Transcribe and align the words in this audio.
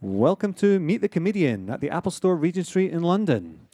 Welcome 0.00 0.52
to 0.54 0.78
Meet 0.78 0.98
the 0.98 1.08
Comedian 1.08 1.68
at 1.68 1.80
the 1.80 1.90
Apple 1.90 2.12
Store, 2.12 2.36
Regent 2.36 2.68
Street 2.68 2.92
in 2.92 3.02
London. 3.02 3.66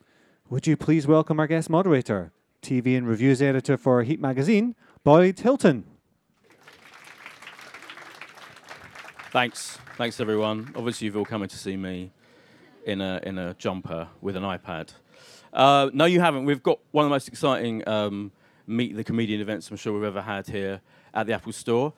Would 0.48 0.66
you 0.66 0.74
please 0.74 1.06
welcome 1.06 1.38
our 1.38 1.46
guest 1.46 1.68
moderator, 1.68 2.32
TV 2.62 2.96
and 2.96 3.06
reviews 3.06 3.42
editor 3.42 3.76
for 3.76 4.02
Heat 4.04 4.22
Magazine, 4.22 4.74
Boyd 5.02 5.40
Hilton. 5.40 5.84
Thanks, 9.32 9.76
thanks 9.98 10.18
everyone. 10.18 10.72
Obviously, 10.74 11.04
you've 11.04 11.16
all 11.18 11.26
come 11.26 11.42
in 11.42 11.50
to 11.50 11.58
see 11.58 11.76
me 11.76 12.10
in 12.86 13.02
a 13.02 13.20
in 13.24 13.36
a 13.36 13.52
jumper 13.52 14.08
with 14.22 14.34
an 14.34 14.44
iPad. 14.44 14.94
Uh, 15.52 15.90
no, 15.92 16.06
you 16.06 16.20
haven't. 16.20 16.46
We've 16.46 16.62
got 16.62 16.78
one 16.92 17.04
of 17.04 17.10
the 17.10 17.14
most 17.14 17.28
exciting 17.28 17.86
um, 17.86 18.32
Meet 18.66 18.96
the 18.96 19.04
Comedian 19.04 19.42
events 19.42 19.70
I'm 19.70 19.76
sure 19.76 19.92
we've 19.92 20.04
ever 20.04 20.22
had 20.22 20.46
here 20.46 20.80
at 21.12 21.26
the 21.26 21.34
Apple 21.34 21.52
Store. 21.52 21.92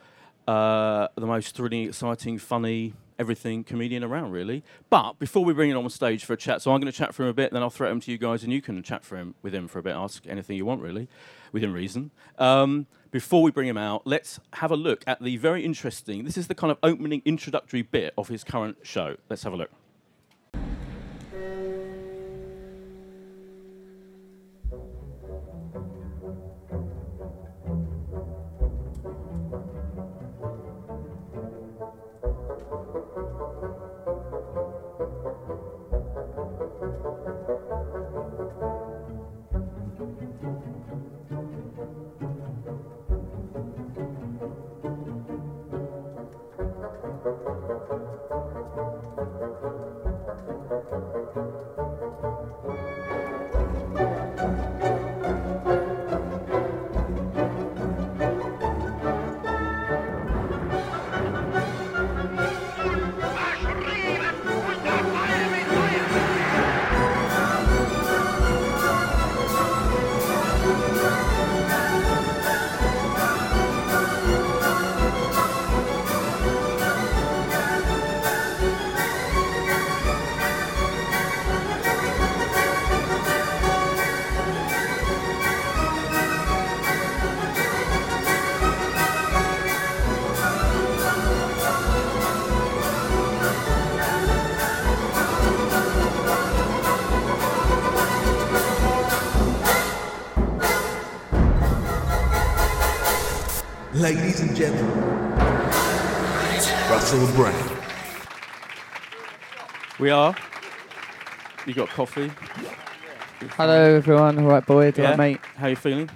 Uh, 0.49 1.07
the 1.15 1.29
most 1.29 1.55
thrilling, 1.55 1.85
exciting, 1.85 2.39
funny, 2.39 2.93
everything 3.19 3.65
comedian 3.65 4.05
around, 4.05 4.33
really. 4.33 4.63
But 4.91 5.19
before 5.19 5.45
we 5.45 5.53
bring 5.53 5.71
him 5.71 5.79
on 5.79 5.89
stage 5.91 6.25
for 6.25 6.33
a 6.33 6.37
chat, 6.37 6.63
so 6.63 6.73
I'm 6.73 6.81
going 6.81 6.93
to 6.93 6.97
chat 6.97 7.15
for 7.15 7.23
him 7.23 7.29
a 7.29 7.35
bit, 7.35 7.53
then 7.53 7.63
I'll 7.63 7.71
throw 7.71 7.91
him 7.91 8.01
to 8.01 8.11
you 8.11 8.19
guys, 8.19 8.43
and 8.43 8.53
you 8.53 8.63
can 8.63 8.83
chat 8.83 9.05
for 9.05 9.17
him 9.17 9.35
with 9.43 9.55
him 9.55 9.69
for 9.69 9.79
a 9.79 9.83
bit. 9.83 9.95
Ask 9.95 10.27
anything 10.27 10.57
you 10.57 10.65
want, 10.65 10.83
really, 10.83 11.09
within 11.53 11.73
reason. 11.73 12.11
Um, 12.39 12.87
before 13.11 13.43
we 13.43 13.51
bring 13.51 13.69
him 13.69 13.79
out, 13.79 14.03
let's 14.07 14.41
have 14.55 14.71
a 14.71 14.77
look 14.77 15.03
at 15.07 15.23
the 15.23 15.37
very 15.37 15.65
interesting. 15.65 16.25
This 16.25 16.37
is 16.37 16.49
the 16.49 16.55
kind 16.55 16.71
of 16.71 16.79
opening 16.83 17.23
introductory 17.25 17.83
bit 17.83 18.13
of 18.19 18.29
his 18.29 18.45
current 18.45 18.79
show. 18.83 19.17
Let's 19.31 19.43
have 19.45 19.53
a 19.53 19.57
look. 19.57 19.71
And 104.61 104.75
gentlemen, 104.75 104.99
Russell 106.91 107.27
Brand. 107.35 107.71
We 109.99 110.11
are. 110.11 110.35
You 111.67 111.75
got 111.75 111.89
coffee? 111.89 112.31
Hello, 113.53 113.97
everyone. 113.97 114.39
All 114.39 114.47
right, 114.47 114.65
boy. 114.65 114.87
All 114.87 114.93
Yeah? 114.97 115.09
right, 115.11 115.19
mate. 115.19 115.41
How 115.57 115.67
you 115.69 115.77
feeling? 115.77 116.09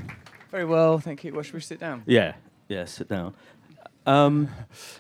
Very 0.51 0.65
well, 0.65 0.99
thank 0.99 1.25
you. 1.25 1.33
Well, 1.33 1.43
should 1.43 1.55
we 1.55 1.61
sit 1.61 1.81
down? 1.81 2.03
Yeah. 2.07 2.35
Yeah. 2.69 2.85
Sit 2.87 3.09
down. 3.09 3.35
Um, 4.07 4.49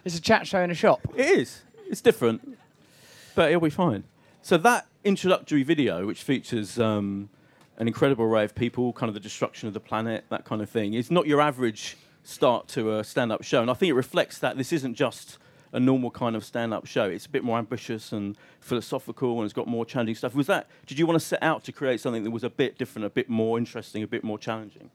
It's 0.04 0.16
a 0.18 0.20
chat 0.20 0.46
show 0.46 0.60
in 0.60 0.70
a 0.70 0.74
shop. 0.74 1.00
It 1.16 1.26
is. 1.38 1.62
It's 1.88 2.00
different, 2.00 2.56
but 3.34 3.48
it'll 3.50 3.60
be 3.60 3.70
fine. 3.70 4.04
So 4.42 4.56
that 4.58 4.86
introductory 5.04 5.62
video, 5.62 6.06
which 6.06 6.22
features 6.22 6.78
um, 6.78 7.30
an 7.78 7.88
incredible 7.88 8.24
array 8.26 8.44
of 8.44 8.54
people, 8.54 8.92
kind 8.92 9.08
of 9.08 9.14
the 9.14 9.20
destruction 9.20 9.66
of 9.66 9.74
the 9.74 9.80
planet, 9.80 10.24
that 10.30 10.44
kind 10.44 10.62
of 10.62 10.70
thing, 10.70 10.94
is 10.94 11.10
not 11.10 11.26
your 11.26 11.40
average 11.40 11.96
start 12.22 12.68
to 12.68 12.92
uh, 12.92 12.98
a 12.98 13.04
stand-up 13.04 13.42
show, 13.42 13.62
and 13.62 13.70
I 13.70 13.74
think 13.74 13.90
it 13.90 13.94
reflects 13.94 14.38
that 14.38 14.56
this 14.56 14.72
isn't 14.72 14.94
just 14.94 15.38
a 15.72 15.80
normal 15.80 16.10
kind 16.10 16.34
of 16.34 16.44
stand-up 16.44 16.86
show. 16.86 17.04
It's 17.04 17.26
a 17.26 17.30
bit 17.30 17.44
more 17.44 17.58
ambitious 17.58 18.12
and 18.12 18.36
philosophical, 18.60 19.36
and 19.38 19.44
it's 19.44 19.54
got 19.54 19.68
more 19.68 19.86
challenging 19.86 20.16
stuff. 20.16 20.34
Was 20.34 20.46
that? 20.48 20.68
Did 20.86 20.98
you 20.98 21.06
want 21.06 21.20
to 21.20 21.24
set 21.24 21.42
out 21.42 21.64
to 21.64 21.72
create 21.72 22.00
something 22.00 22.24
that 22.24 22.30
was 22.30 22.44
a 22.44 22.50
bit 22.50 22.76
different, 22.76 23.06
a 23.06 23.10
bit 23.10 23.28
more 23.28 23.58
interesting, 23.58 24.02
a 24.02 24.06
bit 24.06 24.24
more 24.24 24.38
challenging? 24.38 24.90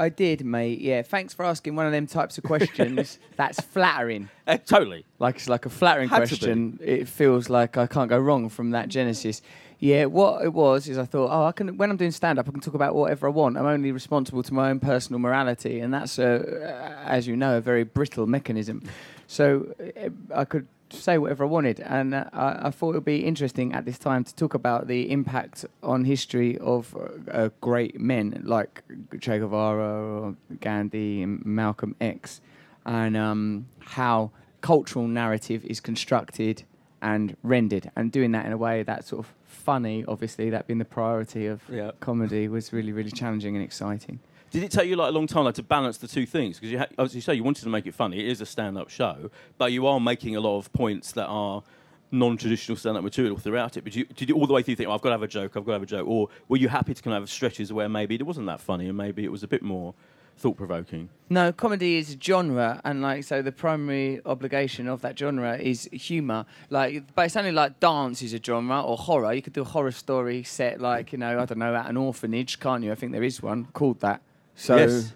I 0.00 0.08
did, 0.08 0.44
mate. 0.46 0.80
Yeah. 0.80 1.02
Thanks 1.02 1.34
for 1.34 1.44
asking 1.44 1.76
one 1.76 1.84
of 1.84 1.92
them 1.92 2.06
types 2.06 2.38
of 2.38 2.44
questions. 2.44 3.18
That's 3.36 3.60
flattering. 3.60 4.30
Uh, 4.46 4.56
totally. 4.56 5.04
Like 5.18 5.36
it's 5.36 5.48
like 5.48 5.66
a 5.66 5.70
flattering 5.70 6.08
Had 6.08 6.20
to 6.20 6.26
question. 6.26 6.78
It 6.82 7.06
feels 7.06 7.50
like 7.50 7.76
I 7.76 7.86
can't 7.86 8.08
go 8.08 8.18
wrong 8.18 8.48
from 8.48 8.70
that 8.70 8.88
genesis. 8.88 9.42
Yeah, 9.78 10.06
what 10.06 10.44
it 10.44 10.52
was 10.54 10.88
is 10.88 10.96
I 10.96 11.04
thought, 11.04 11.30
oh, 11.30 11.44
I 11.44 11.52
can 11.52 11.76
when 11.76 11.90
I'm 11.90 11.96
doing 11.98 12.10
stand 12.12 12.38
up, 12.38 12.48
I 12.48 12.50
can 12.50 12.60
talk 12.60 12.74
about 12.74 12.94
whatever 12.94 13.26
I 13.26 13.30
want. 13.30 13.58
I'm 13.58 13.66
only 13.66 13.92
responsible 13.92 14.42
to 14.42 14.54
my 14.54 14.70
own 14.70 14.80
personal 14.80 15.18
morality, 15.18 15.80
and 15.80 15.92
that's, 15.92 16.18
a, 16.18 17.02
as 17.06 17.26
you 17.26 17.36
know, 17.36 17.56
a 17.56 17.60
very 17.60 17.84
brittle 17.84 18.26
mechanism. 18.26 18.82
So 19.26 19.74
uh, 19.80 20.10
I 20.34 20.44
could 20.44 20.66
say 20.92 21.18
whatever 21.18 21.44
I 21.44 21.46
wanted, 21.46 21.80
and 21.80 22.14
uh, 22.14 22.24
I, 22.32 22.68
I 22.68 22.70
thought 22.70 22.90
it 22.90 22.94
would 22.94 23.04
be 23.04 23.24
interesting 23.24 23.72
at 23.72 23.84
this 23.84 23.98
time 23.98 24.24
to 24.24 24.34
talk 24.34 24.54
about 24.54 24.86
the 24.86 25.10
impact 25.10 25.64
on 25.82 26.04
history 26.04 26.58
of 26.58 26.94
uh, 26.96 27.30
uh, 27.30 27.48
great 27.60 28.00
men 28.00 28.42
like 28.44 28.82
Che 29.20 29.38
Guevara 29.38 30.20
or 30.20 30.36
Gandhi 30.60 31.22
and 31.22 31.44
Malcolm 31.44 31.94
X, 32.00 32.40
and 32.84 33.16
um, 33.16 33.66
how 33.80 34.30
cultural 34.60 35.06
narrative 35.08 35.64
is 35.64 35.80
constructed 35.80 36.64
and 37.02 37.36
rendered, 37.42 37.90
and 37.96 38.12
doing 38.12 38.32
that 38.32 38.44
in 38.46 38.52
a 38.52 38.58
way 38.58 38.82
that's 38.82 39.08
sort 39.08 39.24
of 39.24 39.32
funny. 39.44 40.04
Obviously, 40.06 40.50
that 40.50 40.66
being 40.66 40.78
the 40.78 40.84
priority 40.84 41.46
of 41.46 41.62
Yeah. 41.70 41.92
comedy 42.00 42.46
was 42.48 42.72
really, 42.72 42.92
really 42.92 43.10
challenging 43.10 43.56
and 43.56 43.64
exciting. 43.64 44.20
Did 44.50 44.64
it 44.64 44.72
take 44.72 44.88
you 44.88 44.96
like 44.96 45.10
a 45.10 45.12
long 45.12 45.28
time 45.28 45.44
like, 45.44 45.54
to 45.54 45.62
balance 45.62 45.98
the 45.98 46.08
two 46.08 46.26
things? 46.26 46.58
Because 46.58 46.72
you, 46.72 46.78
ha- 46.78 46.88
as 46.98 47.14
you 47.14 47.20
say, 47.20 47.34
you 47.34 47.44
wanted 47.44 47.62
to 47.62 47.68
make 47.68 47.86
it 47.86 47.94
funny. 47.94 48.18
It 48.18 48.26
is 48.26 48.40
a 48.40 48.46
stand-up 48.46 48.90
show, 48.90 49.30
but 49.58 49.70
you 49.70 49.86
are 49.86 50.00
making 50.00 50.34
a 50.34 50.40
lot 50.40 50.58
of 50.58 50.72
points 50.72 51.12
that 51.12 51.26
are 51.26 51.62
non-traditional 52.10 52.76
stand-up 52.76 53.04
material 53.04 53.36
throughout 53.36 53.76
it. 53.76 53.84
But 53.84 53.94
you, 53.94 54.06
did 54.06 54.28
you 54.28 54.34
all 54.34 54.48
the 54.48 54.52
way 54.52 54.62
through 54.62 54.74
think, 54.74 54.88
oh, 54.88 54.92
I've 54.92 55.02
got 55.02 55.10
to 55.10 55.14
have 55.14 55.22
a 55.22 55.28
joke, 55.28 55.56
I've 55.56 55.64
got 55.64 55.70
to 55.70 55.74
have 55.74 55.82
a 55.84 55.86
joke, 55.86 56.08
or 56.08 56.28
were 56.48 56.56
you 56.56 56.68
happy 56.68 56.94
to 56.94 57.00
kind 57.02 57.16
of 57.16 57.22
have 57.22 57.30
stretches 57.30 57.72
where 57.72 57.88
maybe 57.88 58.16
it 58.16 58.26
wasn't 58.26 58.46
that 58.46 58.60
funny 58.60 58.88
and 58.88 58.96
maybe 58.96 59.24
it 59.24 59.30
was 59.30 59.44
a 59.44 59.48
bit 59.48 59.62
more 59.62 59.94
thought-provoking? 60.36 61.10
No, 61.28 61.52
comedy 61.52 61.98
is 61.98 62.14
a 62.14 62.18
genre, 62.20 62.80
and 62.84 63.02
like 63.02 63.22
so, 63.22 63.42
the 63.42 63.52
primary 63.52 64.20
obligation 64.26 64.88
of 64.88 65.00
that 65.02 65.16
genre 65.16 65.56
is 65.58 65.88
humour. 65.92 66.44
Like, 66.70 67.04
but 67.14 67.26
it's 67.26 67.36
only 67.36 67.52
like 67.52 67.78
dance 67.78 68.20
is 68.22 68.34
a 68.34 68.42
genre 68.42 68.80
or 68.80 68.96
horror. 68.96 69.32
You 69.32 69.42
could 69.42 69.52
do 69.52 69.62
a 69.62 69.64
horror 69.64 69.92
story 69.92 70.42
set 70.42 70.80
like 70.80 71.12
you 71.12 71.18
know, 71.18 71.38
I 71.38 71.44
don't 71.44 71.58
know, 71.58 71.76
at 71.76 71.88
an 71.88 71.96
orphanage, 71.96 72.58
can't 72.58 72.82
you? 72.82 72.90
I 72.90 72.96
think 72.96 73.12
there 73.12 73.22
is 73.22 73.40
one 73.40 73.66
called 73.66 74.00
that. 74.00 74.22
So. 74.54 74.76
Yes. 74.76 75.12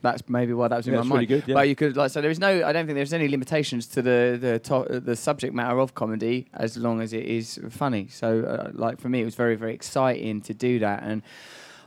That's 0.00 0.22
maybe 0.28 0.52
why 0.52 0.68
that 0.68 0.76
was 0.76 0.86
in 0.86 0.92
Yeah, 0.94 1.00
my 1.00 1.06
mind. 1.06 1.12
really 1.14 1.26
good, 1.26 1.48
yeah. 1.48 1.54
But 1.54 1.68
you 1.68 1.74
could 1.74 1.96
like 1.96 2.12
so 2.12 2.20
there 2.20 2.30
is 2.30 2.38
no 2.38 2.64
I 2.64 2.72
don't 2.72 2.86
think 2.86 2.94
there's 2.94 3.12
any 3.12 3.26
limitations 3.26 3.88
to 3.88 4.00
the 4.00 4.38
the 4.40 4.58
to- 4.60 5.00
the 5.00 5.16
subject 5.16 5.52
matter 5.54 5.80
of 5.80 5.96
comedy 5.96 6.46
as 6.54 6.76
long 6.76 7.00
as 7.00 7.12
it 7.12 7.24
is 7.24 7.58
funny. 7.68 8.06
So 8.08 8.42
uh, 8.44 8.70
like 8.74 9.00
for 9.00 9.08
me 9.08 9.22
it 9.22 9.24
was 9.24 9.34
very 9.34 9.56
very 9.56 9.74
exciting 9.74 10.40
to 10.42 10.54
do 10.54 10.78
that 10.78 11.02
and 11.02 11.22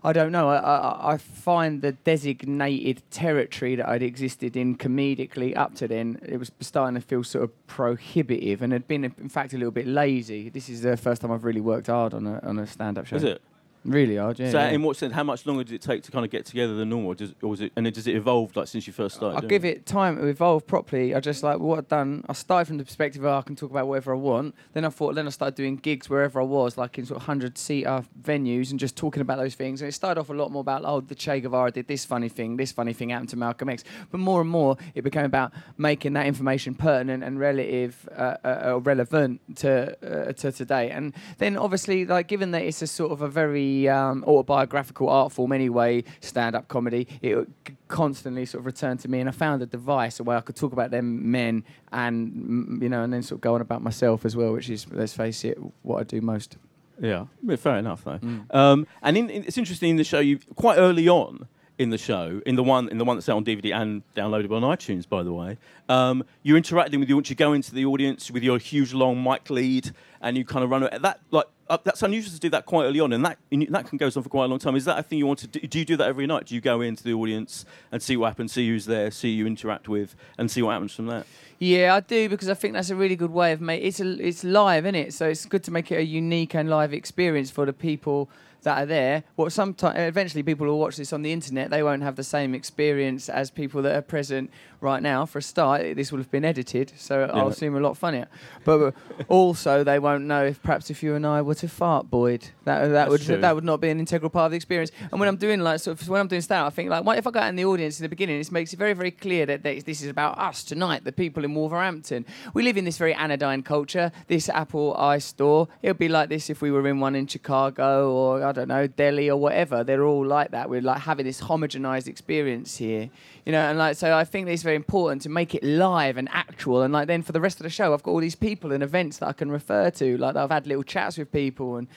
I 0.04 0.12
don't 0.12 0.34
know. 0.34 0.50
I, 0.50 0.58
I, 0.58 1.14
I 1.14 1.18
find 1.18 1.82
the 1.82 1.92
designated 1.94 3.02
territory 3.12 3.76
that 3.76 3.88
I'd 3.88 4.04
existed 4.04 4.58
in 4.58 4.76
comedically 4.76 5.56
up 5.56 5.76
to 5.76 5.88
then, 5.88 6.20
it 6.28 6.38
was 6.38 6.52
starting 6.60 6.96
to 6.96 7.02
feel 7.02 7.24
sort 7.24 7.44
of 7.44 7.68
prohibitive 7.68 8.64
and 8.64 8.74
had 8.74 8.88
been, 8.88 9.04
in 9.06 9.30
fact, 9.30 9.54
a 9.54 9.58
little 9.58 9.72
bit 9.72 9.86
lazy. 9.86 10.50
This 10.50 10.70
is 10.70 10.82
the 10.82 10.98
first 10.98 11.22
time 11.22 11.32
I've 11.32 11.44
really 11.44 11.62
worked 11.62 11.86
hard 11.86 12.16
on 12.16 12.26
a, 12.26 12.40
on 12.40 12.58
a 12.58 12.66
stand 12.66 12.98
up 12.98 13.06
show. 13.06 13.18
Is 13.18 13.24
it? 13.24 13.44
Really 13.84 14.20
odd, 14.20 14.38
yeah. 14.38 14.52
so, 14.52 14.60
yeah. 14.60 14.70
in 14.70 14.84
what 14.84 14.96
sense? 14.96 15.12
How 15.12 15.24
much 15.24 15.44
longer 15.48 15.64
did 15.64 15.74
it 15.74 15.82
take 15.82 16.04
to 16.04 16.12
kind 16.12 16.24
of 16.24 16.30
get 16.30 16.46
together 16.46 16.76
than 16.76 16.90
normal? 16.90 17.16
Does, 17.16 17.34
or 17.42 17.50
was 17.50 17.62
it? 17.62 17.72
And 17.76 17.84
then 17.84 17.94
does 17.94 18.06
it 18.06 18.16
evolve 18.16 18.56
like 18.56 18.68
since 18.68 18.86
you 18.86 18.94
first 18.94 19.16
started? 19.16 19.38
I'll 19.38 19.50
give 19.50 19.66
it 19.66 19.88
time 19.88 20.18
to 20.18 20.28
evolve 20.28 20.68
properly. 20.68 21.16
I 21.16 21.20
just 21.20 21.42
like 21.42 21.58
what 21.58 21.80
I've 21.80 21.88
done. 21.88 22.24
I 22.30 22.34
started 22.34 22.66
from 22.66 22.78
the 22.78 22.84
perspective 22.84 23.24
of 23.24 23.34
I 23.34 23.42
can 23.42 23.56
talk 23.56 23.72
about 23.72 23.88
whatever 23.88 24.14
I 24.14 24.18
want. 24.18 24.54
Then 24.74 24.86
I 24.86 24.90
thought, 24.90 25.16
then 25.16 25.26
I 25.26 25.32
started 25.32 25.56
doing 25.56 25.78
gigs 25.78 26.12
wherever 26.12 26.40
I 26.40 26.44
was, 26.44 26.78
like 26.78 27.00
in 27.00 27.08
sort 27.08 27.22
of 27.22 27.26
hundred 27.26 27.58
seater 27.58 28.04
venues, 28.22 28.70
and 28.70 28.80
just 28.80 28.96
talking 28.96 29.22
about 29.22 29.40
those 29.40 29.56
things. 29.56 29.82
And 29.82 29.90
it 29.90 29.94
started 29.94 30.22
off 30.22 30.30
a 30.30 30.34
lot 30.34 30.52
more 30.52 30.62
about 30.62 30.84
oh, 30.86 31.02
the 31.02 31.16
Che 31.16 31.42
Guevara 31.42 31.72
did 31.72 31.88
this 31.88 32.06
funny 32.06 32.30
thing, 32.30 32.58
this 32.58 32.72
funny 32.72 32.94
thing 32.94 33.10
happened 33.10 33.30
to 33.30 33.38
Malcolm 33.38 33.70
X. 33.70 33.84
But 34.12 34.20
more 34.20 34.42
and 34.42 34.50
more, 34.50 34.78
it 34.94 35.02
became 35.02 35.26
about 35.26 35.54
making 35.80 36.14
that 36.14 36.28
information 36.28 36.76
pertinent 36.76 37.24
and 37.24 37.40
relative, 37.40 38.08
uh, 38.16 38.38
uh, 38.44 38.80
relevant 38.84 39.42
to 39.58 40.28
uh, 40.30 40.34
to 40.34 40.52
today. 40.52 40.92
And 40.92 41.16
then 41.40 41.58
obviously, 41.58 42.06
like 42.06 42.28
given 42.28 42.52
that 42.52 42.62
it's 42.62 42.84
a 42.84 42.88
sort 42.88 43.12
of 43.12 43.24
a 43.24 43.28
very 43.28 43.71
um, 43.90 44.24
autobiographical 44.26 45.10
art 45.10 45.32
form 45.32 45.52
anyway, 45.52 46.04
stand-up 46.20 46.68
comedy, 46.68 47.08
it 47.22 47.48
constantly 47.88 48.46
sort 48.46 48.62
of 48.62 48.66
returned 48.66 49.00
to 49.02 49.08
me, 49.08 49.20
and 49.20 49.30
I 49.30 49.32
found 49.32 49.62
a 49.62 49.66
device 49.66 50.20
a 50.20 50.24
way 50.24 50.36
I 50.36 50.42
could 50.42 50.56
talk 50.56 50.74
about 50.74 50.92
them 50.92 51.32
men 51.32 51.64
and 51.92 52.80
you 52.82 52.90
know, 52.90 53.04
and 53.04 53.12
then 53.14 53.24
sort 53.24 53.38
of 53.38 53.42
go 53.42 53.56
on 53.56 53.62
about 53.62 53.82
myself 53.82 54.26
as 54.26 54.36
well, 54.36 54.54
which 54.54 54.70
is 54.70 54.88
let's 54.92 55.14
face 55.14 55.44
it, 55.44 55.58
what 55.84 56.00
I 56.00 56.04
do 56.04 56.22
most. 56.22 56.58
Yeah, 57.00 57.26
yeah 57.44 57.56
fair 57.56 57.78
enough 57.78 58.04
though. 58.04 58.20
Mm. 58.20 58.56
Um, 58.56 58.88
and 59.02 59.18
in, 59.18 59.30
in, 59.30 59.44
it's 59.44 59.58
interesting 59.58 59.92
in 59.92 59.96
the 59.96 60.04
show. 60.04 60.20
You 60.20 60.40
quite 60.56 60.78
early 60.78 61.08
on 61.10 61.48
in 61.82 61.90
the 61.90 61.98
show, 61.98 62.40
in 62.46 62.56
the 62.56 62.64
one 62.64 62.88
in 62.90 63.00
the 63.00 63.04
one 63.04 63.18
that's 63.18 63.28
out 63.28 63.38
on 63.38 63.44
DVD 63.44 63.74
and 63.74 64.04
downloadable 64.16 64.62
on 64.62 64.78
iTunes, 64.78 65.10
by 65.10 65.24
the 65.24 65.34
way, 65.34 65.58
um, 65.90 66.24
you're 66.44 66.56
interacting 66.56 67.00
with 67.00 67.10
the 67.10 67.16
audience. 67.16 67.32
You 67.32 67.36
go 67.36 67.54
into 67.54 67.74
the 67.74 67.86
audience 67.86 68.30
with 68.30 68.44
your 68.44 68.60
huge 68.60 68.94
long 68.94 69.24
mic 69.24 69.50
lead, 69.50 69.92
and 70.22 70.38
you 70.38 70.46
kind 70.46 70.64
of 70.64 70.70
run. 70.70 70.88
That 71.02 71.22
like 71.32 71.48
uh, 71.70 71.80
that's 71.84 72.04
unusual 72.04 72.34
to 72.34 72.40
do 72.40 72.50
that 72.50 72.68
quite 72.68 72.86
early 72.86 73.00
on, 73.00 73.12
and 73.14 73.26
that 73.26 73.40
and 73.52 73.68
that 73.72 73.88
can 73.88 73.98
goes 73.98 74.16
on 74.16 74.22
for 74.22 74.30
quite 74.30 74.46
a 74.46 74.48
long 74.48 74.60
time. 74.60 74.76
Is 74.76 74.86
that 74.86 75.00
a 75.00 75.02
thing 75.02 75.18
you 75.18 75.26
want 75.26 75.40
to 75.40 75.48
do? 75.48 75.60
Do 75.60 75.80
you 75.80 75.86
do 75.86 75.98
that 75.98 76.08
every 76.08 76.28
night? 76.28 76.46
Do 76.46 76.54
you 76.54 76.62
go 76.62 76.82
into 76.82 77.04
the 77.04 77.14
audience 77.14 77.66
and 77.92 78.00
see 78.00 78.16
what 78.16 78.28
happens, 78.28 78.54
see 78.54 78.68
who's 78.68 78.86
there, 78.86 79.10
see 79.10 79.30
you 79.30 79.48
interact 79.48 79.90
with, 79.90 80.16
and 80.38 80.52
see 80.52 80.62
what 80.62 80.74
happens 80.74 80.94
from 80.94 81.08
that? 81.08 81.26
Yeah, 81.58 81.96
I 81.96 82.00
do 82.02 82.30
because 82.30 82.48
I 82.48 82.54
think 82.54 82.76
that's 82.76 82.92
a 82.92 82.96
really 82.96 83.16
good 83.16 83.32
way 83.32 83.54
of 83.54 83.62
make 83.62 83.84
it's 83.84 84.00
a, 84.00 84.28
it's 84.28 84.44
live, 84.44 84.86
isn't 84.86 84.96
it? 84.96 85.14
So 85.16 85.30
it's 85.30 85.46
good 85.48 85.64
to 85.64 85.72
make 85.72 85.92
it 85.92 85.96
a 85.96 86.06
unique 86.06 86.54
and 86.54 86.70
live 86.70 86.94
experience 86.94 87.50
for 87.50 87.66
the 87.66 87.74
people 87.74 88.30
that 88.64 88.78
are 88.84 88.86
there. 88.86 89.24
Well, 89.38 89.50
sometimes 89.50 89.98
eventually 89.98 90.44
people 90.44 90.68
will 90.68 90.80
watch 90.80 90.98
this 90.98 91.14
on 91.14 91.22
the 91.22 91.32
internet. 91.32 91.70
They 91.70 91.84
won't 91.84 92.04
have 92.04 92.16
the 92.16 92.24
same 92.24 92.54
experience 92.54 93.30
as 93.30 93.50
people 93.52 93.82
that 93.84 93.96
are 93.96 94.02
present 94.02 94.52
right 94.80 95.02
now. 95.02 95.26
For 95.26 95.40
a 95.40 95.42
start, 95.42 95.96
this 95.96 96.12
will 96.12 96.20
have 96.20 96.32
been 96.32 96.46
edited, 96.46 96.94
so 96.98 97.22
Yeah. 97.22 97.32
I'll 97.34 97.52
seem 97.52 97.76
a 97.76 97.80
lot 97.80 97.98
funnier. 97.98 98.28
But 98.64 98.94
also, 99.28 99.84
they 99.84 100.00
won't 100.00 100.26
know 100.26 100.46
if 100.46 100.62
perhaps 100.62 100.90
if 100.90 101.04
you 101.04 101.16
and 101.16 101.26
I 101.26 101.42
were 101.42 101.56
to 101.56 101.68
fart, 101.68 102.10
Boyd, 102.10 102.50
that 102.66 102.80
that 102.82 102.90
That's 102.90 103.10
would 103.12 103.22
true. 103.22 103.38
that 103.38 103.56
would 103.56 103.64
not 103.64 103.80
be 103.82 103.90
an 103.90 104.00
integral 104.00 104.30
part 104.30 104.46
of 104.46 104.52
the 104.52 104.58
experience. 104.58 104.92
And 105.12 105.20
when 105.20 105.30
I'm 105.30 105.38
doing 105.38 105.60
like 105.62 105.80
sort 105.80 106.02
of 106.02 106.10
when 106.10 106.22
I'm 106.22 106.28
doing 106.28 106.42
stand, 106.42 106.66
I 106.66 106.70
think 106.70 106.90
like 106.90 107.04
what 107.04 107.18
if 107.18 107.28
I 107.28 107.32
go 107.32 107.40
out 107.40 107.50
in 107.50 107.56
the 107.56 107.66
audience 107.66 108.00
in 108.00 108.04
the 108.04 108.10
beginning? 108.10 108.38
This 108.38 108.52
makes 108.52 108.74
it 108.74 108.78
very 108.78 108.94
very 108.94 109.12
clear 109.12 109.46
that 109.46 109.64
this 109.64 110.02
is 110.02 110.08
about 110.08 110.38
us 110.38 110.64
tonight, 110.64 111.04
the 111.04 111.12
people 111.12 111.44
in 111.44 111.54
Wolverhampton. 111.56 112.26
We 112.54 112.64
live 112.64 112.78
in 112.78 112.86
this 112.86 112.98
very 112.98 113.14
anodyne 113.14 113.64
culture. 113.64 114.12
This 114.28 114.50
Apple 114.50 114.96
i 114.98 115.18
store, 115.20 115.68
it 115.82 115.88
would 115.90 115.98
be 116.00 116.10
like 116.10 116.30
this 116.30 116.50
if 116.50 116.62
we 116.62 116.72
were 116.72 116.88
in 116.88 117.00
one 117.00 117.16
in 117.16 117.28
Chicago 117.28 118.12
or 118.12 118.44
I 118.52 118.54
don't 118.54 118.68
know 118.68 118.86
Delhi 118.86 119.30
or 119.30 119.38
whatever. 119.38 119.84
They're 119.84 120.04
all 120.04 120.26
like 120.26 120.52
that. 120.52 120.70
We're 120.70 120.82
like 120.82 121.02
having 121.02 121.26
this 121.26 121.40
homogenized 121.40 122.08
experience 122.08 122.76
here, 122.76 123.10
you 123.46 123.54
know. 123.54 123.62
And 123.62 123.78
like 123.78 123.96
so, 123.96 124.16
I 124.16 124.26
think 124.26 124.50
it's 124.50 124.62
very 124.62 124.76
important 124.76 125.22
to 125.22 125.30
make 125.30 125.56
it 125.56 125.64
live 125.64 126.18
and 126.18 126.28
actual. 126.32 126.82
And 126.82 126.94
like 126.94 127.08
then 127.08 127.22
for 127.22 127.32
the 127.32 127.40
rest 127.40 127.60
of 127.60 127.64
the 127.64 127.70
show, 127.70 127.94
I've 127.94 128.04
got 128.04 128.12
all 128.12 128.20
these 128.20 128.36
people 128.36 128.74
and 128.74 128.84
events 128.84 129.20
that 129.20 129.28
I 129.28 129.34
can 129.34 129.50
refer 129.50 129.90
to. 129.92 130.18
Like 130.18 130.36
I've 130.36 130.52
had 130.52 130.68
little 130.68 130.84
chats 130.84 131.18
with 131.18 131.32
people 131.32 131.78
and 131.78 131.88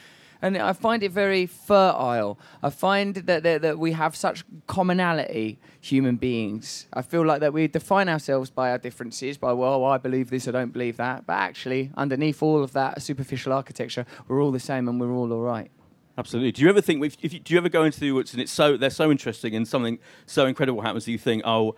and 0.44 0.58
I 0.58 0.74
find 0.74 1.02
it 1.02 1.10
very 1.10 1.46
fertile. 1.46 2.38
I 2.62 2.68
find 2.68 3.14
that, 3.14 3.42
that 3.44 3.62
that 3.62 3.78
we 3.78 3.92
have 3.92 4.14
such 4.14 4.44
commonality, 4.66 5.58
human 5.80 6.16
beings. 6.16 6.86
I 6.92 7.00
feel 7.00 7.24
like 7.24 7.40
that 7.40 7.52
we 7.52 7.66
define 7.66 8.10
ourselves 8.10 8.50
by 8.50 8.70
our 8.70 8.78
differences, 8.78 9.38
by 9.38 9.54
well, 9.54 9.74
oh, 9.74 9.84
I 9.84 9.96
believe 9.96 10.28
this, 10.30 10.46
I 10.46 10.50
don't 10.50 10.72
believe 10.72 10.98
that. 10.98 11.26
But 11.26 11.34
actually, 11.34 11.90
underneath 11.96 12.42
all 12.42 12.62
of 12.62 12.72
that 12.74 13.00
superficial 13.00 13.54
architecture, 13.54 14.04
we're 14.28 14.42
all 14.42 14.52
the 14.52 14.60
same 14.60 14.86
and 14.86 15.00
we're 15.00 15.12
all 15.12 15.32
all 15.32 15.40
right. 15.40 15.70
Absolutely. 16.16 16.52
Do 16.52 16.62
you 16.62 16.68
ever 16.68 16.80
think? 16.80 17.04
If, 17.04 17.16
if 17.22 17.32
you, 17.32 17.40
do 17.40 17.54
you 17.54 17.58
ever 17.58 17.68
go 17.68 17.82
into 17.82 17.98
the 17.98 18.10
audience 18.12 18.32
and 18.32 18.40
it's 18.40 18.52
so 18.52 18.76
they're 18.76 18.90
so 18.90 19.10
interesting 19.10 19.56
and 19.56 19.66
something 19.66 19.98
so 20.26 20.46
incredible 20.46 20.80
happens 20.80 21.06
that 21.06 21.10
you 21.12 21.18
think, 21.18 21.42
oh, 21.44 21.74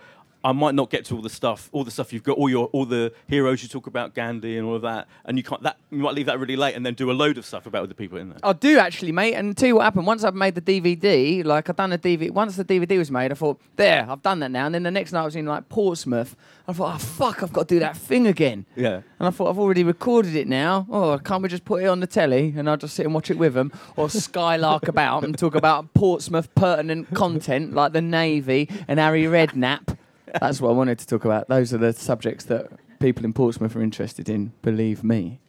I 0.47 0.53
might 0.53 0.77
not 0.77 0.91
get 0.91 1.05
to 1.07 1.17
all 1.17 1.23
the 1.23 1.29
stuff, 1.29 1.69
all 1.73 1.83
the 1.83 1.91
stuff 1.91 2.13
you've 2.13 2.23
got, 2.23 2.39
all 2.39 2.49
your 2.49 2.67
all 2.67 2.85
the 2.85 3.13
heroes 3.27 3.65
you 3.65 3.69
talk 3.69 3.89
about, 3.89 4.15
Gandhi 4.15 4.57
and 4.57 4.65
all 4.65 4.77
of 4.77 4.83
that, 4.83 5.09
and 5.25 5.37
you 5.37 5.43
can't 5.43 5.61
that 5.65 5.77
you 5.91 5.99
might 5.99 6.15
leave 6.15 6.27
that 6.27 6.39
really 6.39 6.55
late 6.55 6.77
and 6.77 6.87
then 6.87 6.95
do 6.95 7.11
a 7.11 7.13
load 7.13 7.37
of 7.37 7.45
stuff 7.45 7.67
about 7.67 7.89
the 7.89 7.97
people 7.97 8.17
in 8.17 8.29
there. 8.29 8.39
I 8.45 8.53
do 8.53 8.79
actually, 8.79 9.11
mate. 9.11 9.35
And 9.35 9.57
tell 9.57 9.67
you 9.67 9.75
what 9.75 9.83
happened. 9.83 10.07
Once 10.07 10.23
I've 10.23 10.37
made 10.37 10.55
the 10.55 10.61
DVD, 10.61 11.45
like 11.45 11.69
I've 11.69 11.75
done 11.75 11.93
a 11.93 11.99
DVD. 11.99 12.31
Once 12.31 12.55
the 12.55 12.65
DVD 12.65 12.97
was 12.97 13.11
made, 13.11 13.33
I 13.33 13.35
thought, 13.35 13.61
there, 13.75 14.07
I've 14.09 14.23
done 14.23 14.39
that 14.39 14.53
now. 14.53 14.67
And 14.67 14.75
then 14.77 14.85
the 14.85 14.91
next 14.93 15.11
night 15.11 15.23
I 15.23 15.25
was 15.25 15.35
in 15.35 15.47
like 15.47 15.69
Portsmouth. 15.69 16.37
I 16.69 16.73
thought, 16.73 16.95
oh 16.95 16.99
fuck, 16.99 17.43
I've 17.43 17.53
got 17.53 17.69
to 17.69 17.75
do 17.75 17.81
that 17.81 17.97
thing 17.97 18.29
again. 18.29 18.67
Yeah. 18.77 19.03
And 19.19 19.27
I 19.27 19.31
thought, 19.31 19.51
I've 19.51 19.59
already 19.59 19.83
recorded 19.83 20.37
it 20.37 20.47
now. 20.47 20.87
Oh, 20.89 21.19
can't 21.19 21.43
we 21.43 21.49
just 21.49 21.65
put 21.65 21.83
it 21.83 21.87
on 21.87 21.99
the 21.99 22.07
telly 22.07 22.55
and 22.57 22.71
I'll 22.71 22.77
just 22.77 22.95
sit 22.95 23.05
and 23.05 23.13
watch 23.13 23.33
it 23.33 23.39
with 23.39 23.55
them? 23.55 23.73
Or 23.97 24.09
skylark 24.09 24.87
about 24.87 25.25
and 25.25 25.37
talk 25.37 25.57
about 25.57 25.93
Portsmouth 25.93 26.55
pertinent 26.55 27.13
content 27.15 27.75
like 27.75 27.93
the 27.93 28.01
Navy 28.01 28.69
and 28.87 29.01
Harry 29.01 29.25
Redknapp. 29.25 29.97
That's 30.41 30.61
what 30.61 30.71
I 30.71 30.73
wanted 30.73 30.99
to 30.99 31.07
talk 31.07 31.25
about. 31.25 31.49
Those 31.49 31.73
are 31.73 31.79
the 31.79 31.93
subjects 31.93 32.45
that 32.47 32.69
people 32.99 33.25
in 33.25 33.33
Portsmouth 33.33 33.75
are 33.77 33.83
interested 33.83 34.29
in, 34.29 34.53
believe 34.63 35.03
me. 35.05 35.41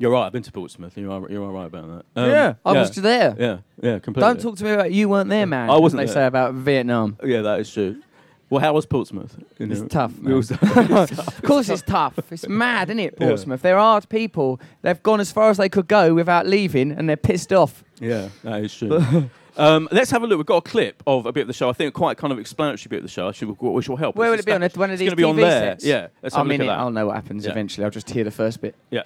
You're 0.00 0.12
right. 0.12 0.26
I've 0.26 0.32
been 0.32 0.44
to 0.44 0.52
Portsmouth. 0.52 0.96
You 0.96 1.10
are 1.10 1.28
you're 1.28 1.42
all 1.44 1.50
right 1.50 1.66
about 1.66 2.04
that. 2.14 2.22
Um, 2.22 2.30
yeah, 2.30 2.54
I 2.64 2.72
was 2.72 2.94
there. 2.94 3.34
Yeah, 3.36 3.58
yeah, 3.82 3.98
completely. 3.98 4.20
Don't 4.32 4.40
talk 4.40 4.56
to 4.58 4.64
me 4.64 4.70
about 4.70 4.92
you 4.92 5.08
weren't 5.08 5.28
there, 5.28 5.44
man. 5.46 5.68
I 5.68 5.76
wasn't 5.76 5.98
They 6.00 6.06
there. 6.06 6.14
say 6.14 6.26
about 6.26 6.54
Vietnam. 6.54 7.16
Yeah, 7.24 7.42
that 7.42 7.58
is 7.60 7.72
true. 7.72 8.00
Well, 8.50 8.60
how 8.62 8.72
was 8.72 8.86
Portsmouth? 8.86 9.36
You 9.58 9.66
It's 9.70 9.80
know? 9.82 9.88
tough, 9.88 10.12
It 10.24 10.32
was- 10.32 10.50
Of 10.52 11.42
course, 11.42 11.68
it's 11.68 11.82
tough. 11.82 12.18
It's 12.32 12.48
mad, 12.48 12.88
isn't 12.88 12.98
it, 12.98 13.14
Yeah. 13.20 13.26
Portsmouth? 13.28 13.60
There 13.62 13.76
are 13.76 13.80
hard 13.92 14.08
people. 14.08 14.58
They've 14.82 15.02
gone 15.02 15.20
as 15.20 15.30
far 15.30 15.50
as 15.50 15.58
they 15.58 15.68
could 15.68 15.86
go 15.86 16.14
without 16.14 16.46
leaving, 16.46 16.90
and 16.92 17.08
they're 17.08 17.16
pissed 17.18 17.52
off. 17.52 17.84
yeah, 18.00 18.28
that 18.44 18.64
is 18.64 18.74
true. 18.74 19.28
um, 19.58 19.86
let's 19.92 20.10
have 20.12 20.22
a 20.22 20.26
look. 20.26 20.38
We've 20.38 20.46
got 20.46 20.66
a 20.66 20.70
clip 20.70 21.02
of 21.06 21.26
a 21.26 21.32
bit 21.32 21.42
of 21.42 21.46
the 21.48 21.52
show. 21.52 21.68
I 21.68 21.74
think 21.74 21.92
quite 21.92 22.16
kind 22.16 22.32
of 22.32 22.38
explanatory 22.38 22.88
bit 22.88 22.96
of 22.98 23.02
the 23.02 23.08
show. 23.10 23.28
Actually, 23.28 23.52
which 23.52 23.88
will 23.88 23.96
help. 23.96 24.16
Where 24.16 24.28
us 24.28 24.32
will 24.32 24.38
it 24.40 24.46
be 24.46 24.52
on? 24.52 24.62
establish- 24.62 24.80
One 24.80 24.90
of 24.90 24.94
It's 24.94 25.00
these 25.00 25.08
going 25.08 25.16
to 25.16 25.16
be 25.16 25.24
on 25.24 25.36
there. 25.36 25.60
sets? 25.72 25.84
Yeah. 25.84 26.06
Let's 26.22 26.34
have 26.34 26.40
I 26.40 26.40
a 26.40 26.44
look 26.44 26.48
mean, 26.48 26.60
at 26.62 26.64
it, 26.64 26.66
that. 26.68 26.78
I'll 26.78 26.90
know 26.90 27.06
what 27.06 27.16
happens 27.16 27.44
Yeah. 27.44 27.50
eventually. 27.50 27.84
I'll 27.84 27.90
just 27.90 28.08
hear 28.08 28.24
the 28.24 28.30
first 28.30 28.62
bit. 28.62 28.74
Yeah. 28.90 29.02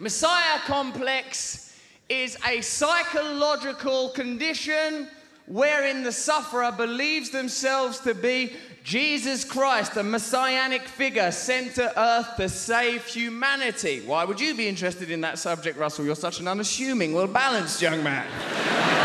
Messiah 0.00 0.58
complex 0.66 1.76
is 2.08 2.36
a 2.46 2.60
psychological 2.60 4.10
condition 4.10 5.08
wherein 5.46 6.02
the 6.02 6.12
sufferer 6.12 6.72
believes 6.72 7.30
themselves 7.30 8.00
to 8.00 8.14
be 8.14 8.52
Jesus 8.82 9.44
Christ, 9.44 9.96
a 9.96 10.02
messianic 10.02 10.82
figure 10.82 11.30
sent 11.30 11.74
to 11.76 12.00
earth 12.00 12.36
to 12.36 12.48
save 12.48 13.04
humanity. 13.06 14.02
Why 14.04 14.24
would 14.24 14.40
you 14.40 14.54
be 14.54 14.68
interested 14.68 15.10
in 15.10 15.22
that 15.22 15.38
subject, 15.38 15.78
Russell? 15.78 16.04
You're 16.04 16.16
such 16.16 16.40
an 16.40 16.48
unassuming, 16.48 17.14
well 17.14 17.26
balanced 17.26 17.80
young 17.80 18.02
man. 18.02 18.26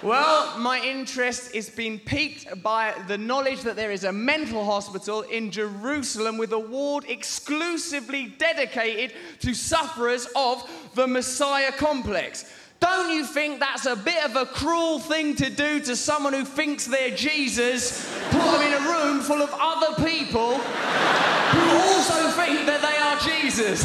Well, 0.00 0.56
my 0.60 0.80
interest 0.80 1.56
has 1.56 1.68
been 1.68 1.98
piqued 1.98 2.62
by 2.62 2.94
the 3.08 3.18
knowledge 3.18 3.62
that 3.62 3.74
there 3.74 3.90
is 3.90 4.04
a 4.04 4.12
mental 4.12 4.64
hospital 4.64 5.22
in 5.22 5.50
Jerusalem 5.50 6.38
with 6.38 6.52
a 6.52 6.58
ward 6.58 7.04
exclusively 7.08 8.26
dedicated 8.38 9.12
to 9.40 9.54
sufferers 9.54 10.28
of 10.36 10.62
the 10.94 11.08
Messiah 11.08 11.72
complex. 11.72 12.48
Don't 12.80 13.10
you 13.10 13.24
think 13.24 13.58
that's 13.58 13.86
a 13.86 13.96
bit 13.96 14.24
of 14.24 14.36
a 14.36 14.46
cruel 14.46 14.98
thing 15.00 15.34
to 15.36 15.50
do 15.50 15.80
to 15.80 15.96
someone 15.96 16.32
who 16.32 16.44
thinks 16.44 16.86
they're 16.86 17.14
Jesus? 17.14 18.08
Put 18.30 18.40
them 18.40 18.62
in 18.62 18.72
a 18.72 18.88
room 18.88 19.20
full 19.20 19.42
of 19.42 19.50
other 19.52 20.04
people 20.04 20.58
who 20.58 21.78
also 21.78 22.30
think 22.30 22.66
that 22.66 22.80
they 22.80 22.96
are 22.98 23.42
Jesus. 23.42 23.82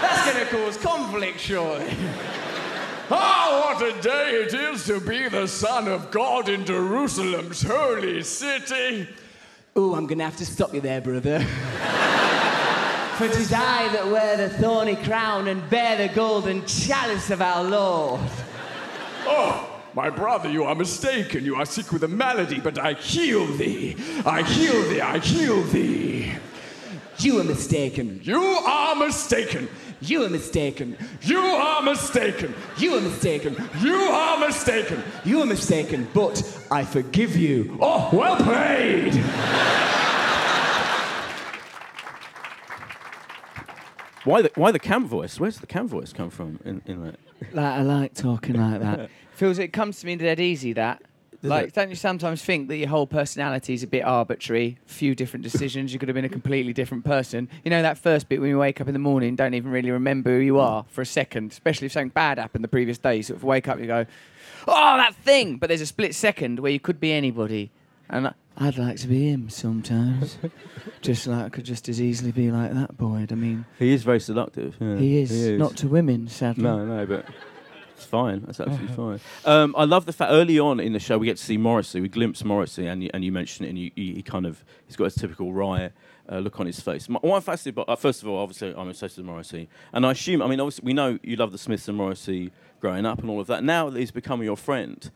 That's 0.00 0.32
going 0.32 0.44
to 0.44 0.50
cause 0.50 0.76
conflict, 0.76 1.38
surely. 1.38 1.86
Oh, 3.08 3.14
ah, 3.14 3.76
what 3.78 3.82
a 3.82 4.00
day 4.02 4.30
it 4.32 4.52
is 4.52 4.84
to 4.86 4.98
be 4.98 5.28
the 5.28 5.46
Son 5.46 5.86
of 5.86 6.10
God 6.10 6.48
in 6.48 6.64
Jerusalem's 6.64 7.62
holy 7.62 8.22
city. 8.24 9.08
Oh, 9.76 9.94
I'm 9.94 10.06
going 10.06 10.18
to 10.18 10.24
have 10.24 10.36
to 10.38 10.46
stop 10.46 10.74
you 10.74 10.80
there, 10.80 11.00
brother. 11.00 11.46
For 13.18 13.28
'tis 13.28 13.50
I 13.50 13.88
that 13.94 14.08
wear 14.08 14.36
the 14.36 14.50
thorny 14.50 14.94
crown 14.94 15.48
and 15.48 15.68
bear 15.70 15.96
the 15.96 16.14
golden 16.14 16.66
chalice 16.66 17.30
of 17.30 17.40
our 17.40 17.64
Lord. 17.64 18.20
Oh, 19.24 19.80
my 19.94 20.10
brother, 20.10 20.50
you 20.50 20.64
are 20.64 20.74
mistaken. 20.74 21.42
You 21.42 21.56
are 21.56 21.64
sick 21.64 21.92
with 21.92 22.04
a 22.04 22.08
malady, 22.08 22.60
but 22.60 22.78
I 22.78 22.92
heal 22.92 23.46
thee. 23.46 23.96
I 24.26 24.42
heal 24.42 24.82
thee. 24.90 25.00
I 25.00 25.18
heal 25.18 25.62
thee. 25.62 26.30
You 27.18 27.40
are 27.40 27.44
mistaken. 27.44 28.20
You 28.22 28.42
are 28.42 28.94
mistaken. 28.94 29.70
You 30.02 30.24
are 30.24 30.28
mistaken. 30.28 30.98
You 31.22 31.40
are 31.40 31.82
mistaken. 31.82 32.54
You 32.76 32.92
are 32.92 33.00
mistaken. 33.00 33.56
You 33.80 33.94
are 33.94 34.38
mistaken. 34.38 35.02
You 35.24 35.40
are 35.40 35.46
mistaken, 35.46 36.06
but 36.12 36.42
I 36.70 36.84
forgive 36.84 37.34
you. 37.34 37.78
Oh, 37.80 38.10
well 38.12 38.36
played. 38.36 39.14
Why 44.26 44.42
the 44.42 44.50
why 44.56 44.72
the 44.72 44.80
camp 44.80 45.06
voice? 45.06 45.38
Where's 45.38 45.58
the 45.58 45.68
camp 45.68 45.88
voice 45.88 46.12
come 46.12 46.30
from 46.30 46.58
in, 46.64 46.82
in 46.84 47.04
that? 47.04 47.20
Like, 47.52 47.64
I 47.64 47.82
like 47.82 48.14
talking 48.14 48.56
like 48.56 48.80
that. 48.80 49.08
Feels 49.34 49.58
it 49.60 49.72
comes 49.72 50.00
to 50.00 50.06
me 50.06 50.16
dead 50.16 50.40
easy. 50.40 50.72
That. 50.72 51.00
Does 51.42 51.48
like, 51.50 51.68
it? 51.68 51.74
don't 51.74 51.90
you 51.90 51.94
sometimes 51.94 52.42
think 52.42 52.66
that 52.68 52.76
your 52.76 52.88
whole 52.88 53.06
personality 53.06 53.74
is 53.74 53.84
a 53.84 53.86
bit 53.86 54.04
arbitrary? 54.04 54.78
Few 54.86 55.14
different 55.14 55.44
decisions, 55.44 55.92
you 55.92 56.00
could 56.00 56.08
have 56.08 56.14
been 56.16 56.24
a 56.24 56.28
completely 56.30 56.72
different 56.72 57.04
person. 57.04 57.48
You 57.62 57.70
know 57.70 57.82
that 57.82 57.98
first 57.98 58.28
bit 58.28 58.40
when 58.40 58.50
you 58.50 58.58
wake 58.58 58.80
up 58.80 58.88
in 58.88 58.94
the 58.94 58.98
morning, 58.98 59.36
don't 59.36 59.54
even 59.54 59.70
really 59.70 59.92
remember 59.92 60.30
who 60.30 60.42
you 60.42 60.54
mm. 60.54 60.62
are 60.62 60.84
for 60.88 61.02
a 61.02 61.06
second, 61.06 61.52
especially 61.52 61.86
if 61.86 61.92
something 61.92 62.08
bad 62.08 62.38
happened 62.38 62.64
the 62.64 62.68
previous 62.68 62.98
day. 62.98 63.16
You 63.16 63.22
sort 63.22 63.36
of 63.36 63.44
wake 63.44 63.68
up, 63.68 63.76
and 63.76 63.84
you 63.84 63.86
go, 63.86 64.06
"Oh, 64.66 64.96
that 64.96 65.14
thing!" 65.14 65.58
But 65.58 65.68
there's 65.68 65.80
a 65.80 65.86
split 65.86 66.16
second 66.16 66.58
where 66.58 66.72
you 66.72 66.80
could 66.80 66.98
be 66.98 67.12
anybody, 67.12 67.70
and 68.08 68.32
I'd 68.56 68.78
like 68.78 68.96
to 68.98 69.08
be 69.08 69.28
him 69.30 69.48
sometimes. 69.50 70.38
just 71.02 71.26
like 71.26 71.44
I 71.44 71.48
could 71.50 71.64
just 71.64 71.88
as 71.88 72.00
easily 72.00 72.32
be 72.32 72.50
like 72.50 72.72
that 72.72 72.96
boy. 72.96 73.26
I 73.30 73.34
mean, 73.34 73.66
He 73.78 73.92
is 73.92 74.02
very 74.02 74.20
seductive. 74.20 74.76
yeah. 74.80 74.96
he 74.96 75.18
is, 75.18 75.32
not 75.58 75.76
to 75.78 75.88
women, 75.88 76.28
sadly. 76.28 76.64
No, 76.64 76.84
no, 76.84 77.04
but 77.06 77.26
it's 77.94 78.04
fine. 78.04 78.42
That's 78.46 78.60
absolutely 78.60 78.94
fine. 78.94 79.20
Um, 79.44 79.74
I 79.76 79.84
love 79.84 80.06
the 80.06 80.12
fact 80.12 80.30
early 80.32 80.58
on 80.58 80.80
in 80.80 80.92
the 80.92 80.98
show 81.00 81.18
we 81.18 81.26
get 81.26 81.36
to 81.36 81.42
see 81.44 81.56
Morrissey. 81.58 82.00
We 82.00 82.08
glimpse 82.08 82.44
Morrissey, 82.44 82.86
and 82.86 83.02
you, 83.02 83.10
and 83.14 83.24
you 83.24 83.32
mentioned 83.32 83.66
it, 83.66 83.70
and 83.70 83.78
you, 83.78 83.90
you, 83.94 84.14
he 84.14 84.22
kind 84.22 84.46
of 84.46 84.64
he's 84.86 84.96
got 84.96 85.04
his 85.04 85.14
typical 85.16 85.52
wry 85.52 85.90
uh, 86.30 86.38
look 86.38 86.58
on 86.60 86.66
his 86.66 86.80
face. 86.80 87.08
M- 87.08 87.16
What 87.20 87.36
I'm 87.36 87.42
fascinated 87.42 87.74
by, 87.76 87.82
uh, 87.92 87.96
first 87.96 88.22
of 88.22 88.28
all, 88.28 88.38
obviously 88.38 88.74
I'm 88.76 88.88
obsessed 88.88 89.16
with 89.18 89.26
Morrissey, 89.26 89.68
and 89.92 90.04
I 90.06 90.12
assume, 90.12 90.42
I 90.42 90.46
mean, 90.46 90.60
obviously 90.60 90.84
we 90.86 90.92
know 90.94 91.18
you 91.22 91.36
love 91.36 91.52
the 91.52 91.58
Smiths 91.58 91.88
and 91.88 91.96
Morrissey 91.96 92.52
growing 92.80 93.04
up 93.06 93.18
and 93.20 93.28
all 93.30 93.40
of 93.40 93.46
that. 93.48 93.64
Now 93.64 93.90
that 93.90 93.98
he's 93.98 94.10
become 94.12 94.42
your 94.42 94.56
friend. 94.56 95.10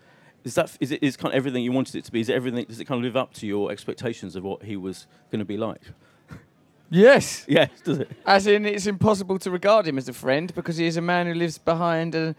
Is 0.44 0.54
that 0.54 0.76
is 0.80 0.90
it 0.90 1.02
is 1.02 1.16
kind 1.16 1.34
of 1.34 1.36
everything 1.36 1.62
you 1.62 1.72
wanted 1.72 1.96
it 1.96 2.04
to 2.04 2.12
be? 2.12 2.20
Is 2.20 2.28
it 2.28 2.34
everything? 2.34 2.64
Does 2.64 2.80
it 2.80 2.86
kind 2.86 2.98
of 2.98 3.04
live 3.04 3.16
up 3.16 3.34
to 3.34 3.46
your 3.46 3.70
expectations 3.70 4.36
of 4.36 4.42
what 4.42 4.62
he 4.62 4.76
was 4.76 5.06
going 5.30 5.40
to 5.40 5.44
be 5.44 5.56
like? 5.56 5.82
Yes. 6.88 7.44
Yes, 7.48 7.70
does 7.84 8.00
it? 8.00 8.10
As 8.26 8.46
in, 8.46 8.66
it's 8.66 8.86
impossible 8.86 9.38
to 9.40 9.50
regard 9.50 9.86
him 9.86 9.96
as 9.96 10.08
a 10.08 10.12
friend 10.12 10.52
because 10.54 10.76
he 10.76 10.86
is 10.86 10.96
a 10.96 11.00
man 11.00 11.26
who 11.26 11.34
lives 11.34 11.58
behind 11.58 12.14
an 12.14 12.34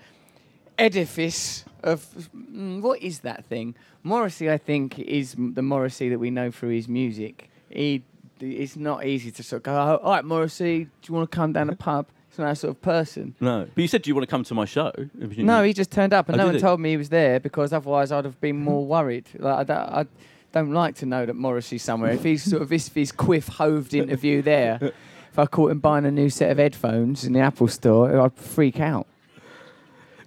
edifice 0.78 1.64
of. 1.84 2.06
Mm, 2.36 2.82
what 2.82 3.02
is 3.02 3.20
that 3.20 3.46
thing? 3.46 3.76
Morrissey, 4.04 4.50
I 4.50 4.58
think, 4.58 5.00
is 5.00 5.36
the 5.38 5.62
Morrissey 5.62 6.10
that 6.10 6.20
we 6.20 6.32
know 6.32 6.52
through 6.52 6.70
his 6.70 6.88
music. 6.88 7.50
He, 7.70 8.04
it's 8.40 8.76
not 8.76 9.06
easy 9.06 9.32
to 9.32 9.44
sort 9.44 9.60
of 9.60 9.64
go, 9.64 9.74
oh, 9.74 9.98
all 10.04 10.12
right, 10.12 10.26
Morrissey, 10.26 10.86
do 10.86 10.92
you 11.08 11.14
want 11.14 11.30
to 11.30 11.36
come 11.36 11.54
down 11.54 11.68
the 11.68 11.76
pub? 11.76 12.08
That 12.38 12.58
sort 12.58 12.72
of 12.72 12.82
person. 12.82 13.36
No, 13.40 13.68
but 13.76 13.82
you 13.82 13.88
said, 13.88 14.02
"Do 14.04 14.10
you 14.10 14.16
want 14.16 14.24
to 14.28 14.32
come 14.32 14.44
to 14.46 14.54
my 14.54 14.66
show?" 14.66 14.92
No, 15.14 15.64
he 15.64 15.74
just 15.74 15.92
turned 15.92 16.14
up, 16.14 16.28
and 16.30 16.36
Oh, 16.36 16.44
no 16.44 16.46
one 16.48 16.56
he? 16.56 16.62
told 16.62 16.80
me 16.80 16.92
he 16.92 16.98
was 16.98 17.10
there 17.10 17.40
because 17.40 17.72
otherwise 17.74 18.12
I'd 18.12 18.26
have 18.26 18.40
been 18.42 18.58
more 18.64 18.86
worried. 18.86 19.26
Like 19.38 19.58
I 19.60 19.64
don't, 19.64 19.78
I 19.78 20.06
don't 20.52 20.72
like 20.72 20.96
to 20.96 21.06
know 21.06 21.26
that 21.26 21.36
Morrissey's 21.36 21.84
somewhere. 21.84 22.12
If 22.12 22.24
he's 22.24 22.44
sort 22.44 22.62
of 22.62 22.72
if 22.74 22.88
his 22.94 23.12
quiff 23.12 23.48
hoved 23.48 23.94
interview 23.94 24.42
there, 24.42 24.80
if 24.82 25.38
I 25.40 25.46
caught 25.46 25.72
him 25.72 25.80
buying 25.80 26.06
a 26.06 26.12
new 26.12 26.30
set 26.30 26.52
of 26.52 26.58
headphones 26.58 27.26
in 27.26 27.34
the 27.34 27.40
Apple 27.40 27.68
store, 27.68 28.20
I'd 28.20 28.34
freak 28.34 28.80
out. 28.80 29.08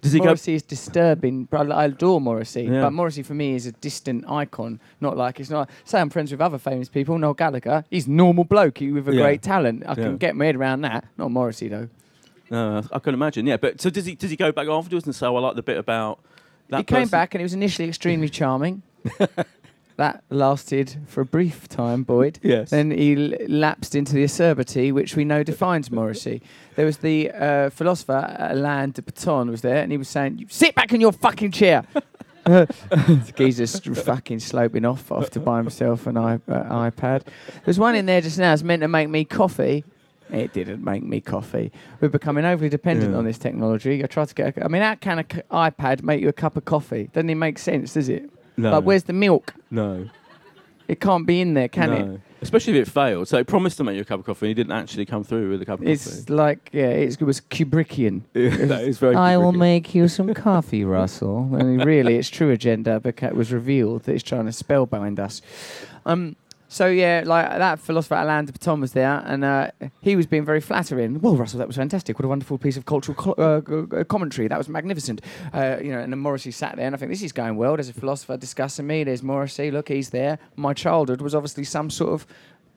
Does 0.04 0.12
he 0.12 0.18
go? 0.20 0.26
Morrissey 0.26 0.54
is 0.54 0.62
disturbing. 0.62 1.44
But 1.46 1.72
I 1.72 1.86
adore 1.86 2.20
Morrissey, 2.20 2.64
Yeah. 2.64 2.82
but 2.82 2.92
Morrissey 2.92 3.22
for 3.22 3.34
me 3.34 3.54
is 3.54 3.66
a 3.66 3.72
distant 3.72 4.24
icon. 4.30 4.78
Not 5.00 5.16
like 5.16 5.40
it's 5.40 5.50
not. 5.50 5.68
Say 5.84 5.98
I'm 6.00 6.10
friends 6.10 6.30
with 6.30 6.40
other 6.40 6.58
famous 6.58 6.88
people. 6.88 7.18
Noel 7.18 7.34
Gallagher, 7.34 7.84
he's 7.90 8.06
normal 8.06 8.44
bloke 8.44 8.78
he- 8.78 8.92
with 8.92 9.08
a 9.08 9.14
Yeah. 9.14 9.22
great 9.22 9.42
talent. 9.42 9.82
I 9.88 9.94
can 9.94 10.16
get 10.18 10.36
my 10.36 10.44
head 10.46 10.56
around 10.56 10.82
that. 10.82 11.04
Not 11.18 11.30
Morrissey 11.30 11.68
though. 11.68 11.88
No, 12.50 12.82
I 12.92 12.98
can 12.98 13.14
imagine. 13.14 13.46
Yeah, 13.46 13.56
but 13.56 13.80
so 13.80 13.88
does 13.90 14.04
he? 14.04 14.14
Does 14.14 14.30
he 14.30 14.36
go 14.36 14.52
back 14.52 14.68
afterwards 14.68 15.06
and 15.06 15.14
say, 15.14 15.26
"Oh, 15.26 15.34
"I 15.36 15.40
like 15.40 15.56
the 15.56 15.62
bit 15.62 15.78
about 15.78 16.18
that"? 16.68 16.76
he 16.78 16.84
came 16.84 17.08
back 17.08 17.34
and 17.34 17.40
he 17.40 17.42
was 17.44 17.54
initially 17.54 17.88
extremely 17.88 18.28
charming. 18.28 18.82
that 19.96 20.24
lasted 20.30 20.96
for 21.06 21.20
a 21.20 21.24
brief 21.24 21.68
time, 21.68 22.02
Boyd. 22.02 22.38
Yes. 22.42 22.70
Then 22.70 22.90
he 22.90 23.32
l- 23.32 23.38
lapsed 23.48 23.94
into 23.94 24.12
the 24.14 24.24
acerbity, 24.24 24.92
which 24.92 25.14
we 25.16 25.24
know 25.24 25.42
defines 25.42 25.90
Morrissey. 25.90 26.42
There 26.76 26.86
was 26.86 26.98
the 26.98 27.30
uh, 27.30 27.70
philosopher 27.70 28.34
Alain 28.38 28.90
de 28.90 29.02
Botton 29.02 29.50
was 29.50 29.60
there, 29.62 29.82
and 29.82 29.92
he 29.92 29.98
was 29.98 30.08
saying, 30.08 30.38
"You 30.38 30.46
"Sit 30.48 30.74
back 30.74 30.92
in 30.92 31.00
your 31.00 31.12
fucking 31.12 31.52
chair." 31.52 31.84
the 32.44 33.32
geezer's 33.36 33.70
st- 33.70 33.96
fucking 33.96 34.38
sloping 34.38 34.84
off 34.84 35.10
off 35.10 35.30
to 35.30 35.40
buy 35.40 35.58
himself 35.58 36.06
an 36.06 36.16
iP- 36.16 36.48
uh, 36.48 36.64
iPad. 36.90 37.22
There's 37.64 37.78
one 37.78 37.94
in 37.94 38.06
there 38.06 38.20
just 38.20 38.38
now. 38.38 38.52
It's 38.52 38.62
meant 38.62 38.82
to 38.82 38.88
make 38.88 39.08
me 39.08 39.24
coffee. 39.24 39.84
It 40.30 40.52
didn't 40.52 40.82
make 40.82 41.02
me 41.02 41.20
coffee. 41.20 41.70
We're 42.00 42.08
becoming 42.08 42.44
overly 42.44 42.68
dependent 42.70 43.12
Yeah. 43.12 43.18
on 43.18 43.24
this 43.24 43.38
technology. 43.38 44.02
I 44.02 44.06
tried 44.06 44.28
to 44.28 44.34
get. 44.34 44.56
A, 44.58 44.64
I 44.64 44.68
mean, 44.68 44.82
how 44.82 44.94
can 44.94 45.18
a 45.20 45.24
c- 45.30 45.42
iPad 45.50 46.02
make 46.02 46.20
you 46.20 46.28
a 46.28 46.32
cup 46.32 46.56
of 46.56 46.64
coffee? 46.64 47.08
Doesn't 47.12 47.30
it 47.30 47.34
make 47.34 47.58
sense? 47.58 47.94
Does 47.94 48.08
it? 48.08 48.28
No. 48.56 48.72
Like, 48.72 48.84
where's 48.84 49.04
the 49.04 49.12
milk? 49.12 49.54
No. 49.70 50.08
It 50.86 51.00
can't 51.00 51.26
be 51.26 51.40
in 51.40 51.54
there, 51.54 51.68
can 51.68 51.92
it? 51.92 52.20
Especially 52.42 52.78
if 52.78 52.88
it 52.88 52.90
failed. 52.90 53.26
So 53.26 53.38
it 53.38 53.46
promised 53.46 53.78
to 53.78 53.84
make 53.84 53.94
you 53.96 54.02
a 54.02 54.04
cup 54.04 54.20
of 54.20 54.26
coffee, 54.26 54.46
and 54.46 54.48
he 54.50 54.54
didn't 54.54 54.72
actually 54.72 55.06
come 55.06 55.24
through 55.24 55.50
with 55.50 55.62
a 55.62 55.64
cup 55.64 55.78
of 55.78 55.80
coffee. 55.80 55.92
It's 55.92 56.28
like 56.28 56.68
yeah, 56.72 56.88
it's, 56.88 57.16
it 57.16 57.24
was 57.24 57.40
Kubrickian. 57.40 58.20
that 58.34 58.82
is 58.82 58.98
very. 58.98 59.16
I 59.16 59.38
will 59.38 59.52
make 59.52 59.94
you 59.94 60.08
some 60.08 60.32
coffee, 60.34 60.84
Russell. 60.84 61.48
And 61.58 61.82
really, 61.84 62.16
its 62.16 62.28
true 62.28 62.50
agenda 62.50 63.00
beca- 63.00 63.32
was 63.32 63.50
revealed 63.50 64.02
that 64.02 64.12
it's 64.12 64.22
trying 64.22 64.44
to 64.44 64.50
spellbind 64.52 65.18
us. 65.18 65.40
Um, 66.04 66.36
so 66.68 66.86
yeah, 66.86 67.22
like 67.24 67.48
that 67.48 67.78
philosopher 67.78 68.14
Alain 68.16 68.46
de 68.46 68.52
Botton 68.52 68.80
was 68.80 68.92
there, 68.92 69.22
and 69.26 69.44
uh, 69.44 69.70
he 70.00 70.16
was 70.16 70.26
being 70.26 70.44
very 70.44 70.60
flattering. 70.60 71.20
Well, 71.20 71.36
Russell, 71.36 71.58
that 71.58 71.66
was 71.66 71.76
fantastic. 71.76 72.18
What 72.18 72.24
a 72.24 72.28
wonderful 72.28 72.58
piece 72.58 72.76
of 72.76 72.84
cultural 72.84 73.14
co- 73.14 73.32
uh, 73.32 74.04
commentary. 74.04 74.48
That 74.48 74.58
was 74.58 74.68
magnificent. 74.68 75.20
Uh, 75.52 75.76
you 75.82 75.92
know, 75.92 76.00
and 76.00 76.12
then 76.12 76.18
Morrissey 76.18 76.50
sat 76.50 76.76
there, 76.76 76.86
and 76.86 76.94
I 76.94 76.98
think 76.98 77.10
this 77.10 77.22
is 77.22 77.32
going 77.32 77.56
well. 77.56 77.76
There's 77.76 77.88
a 77.88 77.92
philosopher 77.92 78.36
discussing 78.36 78.86
me. 78.86 79.04
There's 79.04 79.22
Morrissey. 79.22 79.70
Look, 79.70 79.88
he's 79.88 80.10
there. 80.10 80.38
My 80.56 80.72
childhood 80.74 81.20
was 81.20 81.34
obviously 81.34 81.64
some 81.64 81.90
sort 81.90 82.12
of 82.12 82.26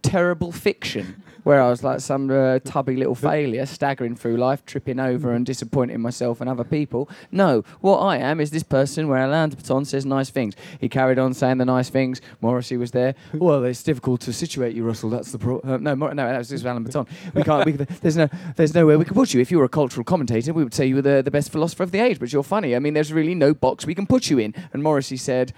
terrible 0.01 0.51
fiction 0.51 1.23
where 1.47 1.61
I 1.61 1.69
was 1.69 1.81
like 1.81 2.01
some 2.01 2.29
uh, 2.29 2.59
tubby 2.59 2.97
little 2.97 3.15
failure 3.31 3.65
staggering 3.65 4.17
through 4.17 4.35
life, 4.35 4.65
tripping 4.65 4.99
over 4.99 5.31
and 5.31 5.45
disappointing 5.45 6.01
myself 6.01 6.41
and 6.41 6.49
other 6.49 6.65
people. 6.65 7.09
No, 7.31 7.63
what 7.79 7.99
I 7.99 8.17
am 8.17 8.41
is 8.41 8.51
this 8.51 8.63
person 8.63 9.07
where 9.07 9.23
Alain 9.23 9.51
de 9.51 9.55
Botton 9.55 9.85
says 9.85 10.05
nice 10.05 10.29
things. 10.29 10.55
He 10.81 10.89
carried 10.89 11.17
on 11.17 11.33
saying 11.33 11.59
the 11.59 11.63
nice 11.65 11.89
things. 11.89 12.19
Morrissey 12.41 12.75
was 12.75 12.91
there. 12.91 13.15
Well, 13.47 13.63
it's 13.63 13.83
difficult 13.83 14.19
to 14.21 14.33
situate 14.33 14.75
you, 14.75 14.83
Russell. 14.83 15.09
That's 15.09 15.31
the 15.31 15.37
pro- 15.37 15.61
uh, 15.61 15.77
no, 15.77 15.95
Mor- 15.95 16.13
no, 16.13 16.27
that 16.27 16.37
was 16.37 16.49
just 16.49 16.65
Alain 16.65 16.83
Botton. 16.83 17.05
We 17.33 17.43
can't. 17.43 17.65
We, 17.65 17.71
there's 18.01 18.17
no, 18.17 18.27
there's 18.57 18.73
nowhere 18.73 18.97
we 18.99 19.05
can 19.05 19.13
put 19.13 19.33
you. 19.33 19.39
If 19.39 19.51
you 19.51 19.57
were 19.59 19.63
a 19.63 19.69
cultural 19.69 20.03
commentator, 20.03 20.51
we 20.53 20.65
would 20.65 20.73
say 20.73 20.85
you 20.85 20.95
were 20.95 21.01
the, 21.01 21.21
the 21.21 21.31
best 21.31 21.49
philosopher 21.51 21.83
of 21.83 21.91
the 21.91 21.99
age. 21.99 22.19
But 22.19 22.33
you're 22.33 22.43
funny. 22.43 22.75
I 22.75 22.79
mean, 22.79 22.93
there's 22.93 23.13
really 23.13 23.35
no 23.35 23.53
box 23.53 23.85
we 23.85 23.95
can 23.95 24.05
put 24.05 24.29
you 24.29 24.37
in. 24.37 24.53
And 24.73 24.83
Morrissey 24.83 25.15
said, 25.17 25.53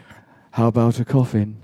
"How 0.51 0.67
about 0.67 0.99
a 0.99 1.05
coffin?" 1.05 1.57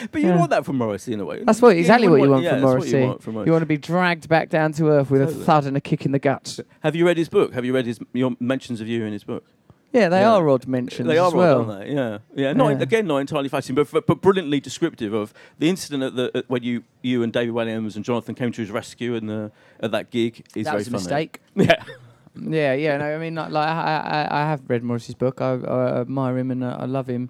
But 0.12 0.20
you 0.22 0.28
Yeah. 0.28 0.38
want 0.38 0.50
that 0.50 0.64
from 0.64 0.76
Morrissey 0.78 1.12
in 1.12 1.20
a 1.20 1.24
way. 1.24 1.42
That's 1.44 1.60
what 1.62 1.76
exactly 1.76 2.08
what 2.08 2.20
you 2.20 2.30
want 2.30 2.42
yeah, 2.44 2.52
from 2.52 2.60
Morrissey. 2.62 2.92
What 2.94 3.00
you 3.00 3.06
want 3.08 3.22
from 3.22 3.34
Morrissey. 3.34 3.48
You 3.48 3.52
want 3.52 3.62
to 3.62 3.66
be 3.66 3.76
dragged 3.76 4.28
back 4.28 4.48
down 4.48 4.72
to 4.74 4.88
earth 4.88 5.10
with 5.10 5.22
a 5.22 5.26
thud 5.26 5.66
and 5.66 5.76
a 5.76 5.80
kick 5.80 6.04
in 6.06 6.12
the 6.12 6.18
guts. 6.18 6.60
Have 6.82 6.94
you 6.96 7.06
read 7.06 7.16
his 7.18 7.28
book? 7.28 7.52
Have 7.54 7.64
you 7.64 7.74
read 7.74 7.86
his 7.86 7.98
your 8.12 8.36
mentions 8.40 8.80
of 8.80 8.88
you 8.88 9.04
in 9.04 9.12
his 9.12 9.24
book? 9.24 9.44
Yeah, 9.92 10.08
they 10.08 10.20
Yeah. 10.20 10.34
are 10.34 10.48
odd 10.48 10.68
mentions 10.68 11.08
They 11.08 11.18
are 11.18 11.34
well. 11.34 11.62
odd, 11.62 11.68
aren't 11.70 11.86
they? 11.88 11.92
Yeah, 11.94 12.18
yeah. 12.36 12.52
Not 12.52 12.68
Yeah. 12.76 12.82
again, 12.82 13.06
not 13.08 13.16
entirely 13.18 13.48
fascinating, 13.48 13.84
but, 13.90 14.06
but 14.06 14.20
brilliantly 14.20 14.60
descriptive 14.60 15.12
of 15.12 15.34
the 15.58 15.68
incident 15.68 16.04
at 16.04 16.14
the 16.14 16.30
at 16.32 16.44
when 16.48 16.62
you 16.62 16.84
you 17.02 17.24
and 17.24 17.32
David 17.32 17.52
Williams 17.54 17.96
and 17.96 18.04
Jonathan 18.04 18.36
came 18.36 18.52
to 18.52 18.60
his 18.60 18.70
rescue 18.70 19.14
in 19.16 19.26
the 19.26 19.50
at 19.80 19.90
that 19.90 20.10
gig. 20.10 20.46
Is 20.54 20.64
that 20.66 20.70
very 20.72 20.76
was 20.78 20.86
a 20.86 20.90
funny. 20.92 21.02
mistake. 21.02 21.40
Yeah. 21.56 21.82
Yeah, 22.40 22.74
yeah. 22.74 22.96
No, 22.98 23.06
I 23.06 23.18
mean, 23.18 23.34
like, 23.34 23.50
I, 23.52 23.96
I, 24.30 24.42
I 24.42 24.48
have 24.48 24.62
read 24.68 24.84
Morrissey's 24.84 25.16
book. 25.16 25.40
I, 25.40 25.54
I 25.54 26.00
admire 26.02 26.38
him 26.38 26.52
and 26.52 26.62
uh, 26.62 26.76
I 26.78 26.84
love 26.84 27.08
him 27.08 27.28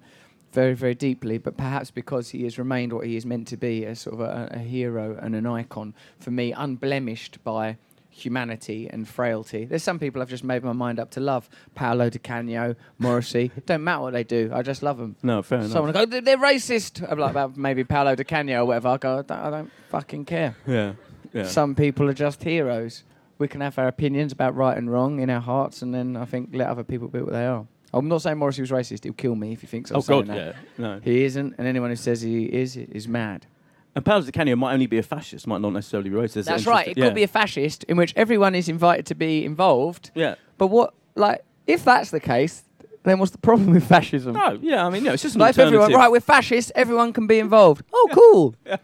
very, 0.51 0.73
very 0.73 0.95
deeply. 0.95 1.37
But 1.37 1.57
perhaps 1.57 1.91
because 1.91 2.29
he 2.29 2.43
has 2.43 2.57
remained 2.59 2.93
what 2.93 3.05
he 3.05 3.15
is 3.15 3.25
meant 3.25 3.47
to 3.49 3.57
be, 3.57 3.85
a 3.85 3.95
sort 3.95 4.15
of 4.15 4.21
a, 4.21 4.49
a 4.51 4.59
hero 4.59 5.17
and 5.21 5.35
an 5.35 5.45
icon 5.45 5.93
for 6.19 6.31
me, 6.31 6.51
unblemished 6.53 7.43
by 7.43 7.77
humanity 8.13 8.89
and 8.91 9.07
frailty. 9.07 9.63
There's 9.65 9.83
some 9.83 9.97
people 9.97 10.21
I've 10.21 10.29
just 10.29 10.43
made 10.43 10.63
my 10.63 10.73
mind 10.73 10.99
up 10.99 11.11
to 11.11 11.19
love. 11.19 11.49
Paolo 11.75 12.09
Di 12.09 12.19
Canio, 12.19 12.75
Morrissey. 12.99 13.51
Don't 13.65 13.83
matter 13.83 14.01
what 14.01 14.13
they 14.13 14.23
do. 14.25 14.51
I 14.53 14.61
just 14.61 14.83
love 14.83 14.97
them. 14.97 15.15
No, 15.23 15.41
fair 15.41 15.59
enough. 15.59 15.71
Someone 15.71 15.93
will 15.93 16.01
go, 16.01 16.05
"They're- 16.05 16.21
they're 16.21 16.37
racist. 16.37 17.09
I'm 17.09 17.17
like, 17.17 17.31
about 17.31 17.55
maybe 17.57 17.83
Paolo 17.83 18.15
Di 18.15 18.23
Canio 18.25 18.63
or 18.63 18.65
whatever. 18.65 18.89
I 18.89 18.97
go, 18.97 19.19
I 19.19 19.21
don't, 19.21 19.31
I 19.31 19.49
don't 19.49 19.71
fucking 19.89 20.25
care. 20.25 20.55
yeah, 20.67 20.93
yeah. 21.33 21.47
Some 21.47 21.73
people 21.73 22.09
are 22.09 22.13
just 22.13 22.43
heroes. 22.43 23.03
We 23.37 23.47
can 23.47 23.61
have 23.61 23.79
our 23.79 23.87
opinions 23.87 24.31
about 24.33 24.55
right 24.55 24.77
and 24.77 24.91
wrong 24.91 25.19
in 25.19 25.29
our 25.29 25.39
hearts, 25.41 25.81
and 25.81 25.95
then 25.95 26.15
I 26.15 26.25
think 26.25 26.49
let 26.53 26.67
other 26.67 26.83
people 26.83 27.07
be 27.07 27.21
what 27.21 27.31
they 27.31 27.45
are. 27.45 27.65
I'm 27.93 28.07
not 28.07 28.21
saying 28.21 28.37
Morrissey 28.37 28.61
was 28.61 28.71
racist. 28.71 29.03
He'll 29.03 29.13
kill 29.13 29.35
me 29.35 29.53
if 29.53 29.61
he 29.61 29.67
thinks 29.67 29.91
I'm 29.91 29.97
oh 29.97 30.01
saying 30.01 30.25
God, 30.25 30.35
that. 30.35 30.37
yeah. 30.37 30.53
No. 30.77 30.99
He 31.03 31.23
isn't, 31.25 31.55
and 31.57 31.67
anyone 31.67 31.89
who 31.89 31.95
says 31.95 32.21
he 32.21 32.45
is 32.45 32.77
is 32.77 33.07
mad. 33.07 33.45
And 33.93 34.05
Paolo 34.05 34.21
Di 34.21 34.31
Canio 34.31 34.55
might 34.55 34.73
only 34.73 34.87
be 34.87 34.97
a 34.97 35.03
fascist, 35.03 35.45
might 35.47 35.59
not 35.59 35.73
necessarily 35.73 36.09
be 36.09 36.15
racist. 36.15 36.45
That's 36.45 36.65
right. 36.65 36.87
It 36.87 36.91
interesting- 36.91 37.03
could 37.03 37.15
be 37.15 37.23
a 37.23 37.27
fascist 37.27 37.83
in 37.85 37.97
which 37.97 38.13
everyone 38.15 38.55
is 38.55 38.69
invited 38.69 39.05
to 39.07 39.15
be 39.15 39.43
involved. 39.43 40.11
yeah. 40.15 40.35
But 40.57 40.67
what, 40.67 40.93
like, 41.15 41.43
if 41.67 41.83
that's 41.83 42.11
the 42.11 42.19
case, 42.21 42.63
then 43.03 43.19
what's 43.19 43.31
the 43.31 43.37
problem 43.39 43.71
with 43.71 43.85
fascism? 43.85 44.33
No, 44.33 44.57
yeah. 44.61 44.85
I 44.85 44.89
mean, 44.89 45.03
no, 45.03 45.11
it's 45.13 45.23
just 45.23 45.35
an 45.35 45.41
Like 45.41 45.57
everyone, 45.57 45.91
right, 45.91 46.09
we're 46.09 46.19
fascists, 46.21 46.71
everyone 46.75 47.11
can 47.11 47.27
be 47.27 47.39
involved. 47.39 47.83
Oh, 47.91 48.07
cool. 48.13 48.55
Yeah. 48.65 48.77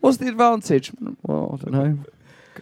What's 0.00 0.18
the 0.18 0.28
advantage? 0.28 0.92
Well, 1.22 1.58
I 1.58 1.64
don't 1.64 1.72
know. 1.72 1.98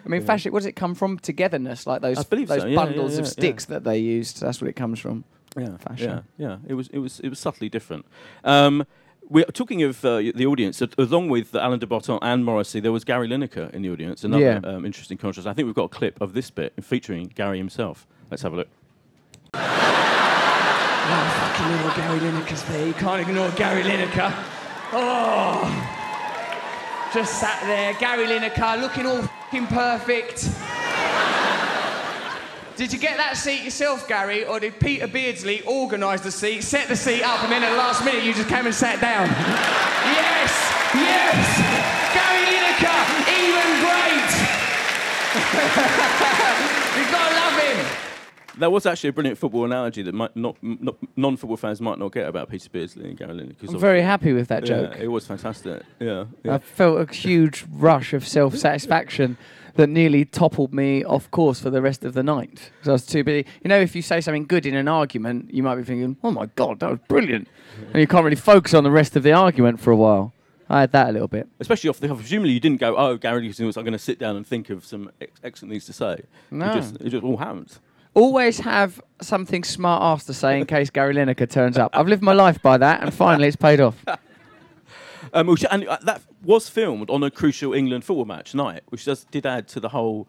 I 0.03 0.09
mean, 0.09 0.21
Yeah. 0.23 0.27
fascist, 0.27 0.53
what 0.53 0.61
does 0.61 0.67
it 0.67 0.77
come 0.77 0.95
from? 0.95 1.19
Togetherness, 1.19 1.87
like 1.87 2.01
those, 2.01 2.25
those 2.25 2.49
so, 2.49 2.67
yeah, 2.67 2.75
bundles 2.77 3.15
yeah, 3.15 3.19
of 3.19 3.25
yeah, 3.27 3.31
sticks 3.31 3.65
that 3.67 3.85
they 3.85 3.99
used. 3.99 4.41
That's 4.41 4.61
what 4.63 4.69
it 4.69 4.77
comes 4.77 5.01
from. 5.01 5.25
Yeah, 5.57 5.77
fashion. 5.79 6.23
Yeah, 6.37 6.49
yeah. 6.49 6.57
It 6.69 6.75
was, 6.75 6.89
it 6.89 6.99
was, 6.99 7.21
it 7.21 7.29
was 7.29 7.39
subtly 7.39 7.69
different. 7.69 8.07
Um, 8.45 8.87
we're 9.29 9.45
talking 9.45 9.83
of 9.83 10.05
uh, 10.05 10.19
the 10.19 10.47
audience. 10.47 10.81
a- 10.83 10.89
Along 10.99 11.29
with 11.29 11.55
Alain 11.55 11.79
de 11.79 11.87
Botton 11.87 12.19
and 12.23 12.45
Morrissey, 12.45 12.81
there 12.81 12.93
was 12.93 13.05
Gary 13.05 13.29
Lineker 13.29 13.71
in 13.73 13.83
the 13.83 13.91
audience. 13.91 14.25
Another 14.25 14.43
Yeah. 14.43 14.61
um, 14.69 14.85
interesting 14.85 15.19
contrast. 15.19 15.47
I 15.47 15.53
think 15.53 15.67
we've 15.67 15.75
got 15.75 15.85
a 15.85 15.89
clip 15.89 16.21
of 16.21 16.33
this 16.35 16.51
bit 16.51 16.73
featuring 16.83 17.31
Gary 17.35 17.59
himself. 17.59 18.07
Let's 18.31 18.43
have 18.43 18.53
a 18.53 18.57
look. 18.57 18.69
Oh, 19.55 19.59
fucking 21.41 21.73
little 21.77 21.91
Gary 21.97 22.21
Lineker's 22.21 22.63
there. 22.65 22.87
You 22.87 22.93
can't 22.95 23.21
ignore 23.29 23.51
Gary 23.53 23.83
Lineker. 23.83 24.33
Oh. 24.93 25.97
Just 27.13 27.41
sat 27.41 27.61
there, 27.65 27.95
Gary 27.95 28.27
Lineker, 28.27 28.81
looking 28.81 29.07
all 29.07 29.23
fucking 29.23 29.67
perfect. 29.67 30.49
Did 32.81 32.95
you 32.95 32.99
get 32.99 33.19
that 33.19 33.37
seat 33.37 33.63
yourself, 33.63 34.09
Gary, 34.09 34.47
or 34.47 34.59
did 34.59 34.81
Peter 34.81 35.07
Beardsley 35.07 35.61
organise 35.67 36.23
the 36.23 36.31
seat, 36.31 36.63
set 36.63 36.89
the 36.89 36.97
seat 36.97 37.23
up, 37.23 37.43
and 37.43 37.53
then 37.53 37.63
at 37.63 37.69
the 37.73 37.77
last 37.77 38.03
minute 38.03 38.25
you 38.25 38.33
just 38.33 38.49
came 38.49 38.65
and 38.65 38.75
sat 38.75 39.03
down? 39.03 39.29
yes, 39.29 40.51
yes, 40.95 41.61
Gary 42.17 42.41
Lineker, 42.57 43.05
even 43.37 43.69
great. 43.85 44.33
You've 46.97 47.11
got 47.13 47.29
to 47.29 47.35
love 47.37 47.61
him. 47.61 47.87
That 48.61 48.73
was 48.73 48.87
actually 48.87 49.11
a 49.11 49.13
brilliant 49.13 49.37
football 49.37 49.67
analogy 49.67 50.01
that 50.01 50.15
might 50.15 50.35
not, 50.35 50.57
not 50.63 50.97
non-football 51.17 51.59
fans 51.59 51.83
might 51.83 51.99
not 51.99 52.13
get 52.13 52.27
about 52.27 52.49
Peter 52.49 52.71
Beardsley 52.71 53.11
and 53.11 53.19
Gary 53.19 53.35
Lineker. 53.35 53.59
'cause 53.61 53.75
I'm 53.75 53.79
very 53.81 54.01
happy 54.01 54.33
with 54.33 54.49
that 54.49 54.67
yeah, 54.67 54.85
joke. 54.87 54.97
it 54.99 55.09
was 55.09 55.27
fantastic. 55.27 55.83
Yeah, 55.99 56.25
I 56.49 56.57
felt 56.57 57.11
a 57.11 57.13
huge 57.13 57.67
rush 57.71 58.15
of 58.15 58.27
self 58.27 58.57
satisfaction 58.57 59.37
that 59.75 59.89
nearly 59.89 60.25
toppled 60.25 60.73
me 60.73 61.05
off 61.05 61.31
course 61.31 61.61
for 61.61 61.71
the 61.71 61.83
rest 61.83 62.05
of 62.05 62.15
the 62.15 62.23
night. 62.23 62.71
Because 62.77 62.89
I 62.89 62.93
was 62.93 63.07
too 63.07 63.25
busy. 63.25 63.47
You 63.63 63.69
know, 63.69 63.81
if 63.81 63.95
you 63.95 64.03
say 64.03 64.21
something 64.21 64.47
good 64.47 64.67
in 64.67 64.75
an 64.75 64.89
argument, 64.89 65.53
you 65.53 65.63
might 65.63 65.77
be 65.77 65.85
thinking, 65.85 66.17
oh 66.23 66.31
my 66.31 66.47
God, 66.57 66.81
that 66.81 66.91
was 66.91 66.99
brilliant. 67.09 67.49
and 67.93 67.97
you 68.01 68.07
can't 68.07 68.25
really 68.25 68.37
focus 68.37 68.75
on 68.75 68.85
the 68.85 68.91
rest 68.91 69.17
of 69.17 69.23
the 69.23 69.33
argument 69.33 69.81
for 69.81 69.91
a 69.91 69.97
while. 69.97 70.33
I 70.69 70.81
had 70.81 70.93
that 70.93 71.09
a 71.09 71.13
little 71.13 71.29
bit. 71.29 71.49
Especially 71.59 71.91
off 71.91 71.99
the 71.99 72.07
cuff. 72.07 72.19
Presumably, 72.19 72.53
you 72.53 72.61
didn't 72.61 72.79
go, 72.79 72.97
"Oh, 72.97 73.17
Gary 73.17 73.53
I'm 73.59 73.73
going 73.73 73.93
to 73.93 73.99
sit 73.99 74.21
down 74.21 74.37
and 74.37 74.47
think 74.47 74.71
of 74.71 74.85
some 74.85 75.11
ex- 75.21 75.41
excellent 75.43 75.73
things 75.73 75.85
to 75.87 75.93
say." 75.93 76.23
No. 76.53 76.71
it 76.71 76.75
just, 76.75 76.97
it 77.01 77.09
just 77.11 77.25
all 77.25 77.37
happened. 77.39 77.77
Always 78.15 78.61
have 78.61 79.01
something 79.21 79.65
smart 79.65 80.03
ass 80.03 80.25
to 80.27 80.33
say 80.35 80.61
in 80.61 80.67
case 80.67 80.89
Gary 80.91 81.15
Lineker 81.15 81.51
turns 81.51 81.77
up. 81.77 81.91
I've 81.93 82.07
lived 82.07 82.23
my 82.23 82.33
life 82.33 82.63
by 82.63 82.79
that, 82.79 83.03
and 83.03 83.13
finally 83.13 83.49
it's 83.49 83.57
paid 83.57 83.81
off. 83.81 84.05
Um, 85.33 85.55
and 85.71 85.87
uh, 85.87 85.99
that 86.05 86.23
was 86.43 86.69
filmed 86.69 87.11
on 87.11 87.23
a 87.23 87.31
crucial 87.31 87.73
England 87.75 88.05
football 88.05 88.25
match 88.25 88.55
night, 88.55 88.83
which 88.89 89.05
does, 89.05 89.25
did 89.25 89.47
add 89.47 89.69
to 89.69 89.81
the 89.81 89.91
whole 89.91 90.27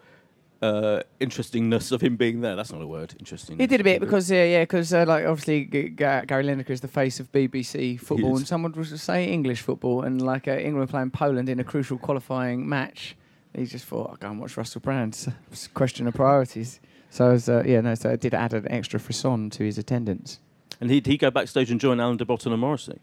uh, 0.62 1.02
interestingness 1.20 1.92
of 1.92 2.02
him 2.02 2.16
being 2.16 2.42
there. 2.42 2.56
That's 2.56 2.72
not 2.72 2.82
a 2.82 2.88
word. 2.88 3.16
Interesting. 3.20 3.58
He 3.58 3.68
did 3.68 3.82
a 3.82 3.84
bit 3.84 4.00
because, 4.00 4.32
uh, 4.32 4.36
yeah, 4.36 4.62
because 4.64 4.94
uh, 4.94 5.06
like 5.08 5.26
obviously 5.26 5.66
G- 5.66 5.90
G- 5.90 5.96
Gary 5.96 6.44
Lineker 6.44 6.70
is 6.70 6.82
the 6.82 6.88
face 6.88 7.20
of 7.20 7.32
BBC 7.32 8.00
football, 8.00 8.38
and 8.38 8.48
someone 8.48 8.72
was 8.74 8.90
to 8.90 8.98
say 8.98 9.26
English 9.32 9.62
football, 9.62 10.04
and 10.04 10.22
like 10.22 10.48
uh, 10.48 10.52
England 10.52 10.90
playing 10.90 11.12
Poland 11.12 11.50
in 11.50 11.60
a 11.60 11.64
crucial 11.64 11.98
qualifying 11.98 12.68
match, 12.68 13.16
he 13.56 13.66
just 13.66 13.86
thought, 13.86 14.12
I'll 14.12 14.16
go 14.18 14.30
and 14.30 14.40
watch 14.40 14.56
Russell 14.58 14.82
Brand. 14.82 15.14
It's 15.52 15.66
a 15.66 15.70
question 15.70 16.08
of 16.08 16.14
priorities. 16.14 16.80
So 17.10 17.28
I 17.28 17.32
was, 17.34 17.50
uh, 17.50 17.64
yeah, 17.66 17.82
no, 17.82 17.96
so 17.96 18.10
it 18.10 18.22
did 18.22 18.34
add 18.34 18.54
an 18.54 18.72
extra 18.72 19.00
frisson 19.00 19.50
to 19.52 19.64
his 19.64 19.78
attendance. 19.78 20.40
And 20.80 20.90
he'd 20.90 21.06
he 21.08 21.18
go 21.18 21.30
backstage 21.30 21.70
and 21.70 21.80
join 21.80 22.00
Alain 22.00 22.18
de 22.18 22.24
Botton 22.26 22.52
and 22.54 22.62
Morrissey. 22.62 23.00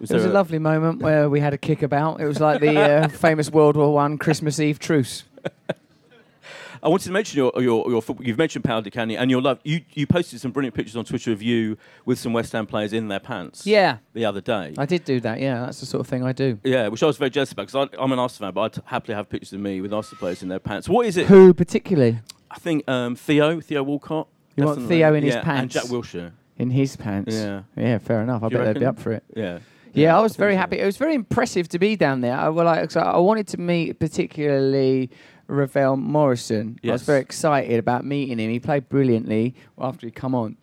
Was 0.00 0.10
It 0.10 0.14
was 0.14 0.24
a 0.24 0.26
there 0.26 0.34
lovely 0.34 0.58
moment 0.58 1.00
where 1.00 1.28
we 1.30 1.40
had 1.40 1.54
a 1.54 1.58
kickabout. 1.58 2.20
It 2.20 2.26
was 2.26 2.40
like 2.40 2.60
the 2.60 2.78
uh, 2.78 3.08
famous 3.26 3.50
World 3.50 3.76
War 3.76 3.92
One 3.94 4.18
Christmas 4.18 4.58
Eve 4.60 4.78
truce. 4.78 5.24
I 6.82 6.88
wanted 6.88 7.06
to 7.06 7.12
mention 7.12 7.38
your 7.38 7.52
your, 7.62 7.90
your 7.90 8.02
football. 8.02 8.26
You've 8.26 8.36
mentioned 8.36 8.62
Di 8.64 8.90
Canio 8.90 9.18
and 9.18 9.30
your 9.30 9.40
love. 9.40 9.58
You 9.64 9.80
you 9.94 10.06
posted 10.06 10.38
some 10.40 10.50
brilliant 10.50 10.74
pictures 10.74 10.96
on 10.96 11.06
Twitter 11.06 11.32
of 11.32 11.40
you 11.40 11.78
with 12.04 12.18
some 12.18 12.34
West 12.34 12.52
Ham 12.52 12.66
players 12.66 12.92
in 12.92 13.08
their 13.08 13.20
pants. 13.20 13.66
Yeah, 13.66 13.98
The 14.12 14.26
other 14.26 14.42
day. 14.42 14.74
I 14.76 14.84
did 14.84 15.04
do 15.04 15.18
that. 15.20 15.40
Yeah, 15.40 15.60
that's 15.60 15.80
the 15.80 15.86
sort 15.86 16.02
of 16.02 16.08
thing 16.08 16.22
I 16.24 16.32
do. 16.32 16.58
yeah, 16.62 16.88
which 16.88 17.02
I 17.02 17.06
was 17.06 17.16
very 17.16 17.30
jealous 17.30 17.52
about 17.52 17.68
because 17.68 17.88
I'm 17.98 18.12
an 18.12 18.18
Arsenal 18.18 18.48
fan, 18.48 18.54
but 18.54 18.76
I'd 18.76 18.82
happily 18.84 19.14
have 19.14 19.30
pictures 19.30 19.54
of 19.54 19.60
me 19.60 19.80
with 19.80 19.94
Arsenal 19.94 20.18
players 20.18 20.42
in 20.42 20.48
their 20.50 20.58
pants. 20.58 20.86
What 20.86 21.06
is 21.06 21.16
it? 21.16 21.26
Who 21.28 21.54
particularly 21.54 22.18
I 22.50 22.58
think 22.58 22.86
um, 22.88 23.16
Theo, 23.16 23.60
Theo 23.60 23.82
Walcott. 23.82 24.28
You 24.56 24.64
want 24.64 24.86
Theo 24.86 25.14
in 25.14 25.24
his 25.24 25.32
yeah, 25.32 25.38
And 25.38 25.46
pants? 25.46 25.74
Jack 25.74 25.84
Wilshere. 25.84 26.32
in 26.58 26.70
his 26.70 26.96
pants? 26.96 27.34
Yeah. 27.34 27.62
yeah, 27.76 27.98
fair 27.98 28.20
enough. 28.22 28.42
I 28.42 28.48
bet 28.48 28.64
they'd 28.74 28.80
be 28.80 28.86
up 28.86 28.98
for 28.98 29.12
it. 29.12 29.24
Yeah. 29.34 29.60
Yeah, 29.94 30.16
I 30.16 30.20
was 30.20 30.36
very 30.36 30.56
happy. 30.56 30.78
It 30.80 30.84
was 30.84 30.96
very 30.96 31.14
impressive 31.14 31.68
to 31.68 31.78
be 31.78 31.96
down 31.96 32.20
there. 32.20 32.36
I, 32.36 32.48
well, 32.48 32.68
I, 32.68 32.86
I 32.96 33.18
wanted 33.18 33.46
to 33.48 33.60
meet 33.60 33.98
particularly 33.98 35.10
Ravel 35.46 35.96
Morrison. 35.96 36.78
I 36.84 36.88
was 36.88 37.02
very 37.02 37.20
excited 37.20 37.78
about 37.78 38.04
meeting 38.04 38.38
him. 38.38 38.50
He 38.50 38.60
played 38.60 38.88
brilliantly 38.88 39.54
after 39.78 40.06
he'd 40.06 40.14
come 40.14 40.34
on. 40.34 40.56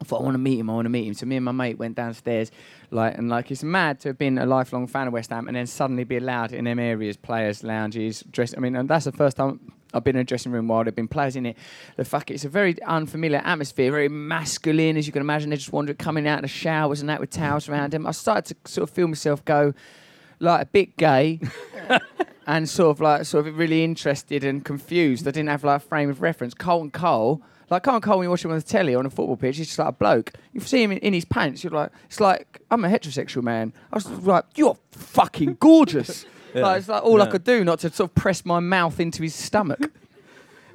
I 0.00 0.04
thought 0.04 0.20
I 0.20 0.24
want 0.24 0.34
to 0.34 0.38
meet 0.38 0.58
him. 0.58 0.70
I 0.70 0.74
want 0.74 0.86
to 0.86 0.90
meet 0.90 1.06
him. 1.06 1.14
So 1.14 1.26
me 1.26 1.36
and 1.36 1.44
my 1.44 1.52
mate 1.52 1.78
went 1.78 1.94
downstairs, 1.94 2.50
like 2.90 3.18
and 3.18 3.28
like 3.28 3.50
it's 3.50 3.62
mad 3.62 4.00
to 4.00 4.08
have 4.08 4.18
been 4.18 4.38
a 4.38 4.46
lifelong 4.46 4.86
fan 4.86 5.06
of 5.06 5.12
West 5.12 5.30
Ham 5.30 5.46
and 5.46 5.56
then 5.56 5.66
suddenly 5.66 6.04
be 6.04 6.16
allowed 6.16 6.52
in 6.52 6.64
them 6.64 6.78
areas, 6.78 7.16
players' 7.16 7.62
lounges, 7.62 8.22
dress. 8.30 8.54
I 8.56 8.60
mean, 8.60 8.76
and 8.76 8.88
that's 8.88 9.04
the 9.04 9.12
first 9.12 9.36
time 9.36 9.72
I've 9.92 10.04
been 10.04 10.16
in 10.16 10.22
a 10.22 10.24
dressing 10.24 10.52
room 10.52 10.68
while 10.68 10.84
there've 10.84 10.94
been 10.94 11.08
players 11.08 11.36
in 11.36 11.46
it. 11.46 11.56
The 11.96 12.04
fuck, 12.04 12.30
it's 12.30 12.44
a 12.44 12.48
very 12.48 12.80
unfamiliar 12.82 13.42
atmosphere, 13.44 13.90
very 13.90 14.08
masculine, 14.08 14.96
as 14.96 15.06
you 15.06 15.12
can 15.12 15.22
imagine. 15.22 15.50
They're 15.50 15.56
just 15.56 15.72
wandering, 15.72 15.96
coming 15.96 16.26
out 16.26 16.38
of 16.38 16.42
the 16.42 16.48
showers 16.48 17.00
and 17.00 17.08
that 17.08 17.20
with 17.20 17.30
towels 17.30 17.68
around 17.68 17.92
them. 17.92 18.06
I 18.06 18.12
started 18.12 18.56
to 18.64 18.70
sort 18.70 18.88
of 18.88 18.94
feel 18.94 19.08
myself 19.08 19.44
go 19.44 19.74
like 20.38 20.62
a 20.62 20.66
bit 20.66 20.96
gay. 20.96 21.40
and 22.46 22.68
sort 22.68 22.96
of 22.96 23.00
like 23.00 23.24
sort 23.26 23.46
of 23.46 23.56
really 23.56 23.84
interested 23.84 24.42
and 24.42 24.64
confused. 24.64 25.26
I 25.28 25.30
didn't 25.30 25.50
have 25.50 25.62
like 25.62 25.76
a 25.76 25.84
frame 25.84 26.10
of 26.10 26.20
reference. 26.20 26.52
Carlton 26.52 26.90
Cole, 26.90 27.42
like 27.70 27.84
Carlton 27.84 28.02
Cole, 28.02 28.18
when 28.18 28.24
you 28.24 28.30
watch 28.30 28.44
him 28.44 28.50
on 28.50 28.56
the 28.56 28.62
telly 28.62 28.94
on 28.96 29.06
a 29.06 29.10
football 29.10 29.36
pitch, 29.36 29.58
he's 29.58 29.68
just 29.68 29.78
like 29.78 29.88
a 29.88 29.92
bloke. 29.92 30.32
You 30.52 30.60
see 30.60 30.82
him 30.82 30.90
in, 30.90 30.98
in 30.98 31.12
his 31.12 31.24
pants, 31.24 31.62
you're 31.62 31.72
like, 31.72 31.92
it's 32.06 32.18
like 32.18 32.60
I'm 32.70 32.84
a 32.84 32.88
heterosexual 32.88 33.44
man. 33.44 33.72
I 33.92 33.96
was 33.96 34.10
like, 34.10 34.46
you're 34.56 34.76
fucking 34.90 35.58
gorgeous. 35.60 36.26
Yeah. 36.54 36.62
Like, 36.62 36.78
it's 36.78 36.88
like 36.88 37.02
all 37.02 37.22
I 37.22 37.26
could 37.26 37.44
do 37.44 37.64
not 37.64 37.80
to 37.80 37.90
sort 37.90 38.10
of 38.10 38.14
press 38.14 38.44
my 38.44 38.60
mouth 38.60 39.00
into 39.00 39.22
his 39.22 39.34
stomach. 39.34 39.80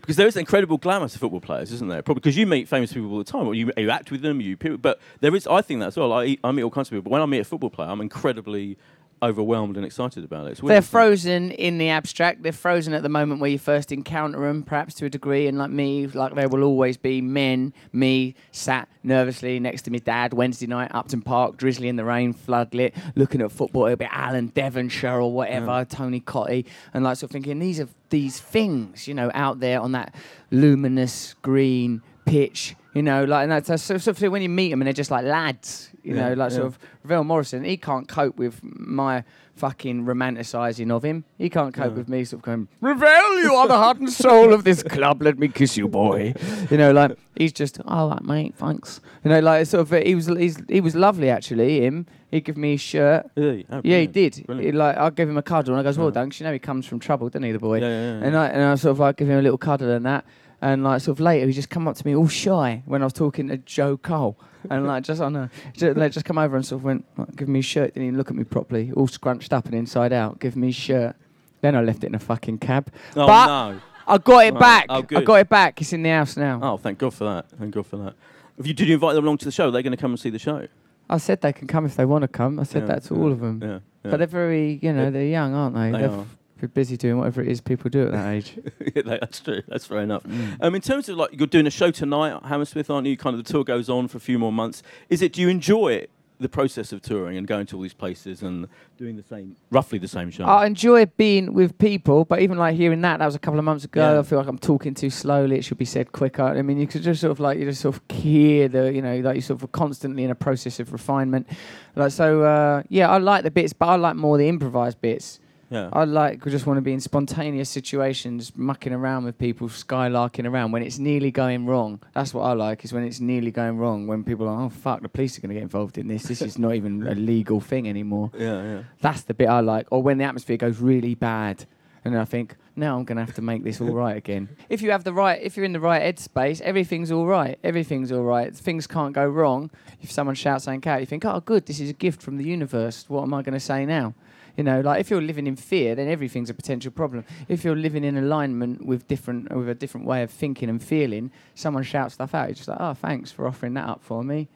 Because 0.06 0.18
there 0.18 0.28
is 0.28 0.38
incredible 0.38 0.78
glamour 0.78 1.08
to 1.08 1.18
football 1.18 1.42
players, 1.42 1.72
isn't 1.72 1.88
there? 1.88 2.04
Probably 2.04 2.20
because 2.20 2.38
you 2.38 2.46
meet 2.46 2.68
famous 2.68 2.94
people 2.94 3.12
all 3.12 3.18
the 3.18 3.24
time, 3.24 3.48
or 3.48 3.56
you, 3.56 3.72
you 3.76 3.90
act 3.90 4.12
with 4.12 4.22
them, 4.22 4.40
you. 4.40 4.56
But 4.56 5.00
there 5.20 5.36
is, 5.36 5.48
I 5.48 5.64
think 5.64 5.80
that 5.80 5.88
as 5.88 5.98
well. 5.98 6.14
I, 6.14 6.38
I 6.44 6.52
meet 6.52 6.62
all 6.62 6.70
kinds 6.70 6.90
of 6.90 6.92
people, 6.92 7.02
but 7.02 7.10
when 7.10 7.24
I 7.24 7.26
meet 7.26 7.40
a 7.40 7.44
football 7.44 7.72
player, 7.72 7.90
I'm 7.90 8.02
incredibly 8.02 8.78
overwhelmed 9.22 9.78
and 9.78 9.86
excited 9.86 10.24
about 10.24 10.48
it. 10.48 10.60
They're 10.62 10.82
frozen 10.82 11.52
in 11.52 11.78
the 11.78 11.90
abstract. 11.90 12.44
They're 12.44 12.52
frozen 12.52 12.94
at 12.94 13.04
the 13.04 13.10
moment 13.10 13.42
where 13.42 13.50
you 13.50 13.60
first 13.60 13.92
encounter 13.92 14.40
them, 14.40 14.64
perhaps 14.64 14.94
to 14.96 15.06
a 15.06 15.10
degree. 15.10 15.48
And 15.48 15.58
like 15.58 15.72
me, 15.72 16.08
like 16.08 16.36
there 16.36 16.50
will 16.50 16.64
always 16.64 16.98
be 16.98 17.22
men, 17.22 17.74
me, 17.94 18.36
sat 18.52 18.90
nervously 19.04 19.60
next 19.60 19.84
to 19.84 19.92
my 19.92 20.00
dad 20.00 20.34
Wednesday 20.34 20.68
night, 20.68 20.92
Upton 20.94 21.22
Park, 21.22 21.58
drizzly 21.58 21.88
in 21.88 21.96
the 21.96 22.06
rain, 22.06 22.34
floodlit, 22.34 22.94
looking 23.16 23.42
at 23.42 23.52
football. 23.52 23.86
It'll 23.86 23.98
be 23.98 24.06
Alan 24.06 24.48
Devonshire 24.48 25.22
or 25.22 25.32
whatever, 25.32 25.86
Tony 25.86 26.22
Cottee, 26.22 26.66
and 26.94 27.04
like 27.04 27.18
sort 27.18 27.30
of 27.30 27.34
thinking 27.34 27.60
these 27.60 27.80
are 27.80 27.88
these 28.10 28.40
things, 28.40 29.08
you 29.08 29.14
know, 29.14 29.32
out 29.34 29.60
there 29.60 29.80
on 29.80 29.94
that 29.94 30.14
luminous 30.52 31.36
green 31.42 32.02
pitch. 32.26 32.76
You 32.96 33.04
know, 33.04 33.26
like 33.26 33.44
and 33.44 33.52
that's, 33.52 33.68
that's 33.68 33.84
sort 33.84 34.08
of 34.08 34.32
when 34.32 34.42
you 34.42 34.50
meet 34.50 34.70
them 34.72 34.82
and 34.82 34.88
they're 34.88 34.94
just 34.94 35.12
like 35.12 35.26
lads. 35.26 35.90
You 36.02 36.16
Yeah, 36.16 36.30
know, 36.30 36.34
like 36.36 36.52
sort 36.52 36.66
of 36.68 36.80
Ravel 37.04 37.24
Morrison, 37.26 37.64
he 37.66 37.76
can't 37.78 38.08
cope 38.08 38.38
with 38.38 38.62
my 38.64 39.24
fucking 39.56 40.06
romanticising 40.06 40.92
of 40.92 41.04
him. 41.04 41.24
He 41.38 41.50
can't 41.50 41.74
cope 41.74 41.94
with 41.94 42.08
me 42.10 42.24
sort 42.26 42.40
of 42.40 42.46
going, 42.46 42.68
Ravel, 42.82 43.40
you 43.42 43.54
are 43.54 43.68
the 43.68 43.78
heart 43.78 43.98
and 44.00 44.10
soul 44.26 44.54
of 44.54 44.64
this 44.64 44.84
club. 44.84 45.22
Let 45.22 45.38
me 45.40 45.48
kiss 45.48 45.78
you, 45.78 45.88
boy. 45.88 46.34
You 46.70 46.78
know, 46.78 46.92
like 46.92 47.18
he's 47.36 47.52
just, 47.54 47.80
oh, 47.86 48.10
right, 48.10 48.24
mate, 48.24 48.56
thanks. 48.56 49.02
You 49.24 49.32
know, 49.32 49.40
like 49.40 49.66
sort 49.68 49.82
of, 49.82 49.94
uh, 49.94 49.98
he 49.98 50.16
was, 50.16 50.28
he's, 50.28 50.58
he 50.70 50.80
was 50.82 50.96
lovely 50.96 51.30
actually. 51.30 51.82
Him, 51.86 52.06
he 52.32 52.42
gave 52.42 52.58
me 52.58 52.72
his 52.74 52.82
shirt. 52.82 53.30
Yeah, 53.36 53.52
yeah, 53.52 53.64
oh, 53.72 53.82
Yeah, 53.84 54.00
he 54.00 54.08
did. 54.08 54.36
He, 54.48 54.72
like 54.72 54.98
I 54.98 55.10
gave 55.10 55.30
him 55.30 55.38
a 55.38 55.42
cuddle, 55.44 55.74
and 55.74 55.80
I 55.80 55.84
goes, 55.84 55.98
"Well 55.98 56.08
Yeah. 56.08 56.14
done," 56.16 56.30
'cause 56.30 56.40
you 56.40 56.46
know 56.46 56.54
he 56.54 56.60
comes 56.60 56.86
from 56.86 57.00
trouble, 57.00 57.30
doesn't 57.30 57.44
he, 57.44 57.52
the 57.52 57.60
boy? 57.60 57.80
Yeah, 57.80 57.88
yeah, 57.88 58.20
yeah. 58.20 58.26
And 58.28 58.38
I 58.38 58.48
and 58.48 58.62
I 58.64 58.76
sort 58.76 58.92
of 58.92 59.00
like 59.00 59.18
give 59.18 59.30
him 59.30 59.40
a 59.40 59.42
little 59.42 59.58
cuddle 59.58 59.90
and 59.92 60.06
that, 60.06 60.26
and 60.66 60.84
like 60.84 61.00
sort 61.02 61.16
of 61.16 61.20
later 61.20 61.46
he 61.46 61.54
just 61.54 61.70
come 61.70 61.88
up 61.88 61.96
to 61.96 62.06
me 62.08 62.16
all 62.16 62.28
shy 62.28 62.82
when 62.86 63.02
I 63.02 63.06
was 63.06 63.14
talking 63.14 63.48
to 63.50 63.58
Joe 63.58 63.98
Cole, 63.98 64.36
and 64.70 64.88
like 64.88 65.04
just 65.04 65.22
on 65.22 65.36
a 65.36 65.50
just, 65.74 65.96
like, 65.96 66.12
just 66.12 66.26
come 66.26 66.38
over 66.40 66.56
and 66.56 66.66
sort 66.66 66.80
of 66.80 66.84
went, 66.84 67.06
like, 67.18 67.36
"Give 67.36 67.48
me 67.48 67.60
his 67.60 67.66
shirt." 67.66 67.94
Didn't 67.94 68.08
even 68.08 68.18
look 68.18 68.30
at 68.32 68.36
me 68.36 68.44
properly, 68.44 68.92
all 68.96 69.08
scrunched 69.08 69.54
up 69.54 69.66
and 69.68 69.76
inside 69.76 70.12
out. 70.12 70.40
Give 70.40 70.56
me 70.56 70.68
his 70.68 70.76
shirt. 70.76 71.16
Then 71.62 71.76
I 71.76 71.82
left 71.82 72.04
it 72.04 72.08
in 72.08 72.16
a 72.16 72.20
fucking 72.20 72.58
cab. 72.58 72.92
oh 73.16 73.28
but 73.28 73.46
no! 73.48 73.80
I 74.08 74.18
got 74.18 74.46
it 74.46 74.60
back. 74.60 74.86
oh, 74.90 75.02
good. 75.04 75.20
I 75.20 75.24
got 75.24 75.36
it 75.36 75.50
back. 75.50 75.80
It's 75.82 75.94
in 75.94 76.02
the 76.04 76.10
house 76.10 76.36
now. 76.36 76.60
Oh, 76.62 76.78
thank 76.78 76.98
God 76.98 77.14
for 77.14 77.26
that. 77.26 77.50
Thank 77.52 77.74
God 77.76 77.86
for 77.86 77.98
that. 77.98 78.16
if 78.58 78.66
you, 78.68 78.74
did 78.74 78.88
you 78.88 78.96
invite 78.96 79.16
them 79.16 79.24
along 79.24 79.38
to 79.40 79.46
the 79.46 79.52
show? 79.52 79.70
They're 79.72 79.82
going 79.84 79.92
to 79.92 80.02
come 80.02 80.12
and 80.12 80.20
see 80.20 80.30
the 80.32 80.40
show. 80.40 80.68
I 81.10 81.18
said 81.18 81.42
they 81.42 81.54
can 81.54 81.68
come 81.68 81.86
if 81.86 81.96
they 81.96 82.06
want 82.06 82.24
to 82.24 82.28
come. 82.28 82.60
I 82.60 82.64
said 82.64 82.84
Yeah, 82.84 82.88
that 82.88 83.04
to 83.06 83.14
yeah, 83.16 83.20
all 83.22 83.32
of 83.32 83.40
them. 83.40 83.62
Yeah, 83.64 83.80
yeah. 84.04 84.12
But 84.12 84.18
they're 84.18 84.28
very, 84.28 84.80
you 84.82 84.92
know, 84.94 85.12
they're 85.12 85.26
young, 85.26 85.54
aren't 85.54 85.76
they? 85.76 85.92
They 85.92 86.26
are 86.62 86.66
are. 86.66 86.68
busy 86.70 86.98
doing 86.98 87.18
whatever 87.18 87.42
it 87.42 87.48
is 87.48 87.62
people 87.62 87.90
do 87.90 88.06
at 88.08 88.12
that 88.12 88.34
age. 88.34 88.60
yeah, 88.96 89.02
that's 89.04 89.40
true. 89.40 89.62
That's 89.68 89.86
fair 89.86 90.00
enough. 90.00 90.24
Mm. 90.24 90.58
Um, 90.62 90.76
in 90.76 90.82
terms 90.82 91.10
of 91.10 91.18
like 91.18 91.32
you're 91.34 91.48
doing 91.48 91.68
a 91.68 91.72
show 91.72 91.92
tonight 91.92 92.36
at 92.36 92.44
Hammersmith, 92.46 92.90
aren't 92.90 93.08
you? 93.08 93.18
Kind 93.18 93.38
of 93.38 93.44
the 93.44 93.52
tour 93.52 93.64
goes 93.64 93.90
on 93.90 94.08
for 94.08 94.18
a 94.18 94.22
few 94.22 94.40
more 94.40 94.52
months. 94.52 94.84
Is 95.10 95.22
it? 95.22 95.34
Do 95.34 95.42
you 95.42 95.50
enjoy 95.50 95.94
it 95.94 96.10
the 96.40 96.50
process 96.50 96.92
of 96.92 97.02
touring 97.02 97.38
and 97.38 97.48
going 97.48 97.66
to 97.66 97.76
all 97.76 97.82
these 97.82 97.94
places 97.94 98.42
and 98.42 98.68
doing 98.98 99.16
the 99.16 99.24
same, 99.24 99.56
roughly 99.72 99.98
the 99.98 100.08
same 100.08 100.30
show? 100.30 100.44
I 100.44 100.66
enjoy 100.66 101.06
being 101.06 101.54
with 101.54 101.78
people, 101.78 102.26
but 102.26 102.42
even 102.42 102.58
like 102.58 102.76
hearing 102.76 103.02
that, 103.02 103.20
that 103.20 103.26
was 103.26 103.36
a 103.36 103.40
couple 103.40 103.60
of 103.60 103.66
months 103.66 103.86
ago. 103.86 104.14
Yeah. 104.14 104.20
I 104.20 104.24
feel 104.24 104.40
like 104.40 104.48
I'm 104.48 104.60
talking 104.60 104.94
too 104.94 105.10
slowly. 105.10 105.58
It 105.58 105.64
should 105.64 105.78
be 105.78 105.86
said 105.86 106.12
quicker. 106.12 106.44
I 106.44 106.62
mean, 106.62 106.80
you 106.80 106.88
could 106.88 107.04
just 107.04 107.22
sort 107.22 107.32
of 107.32 107.40
like 107.40 107.58
you 107.58 107.66
just 107.66 107.82
sort 107.82 107.96
of 107.96 108.02
hear 108.10 108.68
the, 108.68 108.94
you 108.94 109.02
know, 109.02 109.18
like 109.20 109.36
you're 109.36 109.42
sort 109.42 109.64
of 109.64 109.72
constantly 109.72 110.24
in 110.24 110.32
a 110.32 110.36
process 110.36 110.80
of 110.80 110.92
refinement. 110.92 111.48
Like 111.96 112.12
so, 112.12 112.44
uh, 112.44 112.84
yeah, 112.90 113.10
I 113.10 113.18
like 113.18 113.44
the 113.44 113.52
bits, 113.52 113.74
but 113.74 113.88
I 113.88 113.96
like 113.96 114.16
more 114.16 114.38
the 114.38 114.50
improvised 114.50 115.02
bits. 115.02 115.40
Yeah. 115.70 115.90
I 115.92 116.04
like 116.06 116.46
we 116.46 116.52
just 116.52 116.66
want 116.66 116.78
to 116.78 116.82
be 116.82 116.94
in 116.94 117.00
spontaneous 117.00 117.70
situations, 117.70 118.52
mucking 118.56 118.94
around 118.94 119.26
with 119.26 119.38
people, 119.38 119.68
skylarking 119.68 120.50
around 120.50 120.72
when 120.72 120.84
it's 120.84 121.00
nearly 121.00 121.32
going 121.32 121.66
wrong. 121.66 122.02
That's 122.14 122.34
what 122.34 122.44
I 122.44 122.54
like. 122.54 122.86
Is 122.86 122.94
when 122.94 123.04
it's 123.04 123.20
nearly 123.20 123.52
going 123.52 123.78
wrong. 123.78 124.08
When 124.08 124.24
people 124.24 124.48
are, 124.48 124.64
oh 124.64 124.70
fuck, 124.70 125.02
the 125.02 125.10
police 125.10 125.38
are 125.38 125.42
going 125.42 125.50
to 125.50 125.56
get 125.56 125.64
involved 125.64 125.98
in 125.98 126.08
this. 126.08 126.24
This 126.24 126.42
is 126.42 126.60
not 126.60 126.76
even 126.76 127.08
a 127.08 127.16
legal 127.16 127.60
thing 127.60 127.88
anymore. 127.90 128.32
yeah, 128.38 128.64
yeah. 128.64 128.84
That's 129.02 129.22
the 129.22 129.34
bit 129.34 129.48
I 129.48 129.62
like. 129.62 129.88
Or 129.92 130.04
when 130.04 130.18
the 130.18 130.24
atmosphere 130.26 130.58
goes 130.58 130.80
really 130.80 131.16
bad, 131.16 131.66
and 132.04 132.14
then 132.14 132.22
I 132.22 132.26
think, 132.26 132.56
now 132.76 132.98
I'm 132.98 133.04
going 133.04 133.18
to 133.18 133.26
have 133.26 133.34
to 133.36 133.42
make 133.42 133.64
this 133.64 133.82
all 133.82 133.88
right 133.92 134.16
again. 134.16 134.50
If 134.70 134.84
you 134.84 134.92
have 134.92 135.04
the 135.04 135.14
right, 135.14 135.42
if 135.42 135.58
you're 135.58 135.66
in 135.66 135.74
the 135.74 135.80
right 135.80 136.02
headspace, 136.02 136.62
everything's 136.62 137.12
all 137.12 137.26
right. 137.26 137.58
Everything's 137.64 138.12
all 138.12 138.24
right. 138.24 138.56
Things 138.56 138.86
can't 138.86 139.14
go 139.14 139.26
wrong. 139.26 139.72
If 140.02 140.12
someone 140.12 140.36
shouts 140.36 140.66
something 140.66 140.88
out, 140.90 141.00
you 141.00 141.08
think, 141.08 141.26
oh, 141.26 141.40
good, 141.40 141.66
this 141.66 141.80
is 141.80 141.90
a 141.90 141.94
gift 141.94 142.22
from 142.22 142.38
the 142.38 142.46
universe. 142.46 143.06
What 143.08 143.24
am 143.24 143.34
I 143.34 143.42
going 143.42 143.54
to 143.54 143.60
say 143.60 143.86
now? 143.88 144.14
You 144.58 144.64
know, 144.64 144.82
like 144.82 145.00
if 145.02 145.10
you're 145.10 145.22
living 145.22 145.48
in 145.48 145.56
fear, 145.56 145.96
then 145.96 146.08
everything's 146.08 146.50
a 146.50 146.54
potential 146.54 146.92
problem. 146.92 147.26
If 147.48 147.64
you're 147.64 147.76
living 147.76 148.04
in 148.04 148.18
alignment 148.18 148.86
with 148.86 149.08
different, 149.08 149.54
with 149.54 149.70
a 149.70 149.76
different 149.76 150.08
way 150.08 150.24
of 150.24 150.32
thinking 150.32 150.70
and 150.70 150.82
feeling, 150.82 151.32
someone 151.56 151.84
shouts 151.84 152.14
stuff 152.14 152.34
out, 152.34 152.48
you're 152.48 152.56
just 152.56 152.68
like, 152.68 152.80
oh, 152.80 152.94
thanks 152.94 153.32
for 153.32 153.48
offering 153.48 153.74
that 153.74 153.88
up 153.88 154.02
for 154.02 154.24
me. 154.24 154.48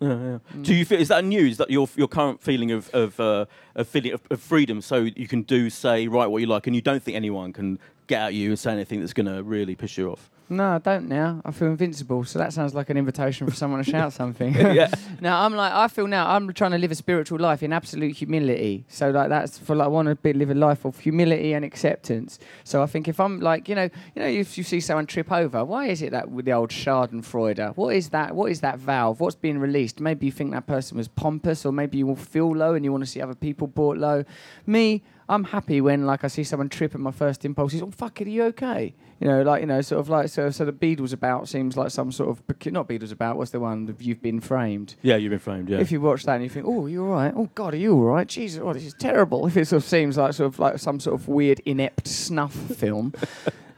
Yeah, 0.00 0.18
yeah. 0.18 0.38
Do 0.62 0.74
you 0.74 0.86
feel 0.86 0.98
is 0.98 1.08
that 1.08 1.24
new? 1.24 1.46
Is 1.46 1.58
that 1.58 1.70
your 1.70 1.86
your 1.94 2.08
current 2.08 2.40
feeling 2.40 2.70
of 2.70 2.88
of 2.94 3.20
uh, 3.20 3.44
of 3.74 3.86
feeling 3.86 4.12
of, 4.12 4.22
of 4.30 4.40
freedom? 4.40 4.80
So 4.80 5.02
you 5.02 5.28
can 5.28 5.42
do 5.42 5.68
say 5.68 6.08
write 6.08 6.30
what 6.30 6.38
you 6.38 6.46
like, 6.46 6.66
and 6.66 6.74
you 6.74 6.80
don't 6.80 7.02
think 7.02 7.16
anyone 7.16 7.52
can 7.52 7.78
get 8.06 8.22
at 8.22 8.34
you 8.34 8.48
and 8.48 8.58
say 8.58 8.72
anything 8.72 9.00
that's 9.00 9.12
going 9.12 9.26
to 9.26 9.42
really 9.42 9.74
piss 9.74 9.98
you 9.98 10.10
off. 10.10 10.30
No, 10.52 10.74
I 10.74 10.78
don't 10.78 11.08
now. 11.08 11.40
I 11.44 11.52
feel 11.52 11.68
invincible. 11.68 12.24
So 12.24 12.40
that 12.40 12.52
sounds 12.52 12.74
like 12.74 12.90
an 12.90 12.96
invitation 12.96 13.46
for 13.46 13.54
someone 13.54 13.84
to 13.84 13.88
shout 13.90 14.12
something. 14.12 14.52
Yeah. 14.52 14.90
now 15.20 15.44
I'm 15.44 15.54
like, 15.54 15.72
I 15.72 15.86
feel 15.86 16.08
now 16.08 16.28
I'm 16.28 16.52
trying 16.52 16.72
to 16.72 16.78
live 16.78 16.90
a 16.90 16.96
spiritual 16.96 17.38
life 17.38 17.62
in 17.62 17.72
absolute 17.72 18.16
humility. 18.16 18.84
So 18.88 19.10
like 19.10 19.28
that's 19.28 19.58
for 19.58 19.76
like 19.76 19.86
I 19.86 19.88
want 19.88 20.08
to 20.08 20.16
be, 20.16 20.32
live 20.32 20.50
a 20.50 20.54
life 20.54 20.84
of 20.84 20.98
humility 20.98 21.52
and 21.52 21.64
acceptance. 21.64 22.40
So 22.64 22.82
I 22.82 22.86
think 22.86 23.06
if 23.06 23.20
I'm 23.20 23.38
like, 23.38 23.68
you 23.68 23.76
know, 23.76 23.88
you 24.16 24.22
know, 24.22 24.26
if 24.26 24.58
you 24.58 24.64
see 24.64 24.80
someone 24.80 25.06
trip 25.06 25.30
over, 25.30 25.64
why 25.64 25.86
is 25.86 26.02
it 26.02 26.10
that 26.10 26.28
with 26.28 26.46
the 26.46 26.52
old 26.52 26.70
Schadenfreude? 26.70 27.76
What 27.76 27.94
is 27.94 28.08
that? 28.08 28.34
What 28.34 28.50
is 28.50 28.60
that 28.62 28.80
valve? 28.80 29.20
What's 29.20 29.36
being 29.36 29.58
released? 29.60 30.00
Maybe 30.00 30.26
you 30.26 30.32
think 30.32 30.50
that 30.50 30.66
person 30.66 30.96
was 30.96 31.06
pompous, 31.06 31.64
or 31.64 31.72
maybe 31.72 31.98
you 31.98 32.08
will 32.08 32.16
feel 32.16 32.50
low 32.50 32.74
and 32.74 32.84
you 32.84 32.90
want 32.90 33.04
to 33.04 33.10
see 33.10 33.20
other 33.20 33.36
people 33.36 33.68
brought 33.68 33.98
low. 33.98 34.24
Me, 34.66 35.02
I'm 35.30 35.44
happy 35.44 35.80
when 35.80 36.06
like 36.06 36.24
I 36.24 36.26
see 36.26 36.42
someone 36.44 36.68
trip 36.68 36.94
and 36.94 37.02
my 37.02 37.12
first 37.12 37.44
impulse 37.44 37.72
is, 37.74 37.82
oh 37.82 37.90
fuck 37.90 38.20
it, 38.20 38.26
are 38.26 38.30
you 38.30 38.42
okay? 38.44 38.94
You 39.20 39.28
know, 39.28 39.42
like 39.42 39.60
you 39.60 39.66
know, 39.66 39.80
sort 39.80 40.00
of 40.00 40.08
like 40.08 40.28
so. 40.28 40.50
So 40.50 40.64
the 40.64 40.72
Beadle's 40.72 41.12
About 41.12 41.48
seems 41.48 41.76
like 41.76 41.90
some 41.90 42.10
sort 42.10 42.30
of 42.30 42.72
not 42.72 42.88
Beadle's 42.88 43.12
About. 43.12 43.36
What's 43.36 43.50
the 43.50 43.60
one? 43.60 43.94
You've 44.00 44.22
been 44.22 44.40
framed. 44.40 44.96
Yeah, 45.02 45.16
you've 45.16 45.30
been 45.30 45.38
framed. 45.38 45.68
Yeah. 45.68 45.78
If 45.78 45.92
you 45.92 46.00
watch 46.00 46.24
that 46.24 46.34
and 46.34 46.42
you 46.42 46.48
think, 46.48 46.66
oh, 46.66 46.86
you're 46.86 47.06
all 47.06 47.12
right. 47.12 47.32
Oh 47.36 47.48
God, 47.54 47.74
are 47.74 47.76
you 47.78 47.92
all 47.94 48.02
right? 48.02 48.26
Jesus, 48.26 48.60
oh, 48.64 48.72
this 48.72 48.84
is 48.84 48.94
terrible. 48.94 49.46
If 49.50 49.56
it 49.56 49.66
sort 49.66 49.82
of 49.82 49.88
seems 49.88 50.16
like 50.16 50.32
sort 50.32 50.52
of 50.52 50.58
like 50.58 50.78
some 50.78 51.00
sort 51.00 51.20
of 51.20 51.28
weird 51.28 51.60
inept 51.64 52.06
snuff 52.08 52.54
film. 52.54 53.12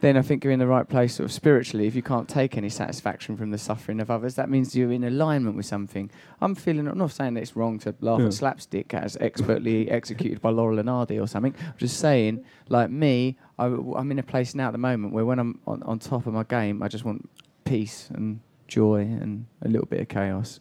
Then 0.02 0.16
I 0.16 0.22
think 0.22 0.42
you're 0.42 0.52
in 0.52 0.58
the 0.58 0.66
right 0.66 0.88
place, 0.88 1.14
sort 1.14 1.26
of 1.26 1.32
spiritually. 1.32 1.86
If 1.86 1.94
you 1.94 2.02
can't 2.02 2.28
take 2.28 2.56
any 2.56 2.68
satisfaction 2.68 3.36
from 3.36 3.52
the 3.52 3.56
suffering 3.56 4.00
of 4.00 4.10
others, 4.10 4.34
that 4.34 4.50
means 4.50 4.74
you're 4.74 4.90
in 4.90 5.04
alignment 5.04 5.56
with 5.56 5.64
something. 5.64 6.10
I'm 6.40 6.56
feeling. 6.56 6.88
I'm 6.88 6.98
not 6.98 7.12
saying 7.12 7.34
that 7.34 7.42
it's 7.42 7.54
wrong 7.54 7.78
to 7.80 7.94
laugh 8.00 8.18
Yeah. 8.18 8.26
at 8.26 8.34
slapstick 8.34 8.94
as 8.94 9.16
expertly 9.20 9.88
executed 9.98 10.42
by 10.42 10.50
Laurel 10.50 10.80
and 10.80 10.88
Hardy 10.88 11.20
or 11.20 11.28
something. 11.28 11.54
I'm 11.56 11.78
just 11.78 12.00
saying, 12.00 12.44
like 12.68 12.90
me, 12.90 13.38
I, 13.60 13.66
am 13.66 14.10
in 14.10 14.18
a 14.18 14.24
place 14.24 14.56
now 14.56 14.66
at 14.66 14.72
the 14.72 14.78
moment 14.78 15.12
where 15.12 15.24
when 15.24 15.38
I'm 15.38 15.60
on, 15.68 15.84
on 15.84 16.00
top 16.00 16.26
of 16.26 16.34
my 16.34 16.42
game, 16.42 16.82
I 16.82 16.88
just 16.88 17.04
want 17.04 17.30
peace 17.64 18.10
and 18.12 18.40
joy 18.66 19.02
and 19.02 19.46
a 19.62 19.68
little 19.68 19.86
bit 19.86 20.00
of 20.00 20.08
chaos. 20.08 20.58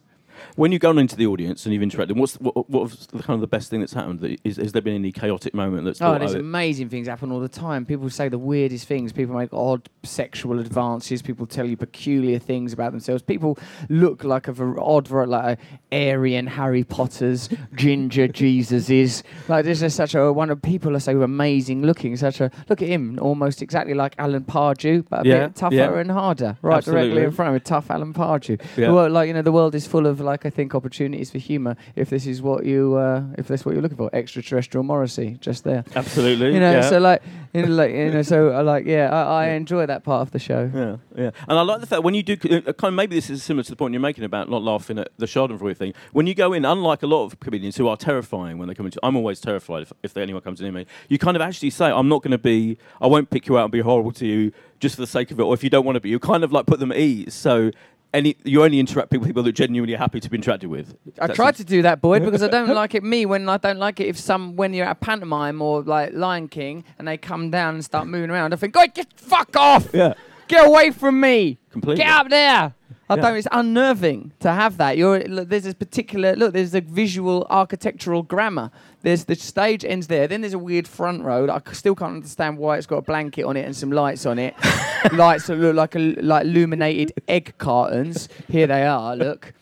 When 0.55 0.71
you've 0.71 0.81
gone 0.81 0.97
into 0.97 1.15
the 1.15 1.25
audience 1.27 1.65
and 1.65 1.73
you've 1.73 1.83
interacted, 1.83 2.15
what's 2.15 2.35
what, 2.35 2.69
what 2.69 2.89
the 3.11 3.23
kind 3.23 3.35
of 3.35 3.41
the 3.41 3.47
best 3.47 3.69
thing 3.69 3.79
that's 3.79 3.93
happened? 3.93 4.19
That- 4.21 4.39
Is, 4.43 4.57
has 4.57 4.71
there 4.71 4.81
been 4.81 4.95
any 4.95 5.11
chaotic 5.11 5.53
moment 5.53 5.85
that's? 5.85 6.01
Oh, 6.01 6.17
there's 6.17 6.33
amazing 6.33 6.89
things 6.89 7.07
happen 7.07 7.31
all 7.31 7.39
the 7.39 7.49
time. 7.49 7.85
People 7.85 8.09
say 8.09 8.29
the 8.29 8.37
weirdest 8.37 8.87
things. 8.87 9.11
People 9.13 9.35
make 9.35 9.53
odd 9.53 9.89
sexual 10.03 10.59
advances. 10.59 11.21
People 11.21 11.45
tell 11.45 11.65
you 11.67 11.77
peculiar 11.77 12.39
things 12.39 12.73
about 12.73 12.91
themselves. 12.91 13.21
People 13.21 13.57
look 13.89 14.23
like 14.23 14.47
a 14.47 14.53
ver- 14.53 14.79
odd, 14.79 15.09
like 15.09 15.59
a 15.91 16.11
Aryan 16.11 16.47
Harry 16.47 16.83
Potter's, 16.83 17.49
ginger 17.75 18.27
Jesuses. 18.71 19.23
Like 19.47 19.65
this 19.65 19.81
is 19.81 19.93
such 19.93 20.15
a 20.15 20.31
one 20.31 20.49
of 20.49 20.61
people 20.61 20.95
are 20.95 20.99
so 20.99 21.21
amazing 21.21 21.81
looking. 21.83 22.15
Such 22.17 22.39
a 22.41 22.49
look 22.69 22.81
at 22.81 22.87
him, 22.87 23.19
almost 23.21 23.61
exactly 23.61 23.93
like 23.93 24.15
Alan 24.17 24.43
Pardew, 24.43 25.05
but 25.09 25.25
a 25.25 25.29
Yeah, 25.29 25.47
bit 25.47 25.55
tougher 25.55 25.75
yeah. 25.75 25.99
and 25.99 26.11
harder. 26.11 26.57
Right 26.61 26.83
directly 26.83 27.23
in 27.23 27.31
front 27.31 27.49
of 27.49 27.55
him, 27.55 27.61
tough 27.61 27.91
Alan 27.91 28.13
Pardew. 28.13 28.61
Yeah. 28.77 28.91
World, 28.93 29.11
like 29.11 29.27
you 29.27 29.33
know, 29.33 29.41
the 29.41 29.51
world 29.51 29.75
is 29.75 29.85
full 29.85 30.07
of 30.07 30.21
like 30.21 30.30
I 30.45 30.49
think 30.49 30.73
opportunities 30.73 31.31
for 31.31 31.37
humour. 31.37 31.75
If 31.95 32.09
this 32.09 32.25
is 32.25 32.41
what 32.41 32.65
you, 32.65 32.95
uh, 32.95 33.23
if 33.37 33.47
that's 33.47 33.65
what 33.65 33.73
you're 33.73 33.81
looking 33.81 33.97
for, 33.97 34.09
extraterrestrial 34.13 34.83
Morrissey, 34.83 35.37
just 35.41 35.63
there. 35.63 35.83
Absolutely. 35.95 36.53
You 36.53 36.59
know, 36.59 36.71
yeah. 36.71 36.89
so 36.89 36.99
like, 36.99 37.21
you 37.53 37.63
know, 37.63 37.67
like, 37.69 37.91
you 37.91 38.11
know, 38.11 38.21
so 38.21 38.49
I 38.49 38.61
like, 38.71 38.85
yeah, 38.85 39.09
I, 39.09 39.45
I 39.45 39.47
enjoy 39.49 39.85
that 39.85 40.03
part 40.03 40.21
of 40.21 40.31
the 40.31 40.39
show. 40.39 40.71
Yeah, 40.73 40.97
yeah, 41.15 41.31
and 41.47 41.57
I 41.57 41.61
like 41.61 41.81
the 41.81 41.87
fact 41.87 42.03
when 42.03 42.13
you 42.13 42.23
do 42.23 42.33
uh, 42.33 42.73
kind 42.73 42.93
of 42.93 42.93
maybe 42.93 43.15
this 43.15 43.29
is 43.29 43.43
similar 43.43 43.63
to 43.63 43.69
the 43.69 43.75
point 43.75 43.93
you're 43.93 44.01
making 44.01 44.23
about 44.23 44.49
not 44.49 44.63
laughing 44.63 44.97
at 44.99 45.09
the 45.17 45.25
Schadenfreude 45.25 45.77
thing. 45.77 45.93
When 46.11 46.27
you 46.27 46.33
go 46.33 46.53
in, 46.53 46.65
unlike 46.65 47.03
a 47.03 47.07
lot 47.07 47.25
of 47.25 47.39
comedians 47.39 47.75
who 47.75 47.87
are 47.87 47.97
terrifying 47.97 48.57
when 48.57 48.67
they 48.67 48.73
come 48.73 48.85
into, 48.85 48.99
I'm 49.03 49.15
always 49.15 49.39
terrified 49.39 49.83
if, 49.83 49.93
if 50.03 50.17
anyone 50.17 50.41
comes 50.41 50.61
near 50.61 50.71
me. 50.71 50.85
You 51.09 51.17
kind 51.17 51.35
of 51.35 51.41
actually 51.41 51.71
say, 51.71 51.87
I'm 51.87 52.07
not 52.07 52.23
going 52.23 52.31
to 52.31 52.37
be, 52.37 52.77
I 53.01 53.07
won't 53.07 53.29
pick 53.29 53.47
you 53.47 53.57
out 53.57 53.65
and 53.65 53.71
be 53.71 53.81
horrible 53.81 54.11
to 54.13 54.25
you 54.25 54.51
just 54.79 54.95
for 54.95 55.01
the 55.01 55.07
sake 55.07 55.31
of 55.31 55.39
it, 55.39 55.43
or 55.43 55.53
if 55.53 55.63
you 55.63 55.69
don't 55.69 55.85
want 55.85 55.95
to 55.95 55.99
be, 55.99 56.09
you 56.09 56.19
kind 56.19 56.43
of 56.43 56.51
like 56.51 56.65
put 56.65 56.79
them 56.79 56.91
at 56.91 56.97
ease. 56.97 57.33
So. 57.33 57.71
Any, 58.13 58.35
you 58.43 58.61
only 58.63 58.79
interact 58.79 59.11
with 59.11 59.23
people 59.25 59.41
that 59.43 59.53
genuinely 59.53 59.95
are 59.95 59.97
happy 59.97 60.19
to 60.19 60.29
be 60.29 60.37
interacted 60.37 60.65
with. 60.65 60.97
I 61.17 61.27
That's 61.27 61.37
tried 61.37 61.55
to 61.55 61.63
do 61.63 61.81
that, 61.83 62.01
boy, 62.01 62.19
because 62.25 62.43
I 62.43 62.49
don't 62.49 62.67
like 62.69 62.93
it. 62.93 63.03
Me, 63.03 63.25
when 63.25 63.47
I 63.47 63.57
don't 63.57 63.79
like 63.79 64.01
it, 64.01 64.07
if 64.07 64.17
some 64.17 64.57
when 64.57 64.73
you're 64.73 64.85
at 64.85 64.91
a 64.91 64.95
pantomime 64.95 65.61
or 65.61 65.81
like 65.81 66.13
Lion 66.13 66.49
King 66.49 66.83
and 66.99 67.07
they 67.07 67.17
come 67.17 67.51
down 67.51 67.75
and 67.75 67.85
start 67.85 68.07
moving 68.07 68.29
around, 68.29 68.53
I 68.53 68.57
think, 68.57 68.73
God, 68.73 68.93
get 68.93 69.07
fuck 69.15 69.55
off! 69.55 69.87
Yeah. 69.93 70.15
Get 70.47 70.67
away 70.67 70.91
from 70.91 71.21
me! 71.21 71.59
Completely. 71.71 72.03
Get 72.03 72.09
up 72.09 72.29
there! 72.29 72.73
I 73.11 73.15
Yeah. 73.15 73.21
don't. 73.23 73.35
It's 73.37 73.47
unnerving 73.51 74.31
to 74.39 74.51
have 74.53 74.77
that. 74.77 74.95
You're 74.97 75.19
look, 75.25 75.49
there's 75.49 75.63
this 75.63 75.73
particular 75.73 76.33
look. 76.33 76.53
There's 76.53 76.73
a 76.73 76.79
visual 76.79 77.45
architectural 77.49 78.23
grammar. 78.23 78.71
There's 79.01 79.25
the 79.25 79.35
stage 79.35 79.83
ends 79.83 80.07
there. 80.07 80.27
Then 80.29 80.39
there's 80.39 80.53
a 80.53 80.59
weird 80.59 80.87
front 80.87 81.23
row. 81.23 81.49
I 81.49 81.59
still 81.73 81.93
can't 81.93 82.13
understand 82.13 82.57
why 82.57 82.77
it's 82.77 82.87
got 82.87 82.97
a 82.99 83.01
blanket 83.01 83.43
on 83.43 83.57
it 83.57 83.65
and 83.65 83.75
some 83.75 83.91
lights 83.91 84.25
on 84.25 84.39
it. 84.39 84.53
lights 85.11 85.47
that 85.47 85.57
look 85.57 85.75
like 85.75 85.93
a, 85.95 85.99
like 86.21 86.45
illuminated 86.45 87.11
egg 87.27 87.53
cartons. 87.57 88.29
Here 88.47 88.67
they 88.67 88.85
are. 88.85 89.13
Look. 89.17 89.53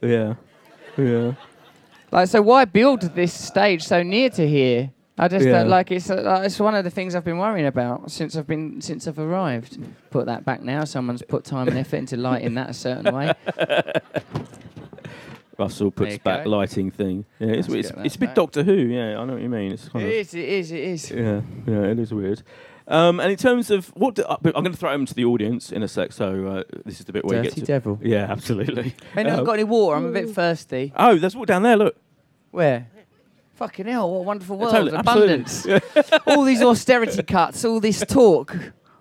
Yeah, 0.00 0.34
yeah. 0.96 1.32
Like, 2.12 2.28
so 2.28 2.40
why 2.40 2.64
build 2.64 3.02
this 3.14 3.34
stage 3.34 3.82
so 3.82 4.02
near 4.02 4.30
to 4.30 4.48
here? 4.48 4.90
I 5.18 5.28
just 5.28 5.46
Yeah. 5.46 5.52
don't 5.60 5.68
like 5.68 5.90
it's. 5.90 6.10
Uh, 6.10 6.42
it's 6.44 6.60
one 6.60 6.74
of 6.74 6.84
the 6.84 6.90
things 6.90 7.14
I've 7.14 7.24
been 7.24 7.38
worrying 7.38 7.66
about 7.66 8.10
since 8.10 8.36
I've 8.36 8.46
been 8.46 8.80
since 8.82 9.08
I've 9.08 9.18
arrived. 9.18 9.78
Put 10.10 10.26
that 10.26 10.44
back 10.44 10.62
now. 10.62 10.84
Someone's 10.84 11.22
put 11.22 11.44
time 11.44 11.68
and 11.68 11.78
effort 11.78 11.96
into 11.96 12.16
lighting 12.18 12.54
that 12.54 12.68
a 12.70 12.74
certain 12.74 13.14
way. 13.14 13.32
Russell 15.58 15.90
puts 15.90 16.18
back 16.18 16.44
go. 16.44 16.50
lighting 16.50 16.90
thing. 16.90 17.24
Yeah, 17.38 17.48
it's 17.48 17.68
it's, 17.68 17.90
it's 18.04 18.16
a 18.16 18.18
bit 18.18 18.26
back. 18.26 18.34
Doctor 18.34 18.62
Who. 18.62 18.74
Yeah, 18.74 19.18
I 19.18 19.24
know 19.24 19.34
what 19.34 19.42
you 19.42 19.48
mean. 19.48 19.72
It's 19.72 19.86
It 19.86 19.90
kind 19.92 20.04
of 20.04 20.10
is. 20.12 20.34
It 20.34 20.48
is. 20.48 20.70
It 20.72 20.80
is. 20.80 21.10
Yeah, 21.10 21.40
yeah, 21.66 21.82
it 21.84 21.98
is 21.98 22.12
weird. 22.12 22.42
Um, 22.88 23.18
and 23.20 23.30
in 23.32 23.38
terms 23.38 23.70
of 23.70 23.88
what, 23.96 24.14
do, 24.16 24.22
uh, 24.24 24.36
I'm 24.44 24.52
going 24.52 24.70
to 24.72 24.76
throw 24.76 24.92
them 24.92 25.06
to 25.06 25.14
the 25.14 25.24
audience 25.24 25.72
in 25.72 25.82
a 25.82 25.88
sec. 25.88 26.12
So 26.12 26.46
uh, 26.46 26.62
this 26.84 27.00
is 27.00 27.06
the 27.06 27.12
bit 27.12 27.24
where 27.24 27.38
you 27.38 27.44
Dirty 27.44 27.60
get 27.62 27.66
to. 27.66 27.72
devil. 27.72 27.98
Yeah, 28.02 28.26
absolutely. 28.30 28.94
Hey, 29.14 29.22
no, 29.24 29.32
Um, 29.32 29.40
I've 29.40 29.46
got 29.46 29.52
any 29.52 29.64
water? 29.64 29.96
I'm 29.96 30.04
a 30.06 30.12
bit 30.12 30.28
thirsty. 30.30 30.92
oh, 30.94 31.16
there's 31.16 31.34
walk 31.34 31.46
down 31.46 31.62
there. 31.62 31.76
Look. 31.76 31.96
Where? 32.50 32.88
Fucking 33.56 33.86
hell! 33.86 34.10
What 34.10 34.18
a 34.18 34.22
wonderful 34.22 34.58
world 34.58 34.72
Totally, 34.72 34.92
abundance. 34.96 35.66
all 36.26 36.44
these 36.44 36.62
austerity 36.70 37.22
cuts, 37.22 37.64
all 37.64 37.80
this 37.80 38.04
talk 38.06 38.54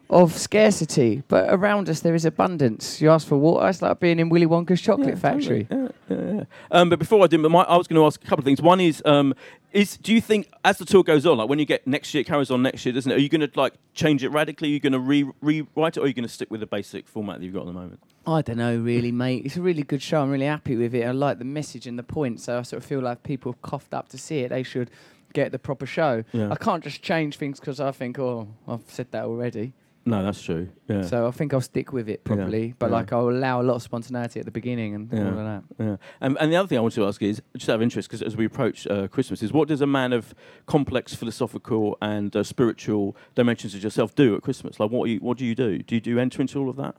of 0.09 0.31
scarcity, 0.33 1.23
but 1.27 1.47
around 1.53 1.89
us 1.89 1.99
there 2.01 2.13
is 2.15 2.25
abundance. 2.25 3.01
You 3.01 3.09
ask 3.09 3.27
for 3.27 3.37
water, 3.37 3.67
it's 3.67 3.81
like 3.81 3.99
being 3.99 4.19
in 4.19 4.29
Willy 4.29 4.45
Wonka's 4.45 4.79
chocolate 4.79 5.09
Yeah, 5.09 5.15
factory. 5.15 5.63
totally. 5.65 5.91
Yeah, 6.09 6.33
yeah. 6.37 6.43
Um, 6.71 6.89
but 6.89 6.99
before 6.99 7.23
I 7.23 7.27
do, 7.27 7.41
but 7.41 7.49
my, 7.49 7.63
I 7.63 7.75
was 7.75 7.87
going 7.87 7.99
to 7.99 8.05
ask 8.05 8.23
a 8.23 8.27
couple 8.27 8.41
of 8.41 8.45
things. 8.45 8.61
One 8.61 8.79
is, 8.79 9.01
um, 9.03 9.33
is 9.73 9.97
do 9.97 10.13
you 10.13 10.21
think 10.21 10.47
as 10.63 10.77
the 10.77 10.85
tour 10.85 11.03
goes 11.03 11.25
on, 11.25 11.39
like 11.39 11.49
when 11.49 11.57
you 11.59 11.65
get 11.65 11.85
next 11.87 12.13
year, 12.13 12.21
it 12.21 12.25
carries 12.27 12.51
on 12.51 12.61
next 12.61 12.85
year, 12.85 12.93
doesn't 12.93 13.11
it? 13.11 13.15
Are 13.15 13.19
you 13.19 13.29
going 13.29 13.41
to 13.41 13.49
like 13.59 13.73
change 13.95 14.23
it 14.23 14.29
radically? 14.29 14.69
Are 14.69 14.71
you 14.71 14.79
going 14.79 14.93
to 14.93 14.99
re- 14.99 15.29
rewrite 15.41 15.97
it, 15.97 15.99
or 15.99 16.03
are 16.03 16.07
you 16.07 16.13
going 16.13 16.27
to 16.27 16.33
stick 16.33 16.49
with 16.51 16.59
the 16.59 16.67
basic 16.67 17.07
format 17.09 17.39
that 17.39 17.45
you've 17.45 17.53
got 17.55 17.61
at 17.61 17.67
the 17.67 17.73
moment? 17.73 17.99
I 18.27 18.41
don't 18.41 18.57
know, 18.57 18.77
really, 18.77 19.11
mate. 19.11 19.45
It's 19.45 19.57
a 19.57 19.61
really 19.61 19.83
good 19.83 20.01
show. 20.01 20.21
I'm 20.21 20.29
really 20.29 20.45
happy 20.45 20.75
with 20.75 20.95
it. 20.95 21.05
I 21.05 21.11
like 21.11 21.39
the 21.39 21.45
message 21.45 21.88
and 21.88 21.97
the 21.97 22.03
point. 22.03 22.39
So 22.41 22.59
I 22.59 22.61
sort 22.63 22.81
of 22.81 22.88
feel 22.88 23.01
like 23.01 23.23
people 23.23 23.51
have 23.51 23.61
coughed 23.61 23.93
up 23.93 24.09
to 24.09 24.17
see 24.17 24.39
it. 24.39 24.49
They 24.49 24.63
should 24.63 24.89
get 25.33 25.51
the 25.51 25.59
proper 25.59 25.85
show. 25.85 26.23
Yeah. 26.31 26.49
I 26.51 26.55
can't 26.55 26.83
just 26.83 27.01
change 27.01 27.38
things 27.38 27.59
because 27.59 27.79
I 27.79 27.91
think, 27.91 28.17
oh, 28.17 28.47
I've 28.67 28.83
said 28.88 29.11
that 29.11 29.25
already. 29.25 29.73
No, 30.07 30.23
that's 30.23 30.41
true. 30.41 30.69
Yeah. 30.88 31.01
So 31.01 31.27
I 31.27 31.31
think 31.31 31.51
I'll 31.51 31.61
stick 31.61 31.91
with 31.91 32.07
it 32.07 32.23
probably, 32.23 32.75
but 32.77 32.91
yeah. 32.91 32.95
like 32.95 33.11
I'll 33.11 33.27
allow 33.27 33.59
a 33.59 33.63
lot 33.63 33.75
of 33.75 33.81
spontaneity 33.81 34.39
at 34.39 34.45
the 34.45 34.51
beginning 34.51 34.93
and 34.93 35.11
all 35.11 35.27
of 35.27 35.35
that. 35.35 35.63
Yeah. 35.79 35.97
And, 36.21 36.38
and 36.39 36.51
the 36.51 36.57
other 36.57 36.67
thing 36.67 36.77
I 36.77 36.81
want 36.81 36.93
to 36.93 37.07
ask 37.07 37.23
is, 37.23 37.41
just 37.57 37.67
out 37.69 37.77
of 37.77 37.81
interest, 37.81 38.07
because 38.07 38.21
as 38.21 38.38
we 38.38 38.45
approach 38.45 38.85
uh, 38.85 39.07
Christmas, 39.07 39.41
is 39.41 39.51
what 39.51 39.67
does 39.67 39.81
a 39.81 39.88
man 39.88 40.13
of 40.13 40.35
complex 40.67 41.15
philosophical 41.15 41.97
and 42.03 42.35
uh, 42.35 42.43
spiritual 42.43 43.17
dimensions 43.33 43.73
as 43.73 43.83
yourself 43.83 44.13
do 44.13 44.35
at 44.35 44.43
Christmas? 44.43 44.79
Like, 44.79 44.91
what, 44.91 45.05
are 45.05 45.11
you, 45.11 45.17
what 45.21 45.39
do 45.39 45.45
you 45.45 45.55
do? 45.55 45.79
Do 45.79 45.95
you, 45.95 46.01
do 46.01 46.11
you 46.11 46.19
enter 46.19 46.39
into 46.39 46.59
all 46.59 46.69
of 46.69 46.75
that? 46.75 46.95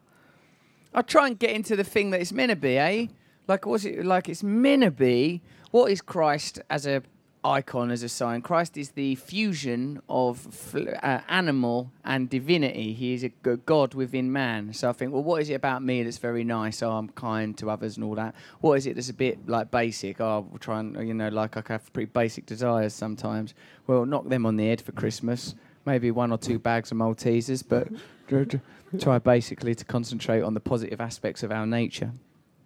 I 0.96 1.02
try 1.02 1.26
and 1.26 1.38
get 1.38 1.50
into 1.50 1.76
the 1.76 1.84
thing 1.84 2.10
that 2.10 2.22
it's 2.22 2.32
meant 2.32 2.48
to 2.50 2.56
be, 2.56 2.78
eh? 2.78 3.06
Like 3.46 3.66
what's 3.66 3.84
it 3.84 4.04
like? 4.04 4.28
It's 4.30 4.42
meant 4.42 4.82
to 4.82 4.90
be. 4.90 5.42
What 5.70 5.92
is 5.92 6.00
Christ 6.00 6.58
as 6.70 6.86
a 6.86 7.02
icon, 7.44 7.90
as 7.90 8.02
a 8.02 8.08
sign? 8.08 8.40
Christ 8.40 8.78
is 8.78 8.92
the 8.92 9.14
fusion 9.14 10.00
of 10.08 10.38
fl- 10.38 10.88
uh, 11.02 11.20
animal 11.28 11.92
and 12.02 12.30
divinity. 12.30 12.94
He 12.94 13.12
is 13.12 13.24
a 13.24 13.28
g- 13.28 13.60
God 13.66 13.92
within 13.92 14.32
man. 14.32 14.72
So 14.72 14.88
I 14.88 14.92
think, 14.94 15.12
well, 15.12 15.22
what 15.22 15.42
is 15.42 15.50
it 15.50 15.54
about 15.54 15.82
me 15.82 16.02
that's 16.02 16.16
very 16.18 16.44
nice? 16.44 16.82
Oh, 16.82 16.92
I'm 16.92 17.10
kind 17.10 17.56
to 17.58 17.70
others 17.70 17.96
and 17.96 18.04
all 18.04 18.14
that. 18.14 18.34
What 18.60 18.78
is 18.78 18.86
it 18.86 18.94
that's 18.94 19.10
a 19.10 19.14
bit 19.14 19.46
like 19.46 19.70
basic? 19.70 20.18
Oh, 20.20 20.46
we'll 20.48 20.58
try 20.58 20.80
and 20.80 21.06
you 21.06 21.12
know, 21.12 21.28
like 21.28 21.58
I 21.58 21.62
have 21.68 21.92
pretty 21.92 22.10
basic 22.10 22.46
desires 22.46 22.94
sometimes. 22.94 23.52
Well, 23.86 24.06
knock 24.06 24.28
them 24.30 24.46
on 24.46 24.56
the 24.56 24.66
head 24.66 24.80
for 24.80 24.92
Christmas. 24.92 25.54
Maybe 25.84 26.10
one 26.10 26.32
or 26.32 26.38
two 26.38 26.58
bags 26.58 26.90
of 26.90 26.96
Maltesers, 26.96 27.62
but 27.68 27.86
try 29.00 29.18
basically 29.18 29.74
to 29.74 29.84
concentrate 29.84 30.42
on 30.42 30.54
the 30.54 30.60
positive 30.60 31.00
aspects 31.00 31.42
of 31.42 31.50
our 31.52 31.66
nature. 31.66 32.12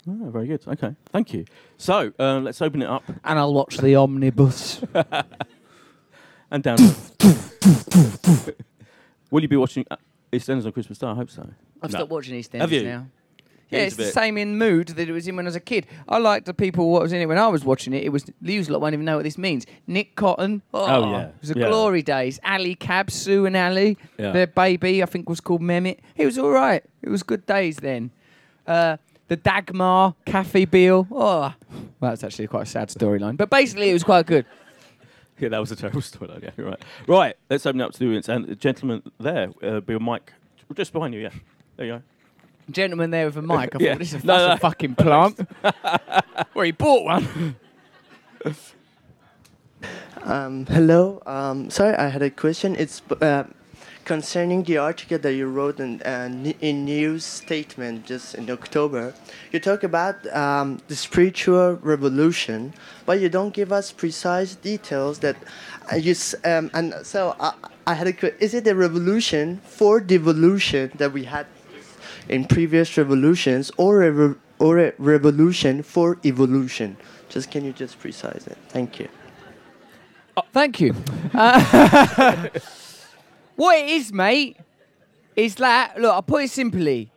Oh, 0.09 0.31
very 0.31 0.46
good. 0.46 0.66
Okay, 0.66 0.94
thank 1.12 1.35
you. 1.35 1.44
So 1.77 2.12
uh, 2.18 2.38
let's 2.40 2.62
open 2.62 2.81
it 2.83 2.88
up 2.88 3.03
And 3.25 3.38
I'll 3.38 3.53
watch 3.53 3.77
the 3.79 3.96
omnibus. 3.96 4.83
and 6.51 6.62
down. 6.62 6.79
Will 9.31 9.42
you 9.42 9.49
be 9.49 9.57
watching 9.57 9.85
uh, 9.90 9.96
EastEnders 10.33 10.66
on 10.66 10.73
Christmas 10.73 10.99
Day? 10.99 11.07
I 11.07 11.14
hope 11.14 11.31
so. 11.31 11.49
I've 11.83 11.92
No. 11.92 11.99
stopped 11.99 12.11
watching 12.11 12.35
EastEnders 12.40 12.61
Have 12.61 12.73
you? 12.73 12.85
now. 12.85 13.07
Yeah, 13.70 13.80
It's 13.80 13.96
the 13.96 14.02
bit- 14.04 14.14
same 14.14 14.37
in 14.37 14.59
mood 14.59 14.88
that 14.88 15.09
it 15.09 15.12
was 15.12 15.28
in 15.28 15.37
when 15.37 15.46
I 15.46 15.48
was 15.48 15.56
a 15.56 15.61
kid. 15.61 15.87
I 16.09 16.18
liked 16.18 16.46
the 16.46 16.54
people 16.54 16.90
what 16.90 17.02
was 17.02 17.12
in 17.12 17.20
it 17.20 17.26
when 17.26 17.38
I 17.38 17.46
was 17.48 17.64
watching 17.64 17.92
it. 17.92 18.02
It 18.02 18.09
was 18.11 18.24
Lews 18.42 18.68
lot 18.68 18.80
won't 18.80 18.94
even 18.94 19.04
know 19.06 19.16
what 19.16 19.22
this 19.24 19.38
means. 19.38 19.64
Nick 19.87 20.16
Cotton. 20.16 20.62
Oh, 20.74 20.85
Oh, 20.87 21.11
yeah. 21.12 21.20
It 21.26 21.35
was 21.40 21.50
the 21.50 21.61
Yeah. 21.61 21.68
glory 21.68 22.02
days. 22.02 22.40
Ali 22.44 22.74
Cab, 22.74 23.11
Sue 23.11 23.46
and 23.46 23.56
Ali. 23.56 23.96
Yeah. 24.18 24.33
Their 24.33 24.46
baby, 24.48 25.02
I 25.02 25.06
think, 25.06 25.28
was 25.28 25.40
called 25.40 25.62
Mehmet. 25.62 25.98
It 26.16 26.26
was 26.26 26.37
all 26.38 26.50
right. 26.50 26.83
It 27.02 27.09
was 27.11 27.22
good 27.22 27.46
days 27.46 27.76
then. 27.76 28.11
Uh, 28.66 28.96
the 29.28 29.37
Dagmar, 29.37 30.14
Kathy 30.26 30.64
Beale. 30.64 31.06
Oh, 31.12 31.54
well, 32.00 32.11
that's 32.11 32.24
actually 32.24 32.48
quite 32.48 32.62
a 32.64 32.66
sad 32.66 32.88
storyline. 32.88 33.37
But 33.37 33.50
basically, 33.50 33.90
it 33.90 33.92
was 33.92 34.04
quite 34.04 34.26
good. 34.26 34.44
Yeah, 35.38 35.48
that 35.48 35.59
was 35.59 35.72
a 35.72 35.76
terrible 35.76 36.02
story. 36.02 36.30
Yeah, 36.42 36.50
you're 36.54 36.66
right. 36.66 36.83
Right, 37.06 37.35
let's 37.48 37.64
open 37.64 37.80
it 37.80 37.85
up 37.85 37.92
to 37.92 37.98
the 37.98 38.04
audience. 38.04 38.28
And 38.28 38.44
the 38.44 38.54
gentleman 38.54 39.02
there, 39.18 39.48
uh, 39.62 39.80
Bill 39.80 39.98
Mike, 39.98 40.35
just 40.74 40.92
behind 40.92 41.14
you, 41.14 41.20
yeah. 41.20 41.30
There 41.78 41.87
you 41.87 41.92
go. 41.94 42.02
Gentleman 42.72 43.11
there 43.11 43.26
with 43.26 43.37
a 43.37 43.42
mic. 43.42 43.74
I 43.74 43.78
Yeah. 43.78 43.90
thought, 43.92 43.98
this 43.98 44.12
is 44.14 44.22
a, 44.22 44.26
No, 44.26 44.38
that's 44.38 44.62
no. 44.62 44.68
a 44.68 44.70
fucking 44.70 44.94
plant. 44.94 45.40
well, 46.54 46.64
he 46.64 46.72
bought 46.72 47.04
one. 47.04 47.56
Um, 50.22 50.66
hello. 50.66 51.22
Um, 51.24 51.70
sorry, 51.70 51.94
I 51.96 52.09
had 52.09 52.20
a 52.22 52.30
question. 52.30 52.76
It's 52.76 53.00
uh, 53.22 53.44
concerning 54.04 54.64
the 54.64 54.76
article 54.76 55.18
that 55.18 55.33
you 55.33 55.46
wrote 55.46 55.80
in, 55.80 56.02
uh, 56.02 56.28
in 56.61 56.85
New 56.85 57.18
Statesman 57.18 58.02
just 58.04 58.35
in 58.35 58.50
October. 58.50 59.14
You 59.50 59.61
talk 59.61 59.83
about 59.83 60.26
um, 60.37 60.78
the 60.88 60.96
spiritual 60.96 61.78
revolution, 61.83 62.74
but 63.06 63.20
you 63.20 63.30
don't 63.30 63.54
give 63.54 63.72
us 63.72 63.92
precise 63.92 64.54
details. 64.56 65.20
That 65.20 65.37
uh, 65.90 65.96
you 65.96 66.14
um, 66.44 66.70
and 66.74 66.94
so 67.02 67.35
I, 67.40 67.54
I 67.87 67.94
had 67.94 68.06
a. 68.06 68.12
que- 68.12 68.35
Is 68.40 68.52
it 68.52 68.66
a 68.66 68.74
revolution 68.74 69.61
for 69.64 70.00
devolution 70.00 70.92
that 70.96 71.12
we 71.12 71.24
had 71.24 71.46
in 72.31 72.45
previous 72.47 72.97
revolutions, 72.97 73.71
or 73.77 74.03
a 74.03 74.11
re- 74.11 74.35
or 74.59 74.79
a 74.79 74.93
revolution 74.99 75.83
for 75.83 76.19
evolution? 76.25 76.97
Just 77.29 77.51
can 77.51 77.64
you 77.64 77.73
just 77.73 77.99
precise 77.99 78.47
it? 78.47 78.57
Thank 78.69 78.99
you. 79.01 79.09
Thank 80.53 80.81
you. 80.81 80.95
Uh, 81.35 82.49
what 83.57 83.77
it 83.79 83.90
is, 83.90 84.12
mate, 84.12 84.57
is 85.37 85.57
that 85.57 86.01
look. 86.01 86.14
I'll 86.14 86.23
put 86.23 86.45
it 86.45 86.51
simply. 86.51 87.12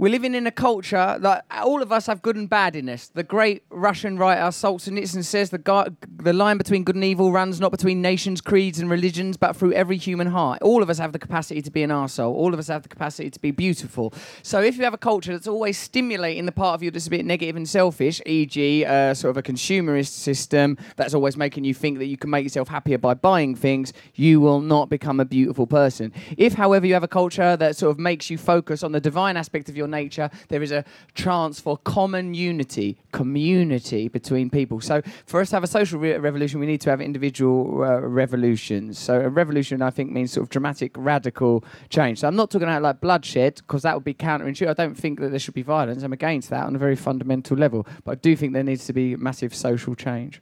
We're 0.00 0.08
living 0.08 0.34
in 0.34 0.46
a 0.46 0.50
culture 0.50 1.18
that 1.20 1.44
all 1.50 1.82
of 1.82 1.92
us 1.92 2.06
have 2.06 2.22
good 2.22 2.34
and 2.34 2.48
bad 2.48 2.74
in 2.74 2.88
us. 2.88 3.08
The 3.08 3.22
great 3.22 3.64
Russian 3.68 4.16
writer 4.16 4.40
Solzhenitsyn 4.44 5.22
says 5.22 5.50
the, 5.50 5.94
the 6.16 6.32
line 6.32 6.56
between 6.56 6.84
good 6.84 6.94
and 6.94 7.04
evil 7.04 7.32
runs 7.32 7.60
not 7.60 7.70
between 7.70 8.00
nations, 8.00 8.40
creeds, 8.40 8.78
and 8.78 8.88
religions, 8.88 9.36
but 9.36 9.54
through 9.54 9.74
every 9.74 9.98
human 9.98 10.28
heart. 10.28 10.62
All 10.62 10.82
of 10.82 10.88
us 10.88 10.96
have 10.96 11.12
the 11.12 11.18
capacity 11.18 11.60
to 11.60 11.70
be 11.70 11.82
an 11.82 11.90
arsehole. 11.90 12.32
All 12.32 12.54
of 12.54 12.58
us 12.58 12.68
have 12.68 12.82
the 12.82 12.88
capacity 12.88 13.28
to 13.28 13.38
be 13.40 13.50
beautiful. 13.50 14.14
So 14.42 14.62
if 14.62 14.78
you 14.78 14.84
have 14.84 14.94
a 14.94 14.96
culture 14.96 15.32
that's 15.32 15.46
always 15.46 15.76
stimulating 15.76 16.46
the 16.46 16.52
part 16.52 16.76
of 16.76 16.82
you 16.82 16.90
that's 16.90 17.06
a 17.06 17.10
bit 17.10 17.26
negative 17.26 17.56
and 17.56 17.68
selfish, 17.68 18.22
e.g., 18.24 18.86
uh, 18.86 19.12
sort 19.12 19.32
of 19.32 19.36
a 19.36 19.42
consumerist 19.42 20.12
system 20.12 20.78
that's 20.96 21.12
always 21.12 21.36
making 21.36 21.64
you 21.64 21.74
think 21.74 21.98
that 21.98 22.06
you 22.06 22.16
can 22.16 22.30
make 22.30 22.44
yourself 22.44 22.68
happier 22.68 22.96
by 22.96 23.12
buying 23.12 23.54
things, 23.54 23.92
you 24.14 24.40
will 24.40 24.62
not 24.62 24.88
become 24.88 25.20
a 25.20 25.26
beautiful 25.26 25.66
person. 25.66 26.10
If, 26.38 26.54
however, 26.54 26.86
you 26.86 26.94
have 26.94 27.04
a 27.04 27.08
culture 27.08 27.54
that 27.54 27.76
sort 27.76 27.90
of 27.90 27.98
makes 27.98 28.30
you 28.30 28.38
focus 28.38 28.82
on 28.82 28.92
the 28.92 29.00
divine 29.00 29.36
aspect 29.36 29.68
of 29.68 29.76
your 29.76 29.89
nature, 29.90 30.30
there 30.48 30.62
is 30.62 30.72
a 30.72 30.84
chance 31.14 31.60
for 31.60 31.76
common 31.76 32.34
unity, 32.34 32.98
community 33.12 34.08
between 34.08 34.50
people. 34.50 34.80
So, 34.80 35.02
for 35.26 35.40
us 35.40 35.50
to 35.50 35.56
have 35.56 35.64
a 35.64 35.68
social 35.68 35.98
re- 35.98 36.16
revolution, 36.18 36.60
we 36.60 36.66
need 36.66 36.80
to 36.82 36.90
have 36.90 37.00
individual 37.00 37.82
uh, 37.82 38.00
revolutions. 38.00 38.98
So, 38.98 39.20
a 39.20 39.28
revolution, 39.28 39.82
I 39.82 39.90
think, 39.90 40.10
means 40.10 40.32
sort 40.32 40.44
of 40.44 40.50
dramatic, 40.50 40.92
radical 40.96 41.64
change. 41.88 42.20
So, 42.20 42.28
I'm 42.28 42.36
not 42.36 42.50
talking 42.50 42.68
about 42.68 42.82
like 42.82 43.00
bloodshed 43.00 43.56
because 43.56 43.82
that 43.82 43.94
would 43.94 44.04
be 44.04 44.14
counterintuitive. 44.14 44.68
I 44.68 44.74
don't 44.74 44.96
think 44.96 45.20
that 45.20 45.30
there 45.30 45.38
should 45.38 45.54
be 45.54 45.62
violence. 45.62 46.02
I'm 46.02 46.12
against 46.12 46.50
that 46.50 46.66
on 46.66 46.74
a 46.74 46.78
very 46.78 46.96
fundamental 46.96 47.56
level. 47.56 47.86
But 48.04 48.12
I 48.12 48.14
do 48.16 48.36
think 48.36 48.52
there 48.52 48.62
needs 48.62 48.86
to 48.86 48.92
be 48.92 49.16
massive 49.16 49.54
social 49.54 49.94
change. 49.94 50.40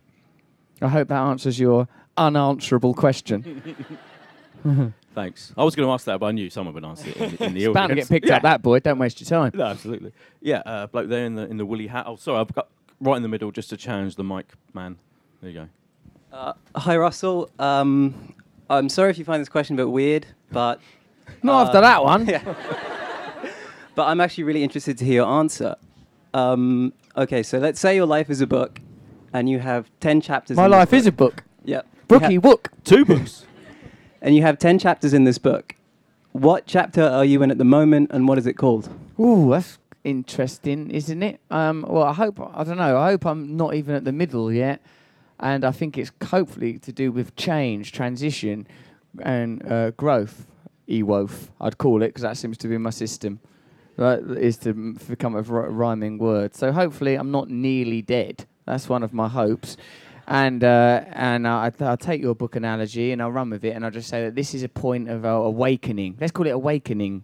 I 0.81 0.89
hope 0.89 1.09
that 1.09 1.21
answers 1.21 1.59
your 1.59 1.89
unanswerable 2.17 2.95
question. 2.95 3.85
Thanks. 5.19 5.53
I 5.57 5.65
was 5.65 5.75
going 5.75 5.89
to 5.89 5.93
ask 5.93 6.05
that, 6.05 6.21
but 6.21 6.27
I 6.27 6.31
knew 6.31 6.49
someone 6.49 6.75
would 6.75 6.85
answer 6.85 7.09
it 7.09 7.17
in, 7.17 7.47
in 7.49 7.55
the 7.55 7.65
It's 7.65 7.75
bound 7.75 7.89
to 7.89 7.95
audience. 7.95 8.09
get 8.09 8.15
picked 8.15 8.27
yeah. 8.29 8.37
up, 8.37 8.43
that 8.43 8.63
boy. 8.63 8.79
Don't 8.79 9.01
waste 9.01 9.21
your 9.21 9.29
time. 9.29 9.51
No, 9.53 9.65
absolutely. 9.65 10.13
Yeah, 10.41 10.59
uh, 10.65 10.87
bloke 10.87 11.09
there 11.09 11.25
in 11.25 11.35
the 11.35 11.43
in 11.51 11.57
the 11.57 11.67
woolly 11.67 11.89
hat. 11.89 12.05
Oh, 12.07 12.15
sorry, 12.15 12.39
I've 12.39 12.55
got 12.55 12.69
right 13.01 13.17
in 13.17 13.23
the 13.23 13.29
middle 13.29 13.51
just 13.51 13.69
to 13.71 13.77
challenge 13.77 14.15
the 14.15 14.23
mic 14.23 14.47
man. 14.75 14.97
There 15.41 15.51
you 15.51 15.59
go. 15.61 15.69
Uh, 16.33 16.53
hi, 16.77 16.97
Russell. 16.97 17.51
Um, 17.59 18.33
I'm 18.71 18.89
sorry 18.89 19.11
if 19.11 19.19
you 19.19 19.25
find 19.25 19.41
this 19.41 19.49
question 19.49 19.75
a 19.75 19.79
bit 19.79 19.91
weird, 19.91 20.25
but 20.53 20.81
Not 21.43 21.67
after 21.67 21.81
that 21.81 22.05
one. 22.05 22.25
but 23.97 24.05
I'm 24.05 24.21
actually 24.21 24.45
really 24.45 24.63
interested 24.63 24.99
to 24.99 25.05
hear 25.05 25.15
your 25.15 25.27
answer. 25.27 25.75
Um, 26.33 26.93
okay, 27.17 27.43
so 27.43 27.59
let's 27.59 27.81
say 27.81 27.97
your 27.97 28.07
life 28.07 28.31
is 28.31 28.41
a 28.41 28.47
book, 28.47 28.81
and 29.33 29.49
you 29.51 29.59
have 29.59 29.91
ten 29.99 30.21
chapters. 30.21 30.57
My 30.57 30.67
in 30.67 30.71
this 30.71 30.79
life 30.79 30.93
is 30.93 31.07
a 31.09 31.13
book. 31.13 31.37
book. 31.37 31.45
Yep. 31.65 31.87
You 31.93 31.99
Booky 32.07 32.35
ha- 32.37 32.41
Wook. 32.41 32.67
Two 32.85 33.05
books. 33.05 33.45
And 34.21 34.35
you 34.37 34.43
have 34.43 34.59
ten 34.59 34.79
chapters 34.79 35.15
in 35.15 35.25
this 35.25 35.39
book. 35.39 35.75
What 36.33 36.67
chapter 36.67 37.03
are 37.03 37.25
you 37.25 37.43
in 37.43 37.51
at 37.51 37.59
the 37.59 37.65
moment, 37.65 38.11
and 38.13 38.29
what 38.29 38.39
is 38.39 38.47
it 38.47 38.55
called? 38.55 38.89
Ooh, 39.19 39.51
that's 39.51 39.79
interesting, 40.05 40.91
isn't 40.91 41.23
it? 41.23 41.41
Um, 41.51 41.85
well, 41.89 42.05
I 42.05 42.13
hope 42.13 42.41
I 42.41 42.65
don't 42.65 42.79
know. 42.79 42.99
I 42.99 43.11
hope 43.11 43.27
I'm 43.27 43.57
not 43.57 43.75
even 43.75 43.95
at 43.95 44.05
the 44.05 44.13
middle 44.13 44.53
yet, 44.53 44.81
and 45.41 45.65
I 45.65 45.73
think 45.73 45.99
it's 45.99 46.13
hopefully 46.25 46.79
to 46.81 46.93
do 46.93 47.11
with 47.11 47.35
change, 47.37 47.93
transition, 47.93 48.67
and 49.21 49.65
uh, 49.71 49.91
growth. 49.93 50.47
Ewof, 50.89 51.49
I'd 51.61 51.77
call 51.77 52.03
it, 52.03 52.09
because 52.09 52.23
that 52.23 52.39
seems 52.39 52.57
to 52.59 52.69
be 52.69 52.79
my 52.79 52.89
system. 52.89 53.41
That 53.97 54.21
is 54.39 54.57
to 54.59 54.73
become 55.09 55.35
a 55.35 55.43
rhyming 55.43 56.19
word. 56.19 56.55
So 56.55 56.73
hopefully, 56.73 57.17
I'm 57.17 57.31
not 57.31 57.51
nearly 57.51 58.01
dead. 58.01 58.47
That's 58.65 58.89
one 58.89 59.03
of 59.03 59.13
my 59.13 59.29
hopes. 59.29 59.77
And 60.31 60.63
uh, 60.63 61.05
and 61.13 61.47
uh, 61.47 61.59
I 61.59 61.71
th- 61.71 61.81
I'll 61.89 61.97
take 61.97 62.21
your 62.21 62.35
book 62.35 62.55
analogy 62.55 63.13
and 63.13 63.23
I'll 63.23 63.33
run 63.33 63.49
with 63.49 63.65
it, 63.65 63.71
and 63.75 63.83
I'll 63.83 63.91
just 63.91 64.11
say 64.11 64.25
that 64.25 64.35
this 64.35 64.53
is 64.55 64.63
a 64.63 64.69
point 64.69 65.09
of 65.09 65.25
uh, 65.25 65.29
awakening. 65.29 66.19
Let's 66.21 66.33
call 66.33 66.47
it 66.47 66.51
awakening. 66.51 67.23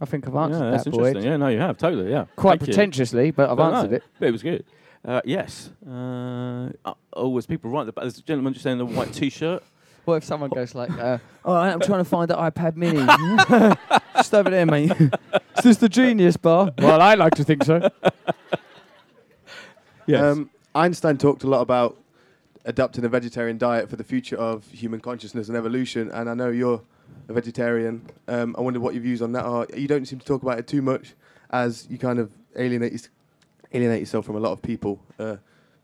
I 0.00 0.06
think 0.06 0.26
I've 0.26 0.34
answered 0.34 0.64
yeah, 0.64 0.70
that's 0.70 0.84
that, 0.84 0.90
boy. 0.90 1.08
interesting. 1.08 1.30
Yeah, 1.30 1.36
no, 1.36 1.48
you 1.48 1.58
have 1.58 1.76
totally. 1.76 2.10
Yeah, 2.10 2.24
Quite 2.34 2.60
Thank 2.60 2.60
you. 2.62 2.66
pretentiously, 2.74 3.30
but 3.30 3.50
I've 3.50 3.56
But 3.58 3.70
no, 3.70 3.76
answered 3.76 3.92
it. 3.92 4.02
but 4.18 4.28
it 4.28 4.32
was 4.32 4.42
good. 4.42 4.64
Uh, 5.04 5.20
yes. 5.26 5.70
Uh, 5.86 6.70
uh, 6.84 6.94
oh, 7.12 7.30
there's 7.32 7.46
people 7.46 7.70
right. 7.70 7.84
there. 7.84 7.92
There's 7.94 8.18
a 8.18 8.22
gentleman 8.22 8.54
just 8.54 8.62
saying 8.64 8.78
the 8.78 8.86
white 8.86 9.12
T-shirt. 9.12 9.62
What 10.06 10.14
if 10.14 10.24
someone 10.24 10.48
goes 10.50 10.74
like, 10.74 10.90
uh, 10.92 11.18
"All 11.44 11.54
right, 11.56 11.72
I'm 11.72 11.80
trying 11.80 12.00
to 12.00 12.04
find 12.08 12.30
the 12.30 12.36
iPad 12.36 12.76
Mini, 12.76 13.04
just 14.16 14.32
over 14.34 14.48
there, 14.48 14.64
mate. 14.64 14.92
Is 15.58 15.64
this 15.64 15.76
the 15.76 15.88
Genius 15.90 16.36
Bar?" 16.38 16.72
Well, 16.78 17.02
I 17.02 17.14
like 17.14 17.34
to 17.34 17.44
think 17.44 17.64
so. 17.64 17.90
Yes. 20.06 20.22
Um, 20.22 20.50
Einstein 20.76 21.16
talked 21.16 21.42
a 21.42 21.46
lot 21.46 21.62
about 21.62 21.96
adapting 22.66 23.04
a 23.04 23.08
vegetarian 23.08 23.56
diet 23.56 23.88
for 23.88 23.96
the 23.96 24.04
future 24.04 24.36
of 24.36 24.66
human 24.70 25.00
consciousness 25.00 25.48
and 25.48 25.56
evolution. 25.56 26.10
And 26.10 26.28
I 26.28 26.34
know 26.34 26.50
you're 26.50 26.82
a 27.28 27.32
vegetarian. 27.32 28.04
Um, 28.28 28.54
I 28.58 28.60
wonder 28.60 28.78
what 28.78 28.92
your 28.92 29.02
views 29.02 29.22
on 29.22 29.32
that 29.32 29.44
are. 29.44 29.66
You 29.74 29.88
don't 29.88 30.04
seem 30.04 30.18
to 30.18 30.26
talk 30.26 30.42
about 30.42 30.58
it 30.58 30.66
too 30.66 30.82
much, 30.82 31.14
as 31.50 31.86
you 31.88 31.96
kind 31.96 32.18
of 32.18 32.30
alienate 32.56 33.08
alienate 33.72 34.00
yourself 34.00 34.26
from 34.26 34.36
a 34.36 34.40
lot 34.40 34.52
of 34.52 34.62
people 34.62 35.00
uh, 35.18 35.36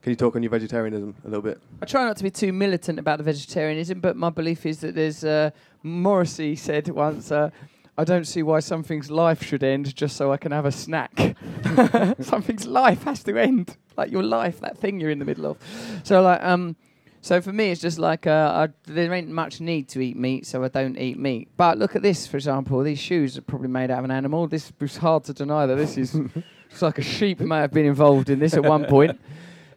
Can 0.02 0.10
you 0.10 0.16
talk 0.16 0.36
on 0.36 0.42
your 0.42 0.50
vegetarianism 0.50 1.14
a 1.24 1.28
little 1.28 1.42
bit? 1.42 1.60
I 1.80 1.86
try 1.86 2.04
not 2.04 2.16
to 2.16 2.24
be 2.24 2.30
too 2.30 2.52
militant 2.52 2.98
about 2.98 3.18
the 3.18 3.24
vegetarianism, 3.24 4.00
but 4.00 4.16
my 4.16 4.30
belief 4.30 4.66
is 4.66 4.80
that 4.80 4.94
there's. 4.94 5.24
Uh, 5.24 5.50
Morrissey 5.84 6.54
said 6.54 6.88
once, 6.88 7.32
uh, 7.32 7.50
I 7.96 8.04
don't 8.04 8.26
see 8.26 8.42
why 8.42 8.60
something's 8.60 9.10
life 9.10 9.42
should 9.42 9.62
end 9.62 9.94
just 9.94 10.16
so 10.16 10.32
I 10.32 10.38
can 10.38 10.50
have 10.52 10.64
a 10.64 10.72
snack. 10.72 11.36
something's 12.20 12.66
life 12.66 13.04
has 13.04 13.22
to 13.24 13.36
end, 13.36 13.76
like 13.96 14.10
your 14.10 14.22
life, 14.22 14.60
that 14.60 14.78
thing 14.78 14.98
you're 14.98 15.10
in 15.10 15.18
the 15.18 15.24
middle 15.26 15.46
of. 15.46 15.58
So, 16.02 16.22
like, 16.22 16.42
um, 16.42 16.76
so 17.20 17.40
for 17.40 17.52
me, 17.52 17.70
it's 17.70 17.80
just 17.80 17.98
like 17.98 18.26
uh, 18.26 18.66
I, 18.68 18.90
there 18.90 19.12
ain't 19.12 19.28
much 19.28 19.60
need 19.60 19.88
to 19.90 20.00
eat 20.00 20.16
meat, 20.16 20.46
so 20.46 20.64
I 20.64 20.68
don't 20.68 20.98
eat 20.98 21.18
meat. 21.18 21.48
But 21.56 21.78
look 21.78 21.94
at 21.94 22.02
this, 22.02 22.26
for 22.26 22.36
example. 22.36 22.82
These 22.82 22.98
shoes 22.98 23.36
are 23.36 23.42
probably 23.42 23.68
made 23.68 23.90
out 23.90 23.98
of 23.98 24.04
an 24.06 24.10
animal. 24.10 24.48
This 24.48 24.72
is 24.80 24.96
hard 24.96 25.24
to 25.24 25.34
deny 25.34 25.66
that 25.66 25.76
this 25.76 25.96
is. 25.98 26.14
it's 26.70 26.82
like 26.82 26.98
a 26.98 27.02
sheep 27.02 27.40
may 27.40 27.58
have 27.58 27.72
been 27.72 27.86
involved 27.86 28.30
in 28.30 28.38
this 28.38 28.54
at 28.54 28.64
one 28.64 28.86
point. 28.86 29.20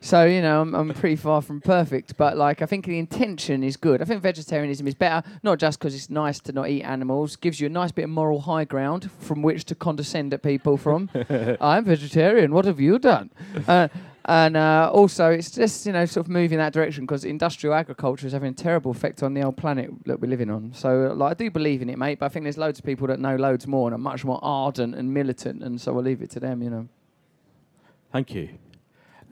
So 0.05 0.23
you 0.23 0.39
know, 0.39 0.61
I'm, 0.61 0.75
I'm 0.75 0.93
pretty 0.93 1.15
far 1.15 1.41
from 1.41 1.61
perfect, 1.61 2.15
but 2.15 2.37
like 2.37 2.61
I 2.61 2.67
think 2.67 2.85
the 2.85 2.99
intention 2.99 3.63
is 3.63 3.75
good. 3.75 4.03
I 4.03 4.05
think 4.05 4.21
vegetarianism 4.21 4.85
is 4.87 4.93
better, 4.93 5.27
not 5.41 5.57
just 5.57 5.79
because 5.79 5.95
it's 5.95 6.11
nice 6.11 6.39
to 6.41 6.51
not 6.51 6.69
eat 6.69 6.83
animals, 6.83 7.35
gives 7.35 7.59
you 7.59 7.65
a 7.65 7.71
nice 7.71 7.91
bit 7.91 8.03
of 8.03 8.11
moral 8.11 8.41
high 8.41 8.65
ground 8.65 9.09
from 9.17 9.41
which 9.41 9.65
to 9.65 9.73
condescend 9.73 10.31
at 10.31 10.43
people 10.43 10.77
from. 10.77 11.09
I'm 11.59 11.85
vegetarian. 11.85 12.53
What 12.53 12.65
have 12.65 12.79
you 12.79 12.99
done? 12.99 13.31
Uh, 13.67 13.87
and 14.25 14.55
uh, 14.55 14.91
also, 14.93 15.31
it's 15.31 15.49
just 15.49 15.87
you 15.87 15.91
know 15.91 16.05
sort 16.05 16.27
of 16.27 16.29
moving 16.29 16.59
that 16.59 16.71
direction 16.71 17.07
because 17.07 17.25
industrial 17.25 17.73
agriculture 17.73 18.27
is 18.27 18.33
having 18.33 18.51
a 18.51 18.55
terrible 18.55 18.91
effect 18.91 19.23
on 19.23 19.33
the 19.33 19.41
old 19.41 19.57
planet 19.57 19.89
that 20.05 20.21
we're 20.21 20.29
living 20.29 20.51
on. 20.51 20.71
So, 20.75 21.15
like, 21.15 21.31
I 21.31 21.33
do 21.33 21.49
believe 21.49 21.81
in 21.81 21.89
it, 21.89 21.97
mate. 21.97 22.19
But 22.19 22.27
I 22.27 22.29
think 22.29 22.43
there's 22.43 22.59
loads 22.59 22.77
of 22.77 22.85
people 22.85 23.07
that 23.07 23.19
know 23.19 23.37
loads 23.37 23.65
more 23.65 23.87
and 23.87 23.95
are 23.95 23.97
much 23.97 24.23
more 24.23 24.39
ardent 24.43 24.93
and 24.93 25.11
militant, 25.11 25.63
and 25.63 25.81
so 25.81 25.95
I'll 25.97 26.03
leave 26.03 26.21
it 26.21 26.29
to 26.31 26.39
them. 26.39 26.61
You 26.61 26.69
know. 26.69 26.87
Thank 28.11 28.35
you. 28.35 28.49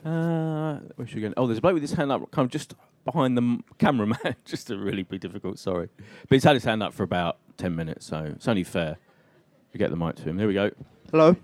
Uh, 0.06 0.80
where 0.96 1.08
should 1.08 1.16
we 1.16 1.22
go? 1.22 1.34
Oh, 1.38 1.48
there's 1.48 1.60
a 1.60 1.62
bloke 1.62 1.74
with 1.76 1.84
his 1.84 1.94
hand 1.94 2.12
up, 2.12 2.30
kind 2.32 2.46
of 2.46 2.52
just 2.52 2.74
behind 3.06 3.38
the 3.38 3.42
m- 3.42 3.64
cameraman. 3.78 4.36
just 4.46 4.68
to 4.68 4.78
really 4.78 5.04
be 5.04 5.18
difficult, 5.18 5.60
sorry. 5.60 5.90
But 5.98 6.36
he's 6.36 6.44
had 6.44 6.56
his 6.56 6.64
hand 6.66 6.84
up 6.84 6.94
for 6.94 7.04
about 7.04 7.38
10 7.58 7.76
minutes, 7.76 8.06
so 8.06 8.32
it's 8.36 8.48
only 8.48 8.64
fair 8.64 8.98
to 9.72 9.78
get 9.78 9.90
the 9.90 9.96
mic 9.98 10.16
to 10.16 10.24
him. 10.24 10.38
There 10.38 10.48
we 10.48 10.54
go. 10.54 10.72
Hello. 11.12 11.36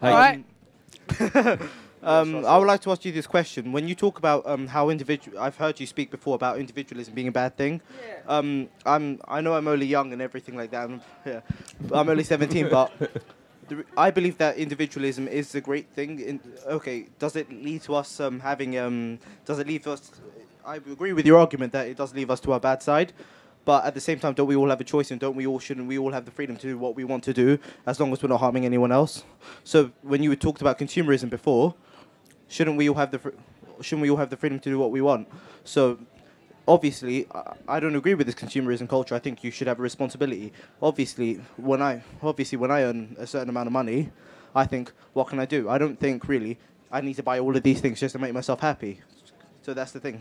Hey. 0.00 0.10
All 0.10 0.14
right. 0.14 1.60
Um, 2.06 2.46
I 2.46 2.56
would 2.56 2.68
like 2.68 2.82
to 2.82 2.92
ask 2.92 3.04
you 3.04 3.10
this 3.10 3.26
question. 3.26 3.72
When 3.72 3.88
you 3.88 3.96
talk 3.96 4.18
about 4.18 4.46
um, 4.46 4.68
how 4.68 4.90
individual, 4.90 5.40
I've 5.40 5.56
heard 5.56 5.80
you 5.80 5.88
speak 5.88 6.08
before 6.08 6.36
about 6.36 6.56
individualism 6.60 7.14
being 7.14 7.26
a 7.26 7.32
bad 7.32 7.56
thing. 7.56 7.80
Um, 8.28 8.68
I'm, 8.84 9.18
I 9.26 9.40
know 9.40 9.54
I'm 9.54 9.66
only 9.66 9.86
young 9.86 10.12
and 10.12 10.22
everything 10.22 10.56
like 10.56 10.70
that. 10.70 10.84
I'm, 10.84 11.00
yeah, 11.24 11.40
I'm 11.92 12.08
only 12.08 12.22
17, 12.22 12.68
but 12.70 12.92
the, 13.68 13.84
I 13.96 14.10
believe 14.10 14.38
that 14.38 14.56
individualism 14.56 15.28
is 15.28 15.54
a 15.54 15.60
great 15.60 15.88
thing. 15.90 16.20
In, 16.20 16.40
okay, 16.66 17.06
does 17.18 17.36
it 17.36 17.50
lead 17.50 17.82
to 17.82 17.94
us 17.94 18.20
um, 18.20 18.40
having? 18.40 18.78
Um, 18.78 19.18
does 19.44 19.58
it 19.58 19.66
leave 19.66 19.86
us? 19.86 20.10
I 20.64 20.76
agree 20.76 21.12
with 21.12 21.26
your 21.26 21.38
argument 21.38 21.72
that 21.72 21.86
it 21.86 21.96
does 21.96 22.14
leave 22.14 22.30
us 22.30 22.40
to 22.40 22.52
our 22.52 22.60
bad 22.60 22.82
side. 22.82 23.12
But 23.64 23.84
at 23.84 23.94
the 23.94 24.00
same 24.00 24.20
time, 24.20 24.34
don't 24.34 24.46
we 24.46 24.54
all 24.54 24.70
have 24.70 24.80
a 24.80 24.84
choice, 24.84 25.10
and 25.10 25.18
don't 25.20 25.34
we 25.34 25.46
all 25.46 25.58
shouldn't 25.58 25.88
we 25.88 25.98
all 25.98 26.12
have 26.12 26.24
the 26.24 26.30
freedom 26.30 26.56
to 26.56 26.66
do 26.68 26.78
what 26.78 26.94
we 26.94 27.02
want 27.02 27.24
to 27.24 27.32
do, 27.32 27.58
as 27.84 27.98
long 27.98 28.12
as 28.12 28.22
we're 28.22 28.28
not 28.28 28.38
harming 28.38 28.64
anyone 28.64 28.92
else? 28.92 29.24
So 29.64 29.90
when 30.02 30.22
you 30.22 30.34
talked 30.36 30.60
about 30.60 30.78
consumerism 30.78 31.30
before, 31.30 31.74
shouldn't 32.48 32.76
we 32.76 32.88
all 32.88 32.94
have 32.94 33.10
the 33.10 33.18
fr- 33.18 33.30
shouldn't 33.80 34.02
we 34.02 34.10
all 34.10 34.16
have 34.18 34.30
the 34.30 34.36
freedom 34.36 34.60
to 34.60 34.70
do 34.70 34.78
what 34.78 34.92
we 34.92 35.00
want? 35.00 35.28
So 35.64 35.98
obviously, 36.66 37.26
I, 37.68 37.80
don't 37.80 37.94
agree 37.96 38.14
with 38.14 38.26
this 38.26 38.34
consumerism 38.34 38.88
culture. 38.88 39.14
I 39.14 39.18
think 39.18 39.44
you 39.44 39.50
should 39.50 39.66
have 39.66 39.78
a 39.78 39.82
responsibility. 39.82 40.52
Obviously, 40.82 41.34
when 41.56 41.82
I 41.82 42.02
obviously 42.22 42.58
when 42.58 42.70
I 42.70 42.82
earn 42.82 43.16
a 43.18 43.26
certain 43.26 43.48
amount 43.48 43.66
of 43.68 43.72
money, 43.72 44.10
I 44.54 44.64
think 44.66 44.92
what 45.12 45.28
can 45.28 45.38
I 45.38 45.44
do? 45.46 45.68
I 45.68 45.78
don't 45.78 45.98
think 45.98 46.28
really 46.28 46.58
I 46.90 47.00
need 47.00 47.14
to 47.14 47.22
buy 47.22 47.38
all 47.38 47.56
of 47.56 47.62
these 47.62 47.80
things 47.80 48.00
just 48.00 48.12
to 48.14 48.18
make 48.18 48.32
myself 48.32 48.60
happy. 48.60 49.00
So 49.62 49.74
that's 49.74 49.92
the 49.92 50.00
thing. 50.00 50.20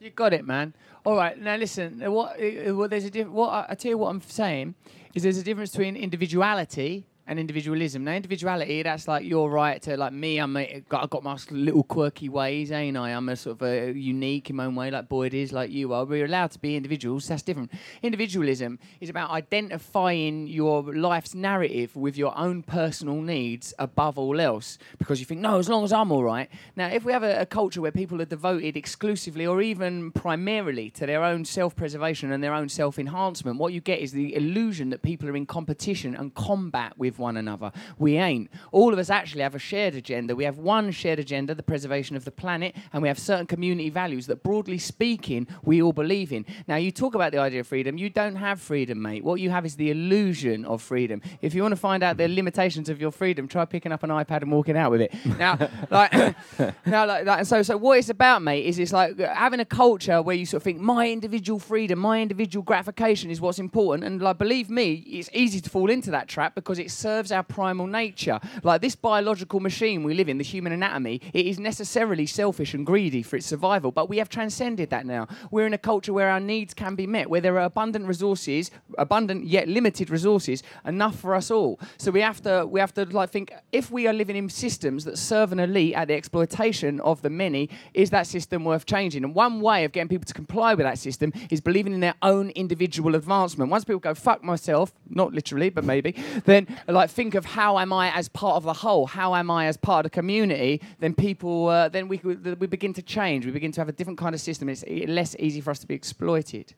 You 0.00 0.10
got 0.10 0.32
it, 0.32 0.46
man. 0.46 0.74
All 1.04 1.16
right, 1.16 1.38
now 1.38 1.56
listen. 1.56 2.00
What? 2.12 2.40
Uh, 2.40 2.82
uh, 2.82 2.86
there's 2.86 3.04
a 3.04 3.10
diff- 3.10 3.28
What 3.28 3.48
I, 3.50 3.66
I 3.70 3.74
tell 3.74 3.90
you 3.90 3.98
what 3.98 4.10
I'm 4.10 4.22
saying 4.22 4.74
is 5.14 5.22
there's 5.22 5.38
a 5.38 5.42
difference 5.42 5.70
between 5.70 5.96
individuality 5.96 7.04
and 7.28 7.38
individualism. 7.38 8.04
Now, 8.04 8.12
individuality 8.12 8.82
that's 8.82 9.06
like 9.06 9.24
your 9.24 9.50
right 9.50 9.80
to 9.82 9.96
like 9.96 10.14
me. 10.14 10.38
I'm 10.38 10.56
a, 10.56 10.82
got 10.88 11.04
I've 11.04 11.10
got 11.10 11.22
my 11.22 11.36
little 11.50 11.84
quirky 11.84 12.28
ways, 12.28 12.72
ain't 12.72 12.96
I? 12.96 13.10
I'm 13.10 13.28
a 13.28 13.36
sort 13.36 13.60
of 13.60 13.68
a 13.68 13.92
unique 13.92 14.48
in 14.50 14.56
my 14.56 14.64
own 14.64 14.74
way, 14.74 14.90
like 14.90 15.08
Boyd 15.08 15.34
is, 15.34 15.52
like 15.52 15.70
you 15.70 15.92
are. 15.92 16.04
We're 16.06 16.24
allowed 16.24 16.52
to 16.52 16.58
be 16.58 16.74
individuals. 16.74 17.28
That's 17.28 17.42
different. 17.42 17.70
Individualism 18.02 18.78
is 19.00 19.10
about 19.10 19.30
identifying 19.30 20.46
your 20.48 20.82
life's 20.82 21.34
narrative 21.34 21.94
with 21.94 22.16
your 22.16 22.36
own 22.36 22.62
personal 22.62 23.20
needs 23.20 23.74
above 23.78 24.18
all 24.18 24.40
else, 24.40 24.78
because 24.98 25.20
you 25.20 25.26
think 25.26 25.42
no, 25.42 25.58
as 25.58 25.68
long 25.68 25.84
as 25.84 25.92
I'm 25.92 26.10
all 26.10 26.24
right. 26.24 26.48
Now, 26.76 26.88
if 26.88 27.04
we 27.04 27.12
have 27.12 27.22
a, 27.22 27.42
a 27.42 27.46
culture 27.46 27.82
where 27.82 27.92
people 27.92 28.22
are 28.22 28.24
devoted 28.24 28.74
exclusively 28.74 29.46
or 29.46 29.60
even 29.60 30.12
primarily 30.12 30.88
to 30.90 31.04
their 31.04 31.22
own 31.22 31.44
self-preservation 31.44 32.32
and 32.32 32.42
their 32.42 32.54
own 32.54 32.70
self-enhancement, 32.70 33.58
what 33.58 33.74
you 33.74 33.82
get 33.82 34.00
is 34.00 34.12
the 34.12 34.34
illusion 34.34 34.88
that 34.90 35.02
people 35.02 35.28
are 35.28 35.36
in 35.36 35.44
competition 35.44 36.14
and 36.14 36.34
combat 36.34 36.96
with 36.96 37.17
one 37.18 37.36
another. 37.36 37.72
We 37.98 38.16
ain't. 38.16 38.50
All 38.72 38.92
of 38.92 38.98
us 38.98 39.10
actually 39.10 39.42
have 39.42 39.54
a 39.54 39.58
shared 39.58 39.94
agenda. 39.94 40.34
We 40.36 40.44
have 40.44 40.58
one 40.58 40.90
shared 40.90 41.18
agenda, 41.18 41.54
the 41.54 41.62
preservation 41.62 42.16
of 42.16 42.24
the 42.24 42.30
planet, 42.30 42.74
and 42.92 43.02
we 43.02 43.08
have 43.08 43.18
certain 43.18 43.46
community 43.46 43.90
values 43.90 44.26
that, 44.26 44.42
broadly 44.42 44.78
speaking, 44.78 45.46
we 45.62 45.82
all 45.82 45.92
believe 45.92 46.32
in. 46.32 46.44
Now, 46.66 46.76
you 46.76 46.90
talk 46.90 47.14
about 47.14 47.32
the 47.32 47.38
idea 47.38 47.60
of 47.60 47.66
freedom. 47.66 47.98
You 47.98 48.10
don't 48.10 48.36
have 48.36 48.60
freedom, 48.60 49.00
mate. 49.02 49.24
What 49.24 49.40
you 49.40 49.50
have 49.50 49.66
is 49.66 49.76
the 49.76 49.90
illusion 49.90 50.64
of 50.64 50.82
freedom. 50.82 51.22
If 51.42 51.54
you 51.54 51.62
want 51.62 51.72
to 51.72 51.80
find 51.80 52.02
out 52.02 52.16
the 52.16 52.28
limitations 52.28 52.88
of 52.88 53.00
your 53.00 53.10
freedom, 53.10 53.48
try 53.48 53.64
picking 53.64 53.92
up 53.92 54.02
an 54.02 54.10
iPad 54.10 54.42
and 54.42 54.52
walking 54.52 54.76
out 54.76 54.90
with 54.90 55.00
it. 55.00 55.14
Now, 55.38 55.58
like, 55.90 56.12
now, 56.86 57.06
like, 57.06 57.26
like, 57.26 57.38
and 57.38 57.48
so, 57.48 57.62
so 57.62 57.76
what 57.76 57.98
it's 57.98 58.08
about, 58.08 58.42
mate, 58.42 58.66
is 58.66 58.78
it's 58.78 58.92
like 58.92 59.18
having 59.18 59.60
a 59.60 59.64
culture 59.64 60.22
where 60.22 60.36
you 60.36 60.46
sort 60.46 60.60
of 60.60 60.64
think 60.64 60.80
my 60.80 61.08
individual 61.10 61.58
freedom, 61.58 61.98
my 61.98 62.20
individual 62.20 62.62
gratification 62.62 63.30
is 63.30 63.40
what's 63.40 63.58
important. 63.58 64.04
And 64.04 64.20
like, 64.20 64.38
believe 64.38 64.70
me, 64.70 64.94
it's 64.94 65.30
easy 65.32 65.60
to 65.60 65.70
fall 65.70 65.90
into 65.90 66.10
that 66.10 66.28
trap 66.28 66.54
because 66.54 66.78
it 66.78 66.90
serves 67.08 67.32
our 67.32 67.42
primal 67.42 67.86
nature. 67.86 68.38
Like 68.62 68.82
this 68.82 68.94
biological 68.94 69.60
machine 69.60 70.04
we 70.04 70.12
live 70.12 70.28
in, 70.28 70.36
the 70.36 70.44
human 70.44 70.72
anatomy, 70.72 71.22
it 71.32 71.46
is 71.46 71.58
necessarily 71.58 72.26
selfish 72.26 72.74
and 72.74 72.84
greedy 72.84 73.22
for 73.22 73.36
its 73.36 73.46
survival. 73.46 73.90
But 73.90 74.10
we 74.10 74.18
have 74.18 74.28
transcended 74.28 74.90
that 74.90 75.06
now. 75.06 75.26
We're 75.50 75.66
in 75.66 75.72
a 75.72 75.78
culture 75.78 76.12
where 76.12 76.28
our 76.28 76.38
needs 76.38 76.74
can 76.74 76.94
be 76.96 77.06
met, 77.06 77.30
where 77.30 77.40
there 77.40 77.58
are 77.58 77.64
abundant 77.64 78.04
resources, 78.04 78.70
abundant 78.98 79.46
yet 79.46 79.68
limited 79.68 80.10
resources, 80.10 80.62
enough 80.84 81.16
for 81.18 81.34
us 81.34 81.50
all. 81.50 81.80
So 81.96 82.10
we 82.10 82.20
have 82.20 82.42
to 82.42 82.66
we 82.66 82.78
have 82.78 82.92
to 82.98 83.04
like 83.06 83.30
think 83.30 83.54
if 83.72 83.90
we 83.90 84.06
are 84.06 84.12
living 84.12 84.36
in 84.36 84.50
systems 84.50 85.06
that 85.06 85.16
serve 85.16 85.52
an 85.52 85.60
elite 85.60 85.94
at 85.94 86.08
the 86.08 86.14
exploitation 86.14 87.00
of 87.00 87.22
the 87.22 87.30
many, 87.30 87.70
is 87.94 88.10
that 88.10 88.26
system 88.26 88.66
worth 88.66 88.84
changing? 88.84 89.24
And 89.24 89.34
one 89.34 89.62
way 89.62 89.84
of 89.86 89.92
getting 89.92 90.08
people 90.08 90.26
to 90.26 90.34
comply 90.34 90.74
with 90.74 90.84
that 90.84 90.98
system 90.98 91.32
is 91.48 91.62
believing 91.62 91.94
in 91.94 92.00
their 92.00 92.18
own 92.20 92.50
individual 92.50 93.14
advancement. 93.14 93.70
Once 93.70 93.84
people 93.84 94.00
go 94.10 94.12
fuck 94.12 94.44
myself, 94.44 94.92
not 95.08 95.32
literally, 95.32 95.70
but 95.70 95.84
maybe, 95.84 96.12
then 96.44 96.66
like 96.86 96.97
think 97.06 97.34
of 97.34 97.44
how 97.44 97.78
am 97.78 97.92
I 97.92 98.10
as 98.14 98.28
part 98.28 98.56
of 98.56 98.64
the 98.64 98.72
whole? 98.72 99.06
How 99.06 99.34
am 99.34 99.50
I 99.50 99.66
as 99.66 99.76
part 99.76 100.04
of 100.04 100.10
the 100.10 100.14
community? 100.14 100.80
Then 100.98 101.14
people, 101.14 101.68
uh, 101.68 101.88
then 101.88 102.08
we 102.08 102.18
we 102.24 102.66
begin 102.66 102.92
to 102.94 103.02
change. 103.02 103.46
We 103.46 103.52
begin 103.52 103.72
to 103.72 103.80
have 103.80 103.88
a 103.88 103.92
different 103.92 104.18
kind 104.18 104.34
of 104.34 104.40
system. 104.40 104.68
It's 104.68 104.84
less 105.06 105.36
easy 105.38 105.60
for 105.60 105.70
us 105.70 105.78
to 105.80 105.86
be 105.86 105.94
exploited. 105.94 106.74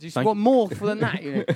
Do 0.00 0.06
you 0.06 0.10
Thank 0.12 0.26
want 0.26 0.38
more 0.38 0.68
for 0.70 0.86
than 0.86 1.00
that? 1.00 1.22
You 1.22 1.32
know? 1.38 1.44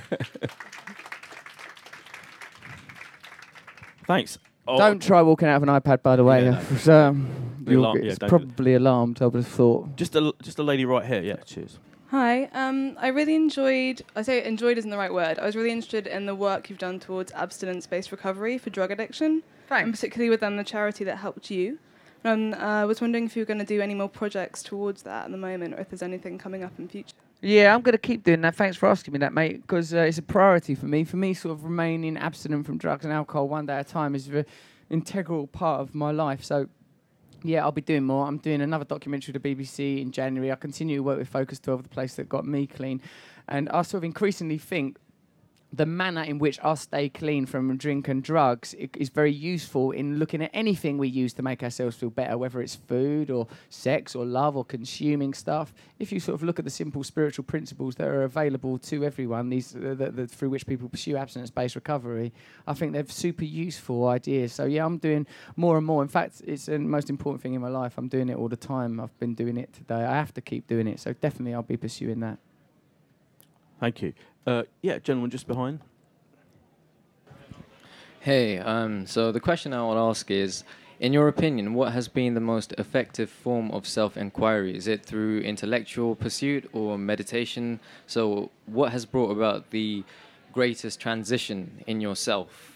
Thanks. 4.05 4.37
Oh, 4.67 4.77
Don't 4.77 5.01
try 5.01 5.21
walking 5.21 5.47
out 5.47 5.57
of 5.57 5.63
an 5.63 5.69
iPad, 5.69 6.03
by 6.03 6.15
the 6.15 6.23
way. 6.23 6.43
Yeah, 6.45 6.61
no. 6.85 7.07
Um, 7.07 7.27
Be 7.63 7.71
you'll 7.73 7.81
alarm- 7.83 7.95
get- 7.97 8.03
yeah, 8.05 8.09
it's 8.11 8.19
don't 8.19 8.29
probably 8.29 8.75
alarmed. 8.75 9.21
I 9.21 9.25
would 9.25 9.35
have 9.35 9.47
thought. 9.47 9.95
Just 9.95 10.15
a 10.15 10.33
just 10.41 10.59
a 10.59 10.63
lady 10.63 10.85
right 10.85 11.05
here. 11.05 11.21
Yeah, 11.21 11.37
cheers. 11.45 11.79
Hi, 12.13 12.43
um, 12.53 12.95
I 12.99 13.07
really 13.07 13.33
enjoyed, 13.33 14.03
I 14.15 14.21
say 14.21 14.45
enjoyed 14.45 14.77
isn't 14.77 14.91
the 14.91 14.99
right 14.99 15.11
word, 15.11 15.39
I 15.39 15.47
was 15.47 15.55
really 15.55 15.71
interested 15.71 16.05
in 16.05 16.27
the 16.27 16.35
work 16.35 16.69
you've 16.69 16.77
done 16.77 16.99
towards 16.99 17.31
abstinence 17.31 17.87
based 17.87 18.11
recovery 18.11 18.59
for 18.59 18.69
drug 18.69 18.91
addiction, 18.91 19.41
and 19.71 19.91
particularly 19.91 20.29
within 20.29 20.55
the 20.55 20.63
charity 20.63 21.03
that 21.05 21.15
helped 21.15 21.49
you. 21.49 21.79
And 22.23 22.53
uh, 22.53 22.57
I 22.59 22.85
was 22.85 23.01
wondering 23.01 23.25
if 23.25 23.35
you 23.35 23.41
were 23.41 23.47
going 23.47 23.57
to 23.57 23.65
do 23.65 23.81
any 23.81 23.95
more 23.95 24.09
projects 24.09 24.61
towards 24.61 25.01
that 25.01 25.25
at 25.25 25.31
the 25.31 25.37
moment, 25.37 25.73
or 25.73 25.79
if 25.79 25.89
there's 25.89 26.03
anything 26.03 26.37
coming 26.37 26.63
up 26.63 26.73
in 26.77 26.87
future. 26.87 27.15
Yeah, 27.41 27.73
I'm 27.73 27.81
going 27.81 27.93
to 27.93 27.97
keep 27.97 28.23
doing 28.23 28.41
that. 28.41 28.53
Thanks 28.53 28.77
for 28.77 28.89
asking 28.89 29.13
me 29.13 29.17
that, 29.17 29.33
mate, 29.33 29.63
because 29.63 29.91
uh, 29.91 30.01
it's 30.01 30.19
a 30.19 30.21
priority 30.21 30.75
for 30.75 30.85
me. 30.85 31.05
For 31.05 31.17
me, 31.17 31.33
sort 31.33 31.53
of 31.53 31.63
remaining 31.63 32.15
abstinent 32.17 32.67
from 32.67 32.77
drugs 32.77 33.05
and 33.05 33.11
alcohol 33.11 33.47
one 33.47 33.65
day 33.65 33.73
at 33.73 33.87
a 33.87 33.91
time 33.91 34.13
is 34.13 34.27
an 34.27 34.45
integral 34.91 35.47
part 35.47 35.81
of 35.81 35.95
my 35.95 36.11
life. 36.11 36.43
So, 36.43 36.69
yeah, 37.43 37.63
I'll 37.63 37.71
be 37.71 37.81
doing 37.81 38.03
more. 38.03 38.25
I'm 38.25 38.37
doing 38.37 38.61
another 38.61 38.85
documentary 38.85 39.33
to 39.33 39.39
BBC 39.39 40.01
in 40.01 40.11
January. 40.11 40.51
I 40.51 40.55
continue 40.55 40.97
to 40.97 41.03
work 41.03 41.19
with 41.19 41.27
Focus 41.27 41.59
12, 41.59 41.83
the 41.83 41.89
place 41.89 42.15
that 42.15 42.29
got 42.29 42.45
me 42.45 42.67
clean. 42.67 43.01
And 43.47 43.69
I 43.69 43.81
sort 43.81 43.99
of 43.99 44.05
increasingly 44.05 44.57
think 44.57 44.97
the 45.73 45.87
manner 45.87 46.21
in 46.21 46.37
which 46.37 46.59
I 46.63 46.75
stay 46.75 47.09
clean 47.09 47.47
from 47.47 47.75
drink 47.77 48.07
and 48.07 48.21
drugs 48.21 48.75
is 48.75 49.09
very 49.09 49.31
useful 49.31 49.89
in 49.89 50.19
looking 50.19 50.43
at 50.43 50.51
anything 50.53 50.99
we 50.99 51.07
use 51.07 51.33
to 51.33 51.41
make 51.41 51.63
ourselves 51.63 51.95
feel 51.95 52.11
better, 52.11 52.37
whether 52.37 52.61
it's 52.61 52.75
food 52.75 53.31
or 53.31 53.47
sex 53.69 54.15
or 54.15 54.23
love 54.23 54.55
or 54.55 54.63
consuming 54.63 55.33
stuff. 55.33 55.73
If 55.97 56.11
you 56.11 56.19
sort 56.19 56.35
of 56.35 56.43
look 56.43 56.59
at 56.59 56.65
the 56.65 56.71
simple 56.71 57.03
spiritual 57.03 57.45
principles 57.45 57.95
that 57.95 58.07
are 58.07 58.21
available 58.21 58.77
to 58.77 59.03
everyone, 59.03 59.49
these 59.49 59.75
uh, 59.75 59.95
the, 59.97 60.11
the, 60.11 60.27
through 60.27 60.51
which 60.51 60.67
people 60.67 60.87
pursue 60.87 61.17
abstinence-based 61.17 61.75
recovery, 61.75 62.31
I 62.67 62.73
think 62.73 62.93
they're 62.93 63.07
super 63.07 63.45
useful 63.45 64.07
ideas. 64.07 64.53
So 64.53 64.65
yeah, 64.65 64.85
I'm 64.85 64.99
doing 64.99 65.25
more 65.55 65.77
and 65.77 65.85
more. 65.85 66.03
In 66.03 66.07
fact, 66.07 66.43
it's 66.45 66.67
the 66.67 66.77
most 66.77 67.09
important 67.09 67.41
thing 67.41 67.55
in 67.55 67.61
my 67.61 67.69
life. 67.69 67.97
I'm 67.97 68.09
doing 68.09 68.29
it 68.29 68.37
all 68.37 68.47
the 68.47 68.55
time. 68.55 68.99
I've 68.99 69.17
been 69.19 69.33
doing 69.33 69.57
it 69.57 69.73
today. 69.73 70.03
I 70.05 70.15
have 70.17 70.35
to 70.35 70.41
keep 70.41 70.67
doing 70.67 70.87
it. 70.87 70.99
So 70.99 71.13
definitely, 71.13 71.55
I'll 71.55 71.63
be 71.63 71.77
pursuing 71.77 72.19
that. 72.19 72.37
Thank 73.79 74.03
you. 74.03 74.13
Uh, 74.45 74.63
yeah, 74.81 74.99
gentleman 74.99 75.29
just 75.29 75.47
behind. 75.47 75.79
Hey, 78.19 78.57
um, 78.57 79.05
so 79.05 79.31
the 79.31 79.39
question 79.39 79.73
I 79.73 79.85
would 79.85 79.97
ask 79.97 80.31
is, 80.31 80.63
in 80.99 81.11
your 81.11 81.27
opinion, 81.27 81.73
what 81.73 81.91
has 81.91 82.07
been 82.07 82.33
the 82.33 82.39
most 82.39 82.73
effective 82.77 83.29
form 83.29 83.71
of 83.71 83.85
self-inquiry? 83.85 84.75
Is 84.75 84.87
it 84.87 85.05
through 85.05 85.39
intellectual 85.39 86.15
pursuit 86.15 86.69
or 86.71 86.97
meditation? 86.97 87.79
So, 88.07 88.51
what 88.65 88.91
has 88.93 89.05
brought 89.05 89.31
about 89.31 89.71
the 89.71 90.03
greatest 90.53 91.01
transition 91.01 91.83
in 91.87 91.99
yourself? 91.99 92.72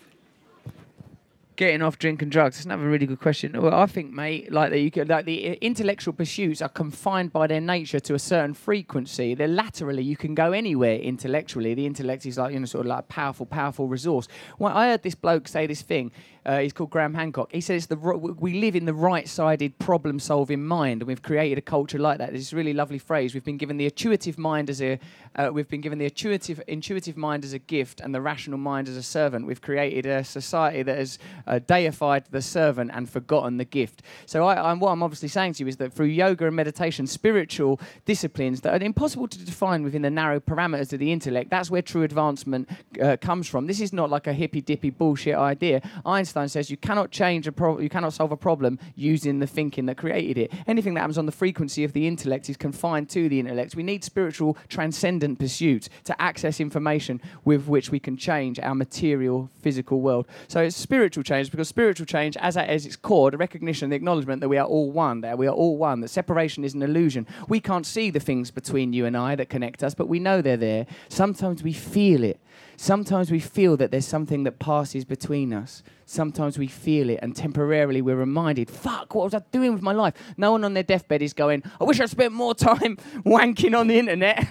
Getting 1.57 1.81
off 1.81 1.99
drinking 1.99 2.29
drugs? 2.29 2.55
That's 2.55 2.65
another 2.65 2.87
really 2.87 3.05
good 3.05 3.19
question. 3.19 3.59
Well, 3.61 3.73
I 3.73 3.85
think, 3.87 4.13
mate, 4.13 4.51
like 4.51 4.69
that 4.69 4.79
you 4.79 4.89
could, 4.89 5.09
like 5.09 5.25
the 5.25 5.49
uh, 5.49 5.55
intellectual 5.59 6.13
pursuits 6.13 6.61
are 6.61 6.69
confined 6.69 7.33
by 7.33 7.47
their 7.47 7.59
nature 7.59 7.99
to 7.99 8.13
a 8.13 8.19
certain 8.19 8.53
frequency. 8.53 9.35
They're 9.35 9.47
laterally, 9.47 10.03
you 10.03 10.15
can 10.15 10.33
go 10.33 10.53
anywhere 10.53 10.95
intellectually. 10.95 11.73
The 11.73 11.85
intellect 11.85 12.25
is 12.25 12.37
like 12.37 12.53
you 12.53 12.59
know 12.59 12.65
sort 12.65 12.85
of 12.85 12.89
like 12.89 12.99
a 12.99 13.03
powerful, 13.03 13.45
powerful 13.45 13.87
resource. 13.87 14.27
Well, 14.57 14.75
I 14.75 14.87
heard 14.87 15.03
this 15.03 15.15
bloke 15.15 15.47
say 15.47 15.67
this 15.67 15.81
thing. 15.81 16.11
Uh, 16.47 16.59
he's 16.59 16.71
called 16.71 16.89
Graham 16.89 17.13
Hancock. 17.13 17.51
He 17.51 17.59
says 17.59 17.87
the 17.87 17.97
we 17.97 18.61
live 18.61 18.77
in 18.77 18.85
the 18.85 18.93
right-sided 18.93 19.77
problem-solving 19.79 20.65
mind, 20.65 21.01
and 21.01 21.07
we've 21.07 21.21
created 21.21 21.57
a 21.57 21.61
culture 21.61 21.99
like 21.99 22.19
that. 22.19 22.33
It's 22.33 22.53
a 22.53 22.55
really 22.55 22.71
lovely 22.71 22.99
phrase. 22.99 23.33
We've 23.33 23.43
been 23.43 23.57
given 23.57 23.75
the 23.75 23.83
intuitive 23.83 24.37
mind 24.37 24.69
as 24.69 24.81
a, 24.81 24.97
uh, 25.35 25.49
we've 25.51 25.67
been 25.67 25.81
given 25.81 25.99
the 25.99 26.05
intuitive 26.05 26.61
intuitive 26.67 27.17
mind 27.17 27.43
as 27.43 27.51
a 27.51 27.59
gift, 27.59 27.99
and 27.99 28.15
the 28.15 28.21
rational 28.21 28.57
mind 28.57 28.87
as 28.87 28.95
a 28.95 29.03
servant. 29.03 29.45
We've 29.45 29.61
created 29.61 30.05
a 30.05 30.23
society 30.23 30.83
that 30.83 30.97
has 30.97 31.19
uh, 31.47 31.59
deified 31.59 32.23
the 32.31 32.41
servant 32.41 32.91
and 32.93 33.09
forgotten 33.09 33.57
the 33.57 33.65
gift. 33.65 34.03
So, 34.25 34.45
I, 34.45 34.71
I'm, 34.71 34.79
what 34.79 34.91
I'm 34.91 35.03
obviously 35.03 35.27
saying 35.27 35.53
to 35.55 35.63
you 35.63 35.67
is 35.67 35.75
that 35.77 35.91
through 35.91 36.05
yoga 36.05 36.47
and 36.47 36.55
meditation, 36.55 37.07
spiritual 37.07 37.81
disciplines 38.05 38.61
that 38.61 38.81
are 38.81 38.85
impossible 38.85 39.27
to 39.27 39.43
define 39.43 39.83
within 39.83 40.01
the 40.01 40.09
narrow 40.09 40.39
parameters 40.39 40.93
of 40.93 40.99
the 40.99 41.11
intellect, 41.11 41.49
that's 41.49 41.69
where 41.69 41.81
true 41.81 42.03
advancement 42.03 42.69
uh, 43.03 43.17
comes 43.19 43.49
from. 43.49 43.67
This 43.67 43.81
is 43.81 43.91
not 43.91 44.09
like 44.09 44.27
a 44.27 44.33
hippy 44.33 44.61
dippy 44.61 44.91
bullshit 44.91 45.35
idea. 45.35 45.81
Einstein 46.05 46.36
says 46.45 46.69
you 46.69 46.77
cannot 46.77 47.09
change 47.09 47.47
a 47.47 47.51
problem, 47.51 47.81
you 47.83 47.89
cannot 47.89 48.13
solve 48.13 48.31
a 48.31 48.37
problem 48.37 48.77
using 48.95 49.39
the 49.39 49.47
thinking 49.47 49.87
that 49.87 49.97
created 49.97 50.37
it. 50.37 50.53
Anything 50.67 50.93
that 50.93 51.01
happens 51.01 51.17
on 51.17 51.25
the 51.25 51.31
frequency 51.31 51.83
of 51.83 51.93
the 51.93 52.07
intellect 52.07 52.49
is 52.49 52.57
confined 52.57 53.09
to 53.09 53.27
the 53.27 53.39
intellect. 53.39 53.75
We 53.75 53.83
need 53.83 54.03
spiritual 54.03 54.57
transcendent 54.67 55.39
pursuits 55.39 55.89
to 56.03 56.21
access 56.21 56.59
information 56.59 57.21
with 57.45 57.67
which 57.67 57.89
we 57.89 57.99
can 57.99 58.17
change 58.17 58.59
our 58.59 58.75
material 58.75 59.49
physical 59.61 60.01
world. 60.01 60.27
So 60.47 60.61
it's 60.61 60.75
spiritual 60.75 61.23
change 61.23 61.49
because 61.49 61.67
spiritual 61.67 62.05
change, 62.05 62.37
as 62.37 62.55
at 62.57 62.69
its 62.69 62.95
core, 62.95 63.31
the 63.31 63.37
recognition, 63.37 63.89
the 63.89 63.95
acknowledgement 63.95 64.41
that 64.41 64.49
we 64.49 64.57
are 64.57 64.67
all 64.67 64.91
one, 64.91 65.21
that 65.21 65.37
we 65.37 65.47
are 65.47 65.53
all 65.53 65.77
one, 65.77 66.01
that 66.01 66.09
separation 66.09 66.63
is 66.63 66.73
an 66.73 66.83
illusion. 66.83 67.25
We 67.47 67.59
can't 67.59 67.85
see 67.85 68.09
the 68.09 68.19
things 68.19 68.51
between 68.51 68.93
you 68.93 69.05
and 69.05 69.17
I 69.17 69.35
that 69.35 69.49
connect 69.49 69.83
us, 69.83 69.95
but 69.95 70.07
we 70.07 70.19
know 70.19 70.41
they're 70.41 70.57
there. 70.57 70.85
Sometimes 71.09 71.63
we 71.63 71.73
feel 71.73 72.23
it. 72.23 72.39
Sometimes 72.75 73.31
we 73.31 73.39
feel 73.39 73.75
that 73.77 73.89
there's 73.89 74.05
something 74.05 74.43
that 74.43 74.59
passes 74.59 75.03
between 75.03 75.51
us. 75.53 75.81
Sometimes 76.09 76.57
we 76.57 76.67
feel 76.67 77.09
it, 77.09 77.19
and 77.21 77.35
temporarily 77.35 78.01
we're 78.01 78.15
reminded, 78.15 78.69
fuck, 78.69 79.13
what 79.13 79.25
was 79.25 79.33
I 79.33 79.41
doing 79.51 79.73
with 79.73 79.81
my 79.81 79.91
life? 79.91 80.13
No 80.37 80.53
one 80.53 80.63
on 80.63 80.73
their 80.73 80.81
deathbed 80.81 81.21
is 81.21 81.33
going, 81.33 81.63
I 81.81 81.83
wish 81.83 81.99
I'd 81.99 82.09
spent 82.09 82.31
more 82.31 82.55
time 82.55 82.95
wanking 83.25 83.77
on 83.77 83.87
the 83.87 83.99
internet. 83.99 84.47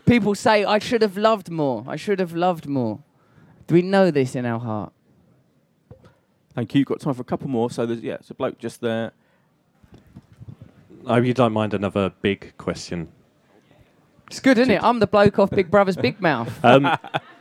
People 0.06 0.36
say, 0.36 0.64
I 0.64 0.78
should 0.78 1.02
have 1.02 1.16
loved 1.16 1.50
more. 1.50 1.84
I 1.88 1.96
should 1.96 2.20
have 2.20 2.34
loved 2.34 2.68
more. 2.68 3.00
Do 3.66 3.74
we 3.74 3.82
know 3.82 4.12
this 4.12 4.36
in 4.36 4.46
our 4.46 4.60
heart? 4.60 4.92
Thank 6.54 6.72
you. 6.76 6.84
Got 6.84 7.00
time 7.00 7.14
for 7.14 7.22
a 7.22 7.24
couple 7.24 7.48
more. 7.48 7.68
So 7.68 7.84
there's 7.84 8.00
yeah, 8.00 8.14
it's 8.14 8.30
a 8.30 8.34
bloke 8.34 8.58
just 8.58 8.80
there. 8.80 9.10
I 11.04 11.14
hope 11.14 11.24
you 11.24 11.34
don't 11.34 11.52
mind 11.52 11.74
another 11.74 12.12
big 12.22 12.56
question. 12.58 13.08
It's 14.28 14.38
good, 14.38 14.56
isn't 14.56 14.72
it? 14.72 14.82
I'm 14.82 15.00
the 15.00 15.08
bloke 15.08 15.40
off 15.40 15.50
Big 15.50 15.68
Brother's 15.68 15.96
Big 15.96 16.20
Mouth. 16.20 16.64
Um, 16.64 16.96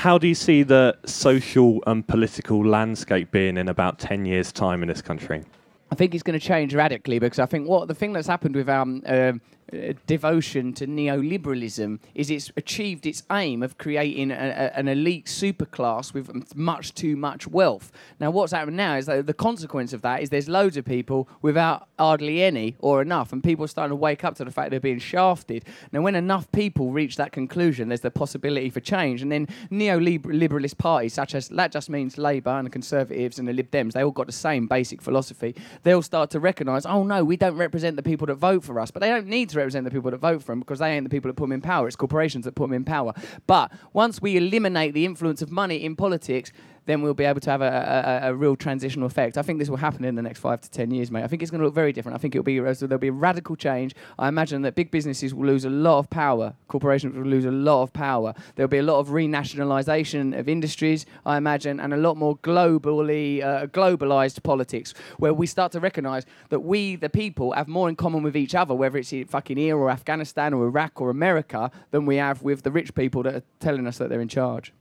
how 0.00 0.16
do 0.16 0.26
you 0.26 0.34
see 0.34 0.62
the 0.62 0.96
social 1.04 1.82
and 1.86 2.06
political 2.06 2.66
landscape 2.66 3.30
being 3.30 3.58
in 3.58 3.68
about 3.68 3.98
10 3.98 4.24
years' 4.24 4.50
time 4.50 4.80
in 4.80 4.88
this 4.88 5.02
country? 5.02 5.44
I 5.90 5.94
think 5.94 6.14
it's 6.14 6.22
going 6.22 6.40
to 6.40 6.44
change 6.44 6.74
radically 6.74 7.18
because 7.18 7.38
I 7.38 7.44
think 7.44 7.68
what 7.68 7.86
the 7.86 7.94
thing 7.94 8.14
that's 8.14 8.26
happened 8.26 8.54
with 8.54 8.70
um, 8.70 9.02
uh, 9.04 9.32
uh, 9.72 9.92
devotion 10.06 10.72
to 10.74 10.86
neoliberalism 10.86 11.98
is 12.14 12.30
it's 12.30 12.50
achieved 12.56 13.06
its 13.06 13.22
aim 13.30 13.62
of 13.62 13.78
creating 13.78 14.30
a, 14.30 14.34
a, 14.34 14.78
an 14.78 14.88
elite 14.88 15.26
superclass 15.26 16.12
with 16.12 16.54
much 16.56 16.94
too 16.94 17.16
much 17.16 17.46
wealth. 17.46 17.92
Now, 18.18 18.30
what's 18.30 18.52
happened 18.52 18.76
now 18.76 18.96
is 18.96 19.06
that 19.06 19.26
the 19.26 19.34
consequence 19.34 19.92
of 19.92 20.02
that 20.02 20.22
is 20.22 20.30
there's 20.30 20.48
loads 20.48 20.76
of 20.76 20.84
people 20.84 21.28
without 21.42 21.88
hardly 21.98 22.42
any 22.42 22.76
or 22.78 23.02
enough, 23.02 23.32
and 23.32 23.42
people 23.42 23.64
are 23.64 23.68
starting 23.68 23.90
to 23.90 23.96
wake 23.96 24.24
up 24.24 24.34
to 24.36 24.44
the 24.44 24.50
fact 24.50 24.70
they're 24.70 24.80
being 24.80 24.98
shafted. 24.98 25.64
Now, 25.92 26.02
when 26.02 26.14
enough 26.14 26.50
people 26.52 26.90
reach 26.90 27.16
that 27.16 27.32
conclusion, 27.32 27.88
there's 27.88 28.00
the 28.00 28.10
possibility 28.10 28.70
for 28.70 28.80
change, 28.80 29.22
and 29.22 29.30
then 29.30 29.46
neoliberalist 29.70 30.78
parties 30.78 31.14
such 31.14 31.34
as 31.34 31.48
that 31.48 31.72
just 31.72 31.90
means 31.90 32.18
Labour 32.18 32.50
and 32.50 32.66
the 32.66 32.70
Conservatives 32.70 33.38
and 33.38 33.46
the 33.46 33.52
Lib 33.52 33.70
Dems, 33.70 33.92
they 33.92 34.02
all 34.02 34.10
got 34.10 34.26
the 34.26 34.32
same 34.32 34.66
basic 34.66 35.02
philosophy. 35.02 35.54
They'll 35.82 36.02
start 36.02 36.30
to 36.30 36.40
recognise, 36.40 36.86
oh 36.86 37.04
no, 37.04 37.24
we 37.24 37.36
don't 37.36 37.56
represent 37.56 37.96
the 37.96 38.02
people 38.02 38.26
that 38.28 38.36
vote 38.36 38.64
for 38.64 38.80
us, 38.80 38.90
but 38.90 39.00
they 39.00 39.08
don't 39.08 39.26
need 39.26 39.50
to 39.50 39.59
represent 39.60 39.84
the 39.84 39.90
people 39.90 40.10
that 40.10 40.18
vote 40.18 40.42
for 40.42 40.52
them 40.52 40.60
because 40.60 40.78
they 40.78 40.92
ain't 40.92 41.04
the 41.04 41.10
people 41.10 41.28
that 41.28 41.34
put 41.34 41.44
them 41.44 41.52
in 41.52 41.60
power. 41.60 41.86
It's 41.86 41.96
corporations 41.96 42.44
that 42.44 42.54
put 42.54 42.64
them 42.64 42.72
in 42.72 42.84
power. 42.84 43.12
But 43.46 43.72
once 43.92 44.20
we 44.20 44.36
eliminate 44.36 44.94
the 44.94 45.04
influence 45.04 45.42
of 45.42 45.50
money 45.50 45.76
in 45.84 45.96
politics, 45.96 46.52
then 46.90 47.02
we'll 47.02 47.14
be 47.14 47.24
able 47.24 47.40
to 47.40 47.50
have 47.50 47.62
a, 47.62 48.20
a, 48.24 48.30
a 48.30 48.34
real 48.34 48.56
transitional 48.56 49.06
effect. 49.06 49.38
I 49.38 49.42
think 49.42 49.58
this 49.58 49.70
will 49.70 49.76
happen 49.76 50.04
in 50.04 50.14
the 50.14 50.22
next 50.22 50.40
five 50.40 50.60
to 50.60 50.70
ten 50.70 50.90
years, 50.90 51.10
mate. 51.10 51.22
I 51.22 51.28
think 51.28 51.42
it's 51.42 51.50
going 51.50 51.60
to 51.60 51.64
look 51.64 51.74
very 51.74 51.92
different. 51.92 52.16
I 52.16 52.18
think 52.18 52.34
it'll 52.34 52.44
be 52.44 52.58
so 52.74 52.86
there'll 52.86 52.98
be 52.98 53.08
a 53.08 53.12
radical 53.12 53.56
change. 53.56 53.94
I 54.18 54.28
imagine 54.28 54.62
that 54.62 54.74
big 54.74 54.90
businesses 54.90 55.34
will 55.34 55.46
lose 55.46 55.64
a 55.64 55.70
lot 55.70 55.98
of 55.98 56.10
power. 56.10 56.54
Corporations 56.68 57.16
will 57.16 57.24
lose 57.24 57.44
a 57.44 57.50
lot 57.50 57.82
of 57.82 57.92
power. 57.92 58.34
There'll 58.54 58.68
be 58.68 58.78
a 58.78 58.82
lot 58.82 58.98
of 58.98 59.08
renationalisation 59.08 60.38
of 60.38 60.48
industries, 60.48 61.06
I 61.24 61.36
imagine, 61.36 61.80
and 61.80 61.94
a 61.94 61.96
lot 61.96 62.16
more 62.16 62.36
globally 62.38 63.42
uh, 63.42 63.66
globalised 63.66 64.42
politics, 64.42 64.94
where 65.18 65.32
we 65.32 65.46
start 65.46 65.72
to 65.72 65.80
recognise 65.80 66.26
that 66.48 66.60
we, 66.60 66.96
the 66.96 67.10
people, 67.10 67.52
have 67.52 67.68
more 67.68 67.88
in 67.88 67.96
common 67.96 68.22
with 68.22 68.36
each 68.36 68.54
other, 68.54 68.74
whether 68.74 68.98
it's 68.98 69.12
in 69.12 69.26
fucking 69.26 69.56
here 69.56 69.76
or 69.76 69.90
Afghanistan 69.90 70.52
or 70.52 70.66
Iraq 70.66 71.00
or 71.00 71.10
America, 71.10 71.70
than 71.90 72.06
we 72.06 72.16
have 72.16 72.42
with 72.42 72.62
the 72.62 72.70
rich 72.70 72.94
people 72.94 73.22
that 73.22 73.34
are 73.34 73.42
telling 73.60 73.86
us 73.86 73.98
that 73.98 74.08
they're 74.08 74.20
in 74.20 74.28
charge. 74.28 74.72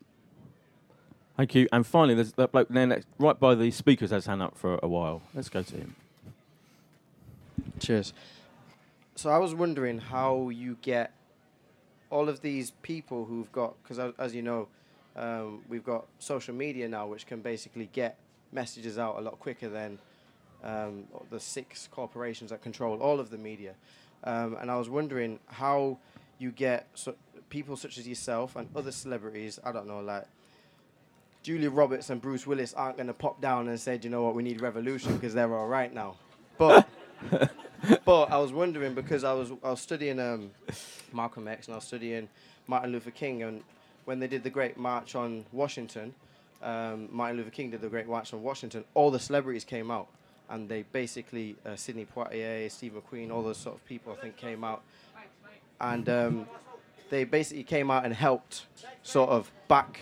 Thank 1.39 1.55
you. 1.55 1.69
And 1.71 1.87
finally, 1.87 2.15
there's 2.15 2.33
that 2.33 2.51
bloke 2.51 2.67
there 2.67 2.85
next, 2.85 3.07
right 3.17 3.39
by 3.39 3.55
the 3.55 3.71
speakers 3.71 4.11
has 4.11 4.25
hand 4.25 4.41
up 4.41 4.57
for 4.57 4.77
a 4.83 4.89
while. 4.89 5.21
Let's 5.33 5.47
go 5.47 5.63
to 5.63 5.73
him. 5.73 5.95
Cheers. 7.79 8.11
So 9.15 9.29
I 9.29 9.37
was 9.37 9.55
wondering 9.55 9.99
how 9.99 10.49
you 10.49 10.75
get 10.81 11.13
all 12.09 12.27
of 12.27 12.41
these 12.41 12.71
people 12.81 13.23
who've 13.23 13.49
got, 13.53 13.81
because 13.81 14.13
as, 14.19 14.35
you 14.35 14.41
know, 14.41 14.67
um, 15.15 15.61
we've 15.69 15.85
got 15.85 16.07
social 16.19 16.53
media 16.53 16.89
now, 16.89 17.07
which 17.07 17.25
can 17.25 17.39
basically 17.39 17.89
get 17.93 18.17
messages 18.51 18.99
out 18.99 19.17
a 19.17 19.21
lot 19.21 19.39
quicker 19.39 19.69
than 19.69 19.97
um, 20.61 21.05
the 21.29 21.39
six 21.39 21.87
corporations 21.89 22.51
that 22.51 22.61
control 22.61 23.01
all 23.01 23.17
of 23.17 23.29
the 23.29 23.37
media. 23.37 23.75
Um, 24.25 24.57
and 24.59 24.69
I 24.69 24.75
was 24.75 24.89
wondering 24.89 25.39
how 25.45 25.99
you 26.37 26.51
get 26.51 26.87
so 26.95 27.15
people 27.47 27.77
such 27.77 27.97
as 27.97 28.05
yourself 28.05 28.57
and 28.57 28.67
other 28.75 28.91
celebrities. 28.91 29.57
I 29.63 29.71
don't 29.71 29.87
know, 29.87 30.01
like 30.01 30.25
Julia 31.49 31.71
Roberts 31.71 32.11
and 32.11 32.21
Bruce 32.21 32.45
Willis 32.45 32.75
aren't 32.75 32.97
going 32.97 33.07
to 33.07 33.13
pop 33.13 33.41
down 33.41 33.69
and 33.69 33.79
say, 33.79 33.99
you 34.03 34.11
know 34.11 34.21
what, 34.21 34.35
we 34.35 34.43
need 34.43 34.61
revolution 34.61 35.15
because 35.15 35.33
they're 35.33 35.51
all 35.51 35.65
right 35.65 35.91
now. 35.91 36.13
But 36.59 36.87
but 38.05 38.31
I 38.31 38.37
was 38.37 38.53
wondering 38.53 38.93
because 38.93 39.23
I 39.23 39.33
was 39.33 39.51
I 39.63 39.71
was 39.71 39.81
studying 39.81 40.19
um, 40.19 40.51
Malcolm 41.11 41.47
X 41.47 41.65
and 41.65 41.73
I 41.73 41.77
was 41.77 41.85
studying 41.85 42.29
Martin 42.67 42.91
Luther 42.91 43.09
King 43.09 43.41
and 43.41 43.63
when 44.05 44.19
they 44.19 44.27
did 44.27 44.43
the 44.43 44.51
Great 44.51 44.77
March 44.77 45.15
on 45.15 45.43
Washington, 45.51 46.13
um, 46.61 47.09
Martin 47.11 47.37
Luther 47.37 47.49
King 47.49 47.71
did 47.71 47.81
the 47.81 47.89
Great 47.89 48.07
March 48.07 48.31
on 48.31 48.43
Washington. 48.43 48.83
All 48.93 49.09
the 49.09 49.19
celebrities 49.19 49.63
came 49.63 49.89
out 49.89 50.07
and 50.51 50.69
they 50.69 50.83
basically 50.83 51.55
uh, 51.65 51.75
Sidney 51.75 52.05
Poitier, 52.05 52.69
Steve 52.69 52.93
McQueen, 52.93 53.31
all 53.31 53.41
those 53.41 53.57
sort 53.57 53.75
of 53.75 53.83
people 53.87 54.13
I 54.15 54.21
think 54.21 54.37
came 54.37 54.63
out 54.63 54.83
and 55.81 56.07
um, 56.09 56.47
they 57.09 57.23
basically 57.23 57.63
came 57.63 57.89
out 57.89 58.05
and 58.05 58.13
helped 58.13 58.67
sort 59.01 59.31
of 59.31 59.51
back 59.67 60.01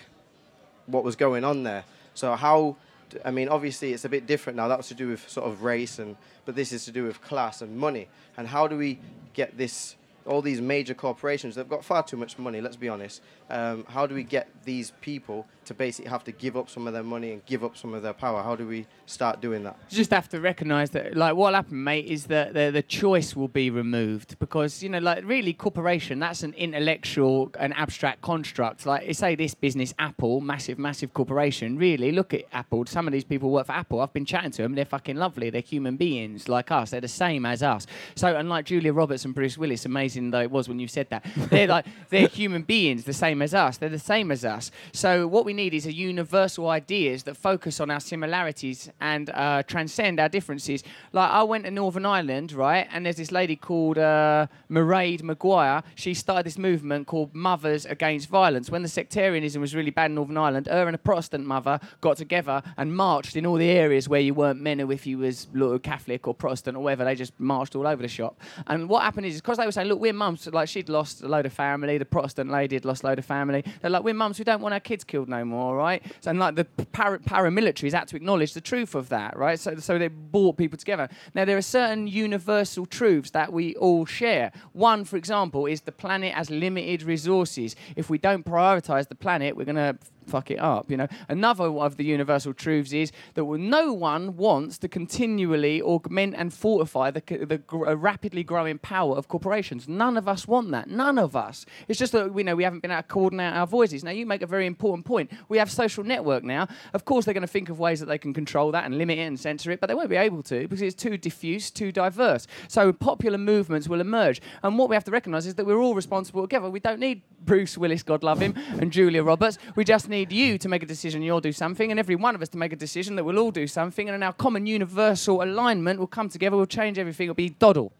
what 0.87 1.03
was 1.03 1.15
going 1.15 1.43
on 1.43 1.63
there. 1.63 1.83
So 2.15 2.35
how, 2.35 2.75
I 3.23 3.31
mean, 3.31 3.47
obviously 3.47 3.93
it's 3.93 4.05
a 4.05 4.09
bit 4.09 4.25
different 4.25 4.57
now. 4.57 4.67
That 4.67 4.77
was 4.77 4.87
to 4.87 4.95
do 4.95 5.09
with 5.09 5.29
sort 5.29 5.47
of 5.47 5.63
race, 5.63 5.99
and 5.99 6.15
but 6.45 6.55
this 6.55 6.71
is 6.71 6.85
to 6.85 6.91
do 6.91 7.03
with 7.03 7.21
class 7.21 7.61
and 7.61 7.77
money. 7.77 8.07
And 8.35 8.47
how 8.47 8.67
do 8.67 8.77
we 8.77 8.99
get 9.33 9.57
this 9.57 9.95
all 10.27 10.41
these 10.41 10.61
major 10.61 10.93
corporations, 10.93 11.55
they've 11.55 11.69
got 11.69 11.83
far 11.83 12.03
too 12.03 12.17
much 12.17 12.37
money. 12.37 12.61
Let's 12.61 12.75
be 12.75 12.89
honest. 12.89 13.21
Um, 13.49 13.85
how 13.87 14.05
do 14.05 14.13
we 14.13 14.23
get 14.23 14.49
these 14.65 14.91
people 15.01 15.47
to 15.67 15.73
basically 15.73 16.09
have 16.09 16.23
to 16.25 16.31
give 16.31 16.57
up 16.57 16.69
some 16.69 16.87
of 16.87 16.93
their 16.93 17.03
money 17.03 17.31
and 17.31 17.45
give 17.45 17.63
up 17.63 17.77
some 17.77 17.93
of 17.93 18.03
their 18.03 18.13
power? 18.13 18.41
How 18.43 18.55
do 18.55 18.67
we 18.67 18.85
start 19.05 19.41
doing 19.41 19.63
that? 19.63 19.77
You 19.89 19.97
just 19.97 20.11
have 20.11 20.29
to 20.29 20.39
recognise 20.39 20.89
that, 20.91 21.15
like, 21.15 21.35
what'll 21.35 21.55
happen, 21.55 21.83
mate, 21.83 22.05
is 22.05 22.25
that 22.25 22.53
the, 22.53 22.71
the 22.71 22.81
choice 22.81 23.35
will 23.35 23.47
be 23.47 23.69
removed 23.69 24.37
because, 24.39 24.81
you 24.81 24.89
know, 24.89 24.99
like, 24.99 25.23
really, 25.25 25.53
corporation, 25.53 26.19
that's 26.19 26.43
an 26.43 26.53
intellectual 26.53 27.51
and 27.59 27.73
abstract 27.75 28.21
construct. 28.21 28.85
Like, 28.85 29.13
say 29.15 29.35
this 29.35 29.53
business, 29.53 29.93
Apple, 29.99 30.41
massive, 30.41 30.79
massive 30.79 31.13
corporation, 31.13 31.77
really, 31.77 32.11
look 32.11 32.33
at 32.33 32.45
Apple. 32.53 32.85
Some 32.85 33.07
of 33.07 33.13
these 33.13 33.23
people 33.23 33.49
work 33.51 33.67
for 33.67 33.73
Apple. 33.73 34.01
I've 34.01 34.13
been 34.13 34.25
chatting 34.25 34.51
to 34.51 34.61
them. 34.61 34.75
They're 34.75 34.85
fucking 34.85 35.15
lovely. 35.17 35.49
They're 35.49 35.61
human 35.61 35.97
beings 35.97 36.49
like 36.49 36.71
us. 36.71 36.91
They're 36.91 37.01
the 37.01 37.07
same 37.07 37.45
as 37.45 37.63
us. 37.63 37.87
So, 38.15 38.35
unlike 38.35 38.65
Julia 38.65 38.93
Roberts 38.93 39.25
and 39.25 39.33
Bruce 39.33 39.57
Willis, 39.57 39.85
amazing 39.85 40.31
though 40.31 40.41
it 40.41 40.51
was 40.51 40.67
when 40.67 40.79
you 40.79 40.87
said 40.87 41.09
that, 41.09 41.25
they're 41.49 41.67
like, 41.67 41.85
they're 42.09 42.27
human 42.41 42.61
beings, 42.61 43.03
the 43.03 43.13
same 43.13 43.41
as 43.41 43.53
us. 43.53 43.77
They're 43.77 43.89
the 43.89 43.99
same 43.99 44.31
as 44.31 44.45
us. 44.45 44.71
So, 44.93 45.27
what 45.27 45.45
we 45.45 45.53
need 45.57 45.73
is 45.73 45.85
a 45.85 45.93
universal 45.93 46.69
ideas 46.69 47.23
that 47.23 47.35
focus 47.35 47.81
on 47.81 47.91
our 47.91 47.99
similarities 47.99 48.89
and 49.01 49.29
uh, 49.31 49.63
transcend 49.63 50.19
our 50.21 50.29
differences. 50.29 50.83
Like 51.11 51.29
I 51.29 51.43
went 51.43 51.65
to 51.65 51.71
Northern 51.71 52.05
Ireland, 52.05 52.53
right, 52.53 52.87
and 52.93 53.05
there's 53.05 53.17
this 53.17 53.31
lady 53.31 53.57
called 53.57 53.97
uh, 53.97 54.47
Mairead 54.71 55.21
Maguire. 55.23 55.83
She 55.95 56.13
started 56.13 56.45
this 56.45 56.57
movement 56.57 57.07
called 57.07 57.35
Mothers 57.35 57.85
Against 57.85 58.29
Violence. 58.29 58.69
When 58.69 58.83
the 58.83 58.87
sectarianism 58.87 59.59
was 59.59 59.75
really 59.75 59.91
bad 59.91 60.11
in 60.11 60.15
Northern 60.15 60.37
Ireland, 60.37 60.67
her 60.67 60.87
and 60.87 60.95
a 60.95 60.99
Protestant 60.99 61.45
mother 61.45 61.79
got 61.99 62.15
together 62.15 62.61
and 62.77 62.95
marched 62.95 63.35
in 63.35 63.45
all 63.45 63.55
the 63.55 63.69
areas 63.69 64.07
where 64.07 64.21
you 64.21 64.33
weren't 64.33 64.61
men 64.61 64.79
or 64.79 64.91
if 64.93 65.05
you 65.05 65.17
was 65.17 65.47
look, 65.53 65.83
Catholic 65.83 66.27
or 66.27 66.33
Protestant 66.33 66.77
or 66.77 66.83
whatever. 66.83 67.03
They 67.03 67.15
just 67.15 67.37
marched 67.39 67.75
all 67.75 67.87
over 67.87 68.01
the 68.01 68.07
shop. 68.07 68.39
And 68.67 68.87
what 68.87 69.03
happened 69.03 69.25
is, 69.25 69.41
because 69.41 69.57
they 69.57 69.65
were 69.65 69.71
saying, 69.71 69.87
look, 69.87 69.99
we're 69.99 70.13
mums. 70.13 70.47
Like 70.47 70.69
she'd 70.69 70.87
lost 70.87 71.23
a 71.23 71.27
load 71.27 71.45
of 71.45 71.53
family. 71.53 71.97
The 71.97 72.05
Protestant 72.05 72.51
lady 72.51 72.75
had 72.75 72.85
lost 72.85 73.03
a 73.03 73.07
load 73.07 73.19
of 73.19 73.25
family. 73.25 73.63
They're 73.81 73.89
like, 73.89 74.03
we're 74.03 74.13
mums. 74.13 74.37
We 74.37 74.45
don't 74.45 74.61
want 74.61 74.73
our 74.73 74.79
kids 74.79 75.03
killed 75.03 75.27
no 75.27 75.43
more, 75.47 75.75
right? 75.75 76.03
So, 76.21 76.31
and 76.31 76.39
like 76.39 76.55
the 76.55 76.65
para- 76.65 77.19
paramilitaries 77.19 77.93
had 77.93 78.07
to 78.09 78.15
acknowledge 78.15 78.53
the 78.53 78.61
truth 78.61 78.95
of 78.95 79.09
that, 79.09 79.37
right? 79.37 79.59
So, 79.59 79.75
so 79.77 79.97
they 79.97 80.07
brought 80.07 80.57
people 80.57 80.77
together. 80.77 81.09
Now, 81.33 81.45
there 81.45 81.57
are 81.57 81.61
certain 81.61 82.07
universal 82.07 82.85
truths 82.85 83.31
that 83.31 83.51
we 83.51 83.75
all 83.75 84.05
share. 84.05 84.51
One, 84.73 85.03
for 85.05 85.17
example, 85.17 85.65
is 85.65 85.81
the 85.81 85.91
planet 85.91 86.33
has 86.33 86.49
limited 86.49 87.03
resources. 87.03 87.75
If 87.95 88.09
we 88.09 88.17
don't 88.17 88.45
prioritize 88.45 89.07
the 89.07 89.15
planet, 89.15 89.55
we're 89.55 89.65
going 89.65 89.75
to 89.75 89.97
fuck 90.27 90.51
it 90.51 90.59
up. 90.59 90.89
You 90.91 90.97
know, 90.97 91.07
another 91.29 91.65
of 91.65 91.97
the 91.97 92.03
universal 92.03 92.53
truths 92.53 92.93
is 92.93 93.11
that 93.35 93.43
no 93.43 93.93
one 93.93 94.37
wants 94.37 94.77
to 94.79 94.87
continually 94.87 95.81
augment 95.81 96.35
and 96.37 96.53
fortify 96.53 97.11
the, 97.11 97.21
the 97.45 97.57
gr- 97.57 97.93
rapidly 97.93 98.43
growing 98.43 98.77
power 98.77 99.15
of 99.15 99.27
corporations. 99.27 99.87
None 99.87 100.17
of 100.17 100.27
us 100.27 100.47
want 100.47 100.71
that. 100.71 100.89
None 100.89 101.17
of 101.17 101.35
us. 101.35 101.65
It's 101.87 101.99
just 101.99 102.11
that 102.13 102.33
we 102.33 102.43
know 102.43 102.55
we 102.55 102.63
haven't 102.63 102.81
been 102.81 102.91
able 102.91 103.01
to 103.01 103.07
coordinate 103.07 103.53
our 103.53 103.67
voices. 103.67 104.03
Now 104.03 104.11
you 104.11 104.25
make 104.25 104.41
a 104.41 104.47
very 104.47 104.65
important 104.65 105.05
point. 105.05 105.31
We 105.49 105.57
have 105.57 105.71
social 105.71 106.03
network 106.03 106.43
now. 106.43 106.67
Of 106.93 107.05
course, 107.05 107.25
they're 107.25 107.33
going 107.33 107.41
to 107.41 107.47
think 107.47 107.69
of 107.69 107.79
ways 107.79 107.99
that 107.99 108.07
they 108.07 108.17
can 108.17 108.33
control 108.33 108.71
that 108.71 108.85
and 108.85 108.97
limit 108.97 109.17
it 109.17 109.21
and 109.21 109.39
censor 109.39 109.71
it, 109.71 109.79
but 109.79 109.87
they 109.87 109.95
won't 109.95 110.09
be 110.09 110.15
able 110.15 110.43
to 110.43 110.61
because 110.61 110.81
it's 110.81 110.95
too 110.95 111.17
diffuse, 111.17 111.71
too 111.71 111.91
diverse. 111.91 112.47
So 112.67 112.91
popular 112.93 113.37
movements 113.37 113.87
will 113.87 114.01
emerge, 114.01 114.41
and 114.63 114.77
what 114.77 114.89
we 114.89 114.95
have 114.95 115.03
to 115.05 115.11
recognise 115.11 115.45
is 115.45 115.55
that 115.55 115.65
we're 115.65 115.79
all 115.79 115.95
responsible 115.95 116.41
together. 116.41 116.69
We 116.69 116.79
don't 116.79 116.99
need 116.99 117.21
Bruce 117.47 117.75
Willis, 117.77 118.03
God 118.03 118.21
love 118.21 118.39
him, 118.39 118.53
and 118.79 118.91
Julia 118.91 119.23
Roberts. 119.23 119.57
We 119.75 119.83
just 119.83 120.07
need 120.09 120.31
you 120.31 120.59
to 120.59 120.69
make 120.69 120.83
a 120.83 120.85
decision, 120.85 121.23
you'll 121.23 121.41
do 121.41 121.51
something, 121.51 121.89
and 121.89 121.99
every 121.99 122.15
one 122.15 122.35
of 122.35 122.41
us 122.43 122.49
to 122.49 122.57
make 122.57 122.73
a 122.73 122.75
decision 122.75 123.15
that 123.15 123.23
we'll 123.23 123.39
all 123.39 123.49
do 123.51 123.65
something, 123.65 124.07
and 124.07 124.13
then 124.13 124.21
our 124.21 124.33
common 124.33 124.67
universal 124.67 125.41
alignment 125.41 125.99
will 125.99 126.05
come 126.05 126.29
together, 126.29 126.55
we'll 126.55 126.67
change 126.67 126.99
everything, 126.99 127.25
it'll 127.25 127.33
be 127.35 127.49
doddle. 127.49 127.91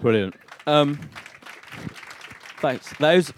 Brilliant. 0.00 0.34
Um, 0.66 0.98
thanks. 2.60 2.92
Those. 2.98 3.32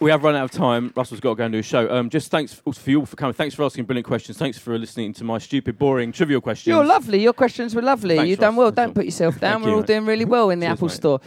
We 0.00 0.12
have 0.12 0.22
run 0.22 0.36
out 0.36 0.44
of 0.44 0.52
time. 0.52 0.92
Russell's 0.94 1.18
got 1.18 1.30
to 1.30 1.34
go 1.34 1.44
and 1.44 1.52
do 1.52 1.58
a 1.58 1.62
show. 1.62 1.92
Um, 1.92 2.08
just 2.08 2.30
thanks 2.30 2.52
for 2.54 2.72
you 2.88 3.00
all 3.00 3.06
for 3.06 3.16
coming. 3.16 3.32
Thanks 3.32 3.56
for 3.56 3.64
asking 3.64 3.84
brilliant 3.84 4.06
questions. 4.06 4.38
Thanks 4.38 4.56
for 4.56 4.78
listening 4.78 5.12
to 5.14 5.24
my 5.24 5.38
stupid, 5.38 5.76
boring, 5.76 6.12
trivial 6.12 6.40
questions. 6.40 6.68
You're 6.68 6.84
lovely. 6.84 7.20
Your 7.20 7.32
questions 7.32 7.74
were 7.74 7.82
lovely. 7.82 8.14
Thanks, 8.14 8.28
You've 8.28 8.38
done 8.38 8.54
well. 8.54 8.70
Don't 8.70 8.94
put 8.94 9.06
yourself 9.06 9.40
down. 9.40 9.60
We're 9.60 9.70
you, 9.70 9.74
all 9.74 9.80
mate. 9.80 9.88
doing 9.88 10.06
really 10.06 10.24
well 10.24 10.50
in 10.50 10.60
the 10.60 10.66
Cheers, 10.66 10.76
Apple 10.76 10.88
mate. 10.88 10.94
Store. 10.94 11.20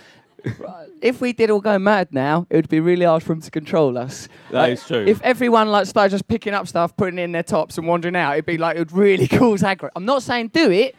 If 1.02 1.22
we 1.22 1.34
did 1.34 1.50
all 1.50 1.62
go 1.62 1.78
mad 1.80 2.10
now, 2.12 2.46
it 2.50 2.56
would 2.56 2.70
be 2.70 2.80
really 2.80 3.06
hard 3.06 3.24
for 3.24 3.30
them 3.30 3.42
to 3.42 3.52
control 3.52 3.98
us. 3.98 4.28
That 4.50 4.58
Like, 4.62 4.74
is 4.74 4.86
true. 4.88 5.06
If 5.08 5.22
everyone 5.22 5.70
like 5.70 5.86
started 5.86 6.12
just 6.12 6.28
picking 6.28 6.54
up 6.54 6.68
stuff, 6.68 6.96
putting 6.98 7.20
it 7.20 7.24
in 7.24 7.32
their 7.32 7.44
tops, 7.44 7.78
and 7.78 7.88
wandering 7.88 8.16
out, 8.16 8.34
it'd 8.34 8.46
be 8.46 8.58
like 8.58 8.76
it 8.76 8.80
would 8.80 8.92
really 8.92 9.28
cause 9.40 9.62
aggro. 9.62 9.90
I'm 9.96 10.06
not 10.06 10.24
saying 10.24 10.50
do 10.50 10.72
it. 10.72 10.96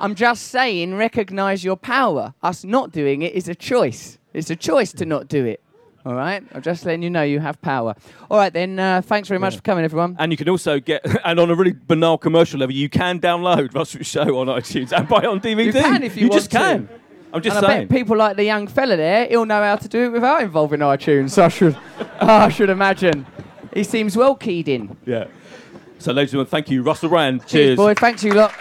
I'm 0.00 0.14
just 0.14 0.48
saying 0.48 0.94
recognise 0.94 1.62
your 1.62 1.76
power. 1.76 2.34
Us 2.42 2.64
not 2.64 2.92
doing 2.92 3.22
it 3.22 3.34
is 3.34 3.48
a 3.48 3.54
choice. 3.54 4.18
It's 4.32 4.50
a 4.50 4.56
choice 4.56 4.92
to 4.94 5.06
not 5.06 5.28
do 5.28 5.44
it. 5.44 5.62
All 6.04 6.14
right. 6.14 6.42
I'm 6.52 6.62
just 6.62 6.84
letting 6.84 7.02
you 7.04 7.10
know 7.10 7.22
you 7.22 7.38
have 7.38 7.62
power. 7.62 7.94
All 8.28 8.36
right 8.36 8.52
then. 8.52 8.76
Uh, 8.76 9.00
thanks 9.02 9.28
very 9.28 9.38
much 9.38 9.54
for 9.54 9.62
coming, 9.62 9.84
everyone. 9.84 10.16
And 10.18 10.32
you 10.32 10.36
can 10.36 10.48
also 10.48 10.80
get, 10.80 11.06
and 11.24 11.38
on 11.38 11.48
a 11.48 11.54
really 11.54 11.72
banal 11.86 12.18
commercial 12.18 12.58
level, 12.58 12.74
you 12.74 12.88
can 12.88 13.20
download 13.20 13.72
Russell's 13.72 14.08
show 14.08 14.38
on 14.38 14.48
iTunes 14.48 14.90
and 14.90 15.06
buy 15.06 15.18
it 15.18 15.26
on 15.26 15.38
DVD. 15.40 15.66
You 15.66 15.72
can 15.72 16.02
if 16.02 16.16
you, 16.16 16.28
want 16.28 16.40
just 16.40 16.50
to. 16.50 16.58
can. 16.58 16.88
I'm 17.32 17.40
just 17.42 17.56
and 17.56 17.66
I 17.66 17.68
saying. 17.68 17.88
bet 17.88 17.96
people 17.96 18.16
like 18.16 18.36
the 18.36 18.44
young 18.44 18.66
fella 18.66 18.96
there, 18.96 19.26
he'll 19.26 19.46
know 19.46 19.62
how 19.62 19.76
to 19.76 19.88
do 19.88 20.04
it 20.06 20.12
without 20.12 20.42
involving 20.42 20.80
iTunes. 20.80 21.36
I 21.40 21.48
should, 21.48 21.76
I 22.20 22.48
should 22.48 22.70
imagine. 22.70 23.26
He 23.74 23.84
seems 23.84 24.16
well 24.16 24.34
keyed 24.34 24.68
in. 24.68 24.96
Yeah. 25.06 25.26
So, 25.98 26.12
ladies 26.12 26.30
and 26.34 26.38
gentlemen, 26.38 26.46
thank 26.50 26.70
you, 26.70 26.82
Russell 26.82 27.08
Brand. 27.08 27.40
Cheers, 27.46 27.50
Cheers. 27.50 27.76
boy. 27.76 27.94
Thanks 27.94 28.22
you 28.24 28.34
lot. 28.34 28.52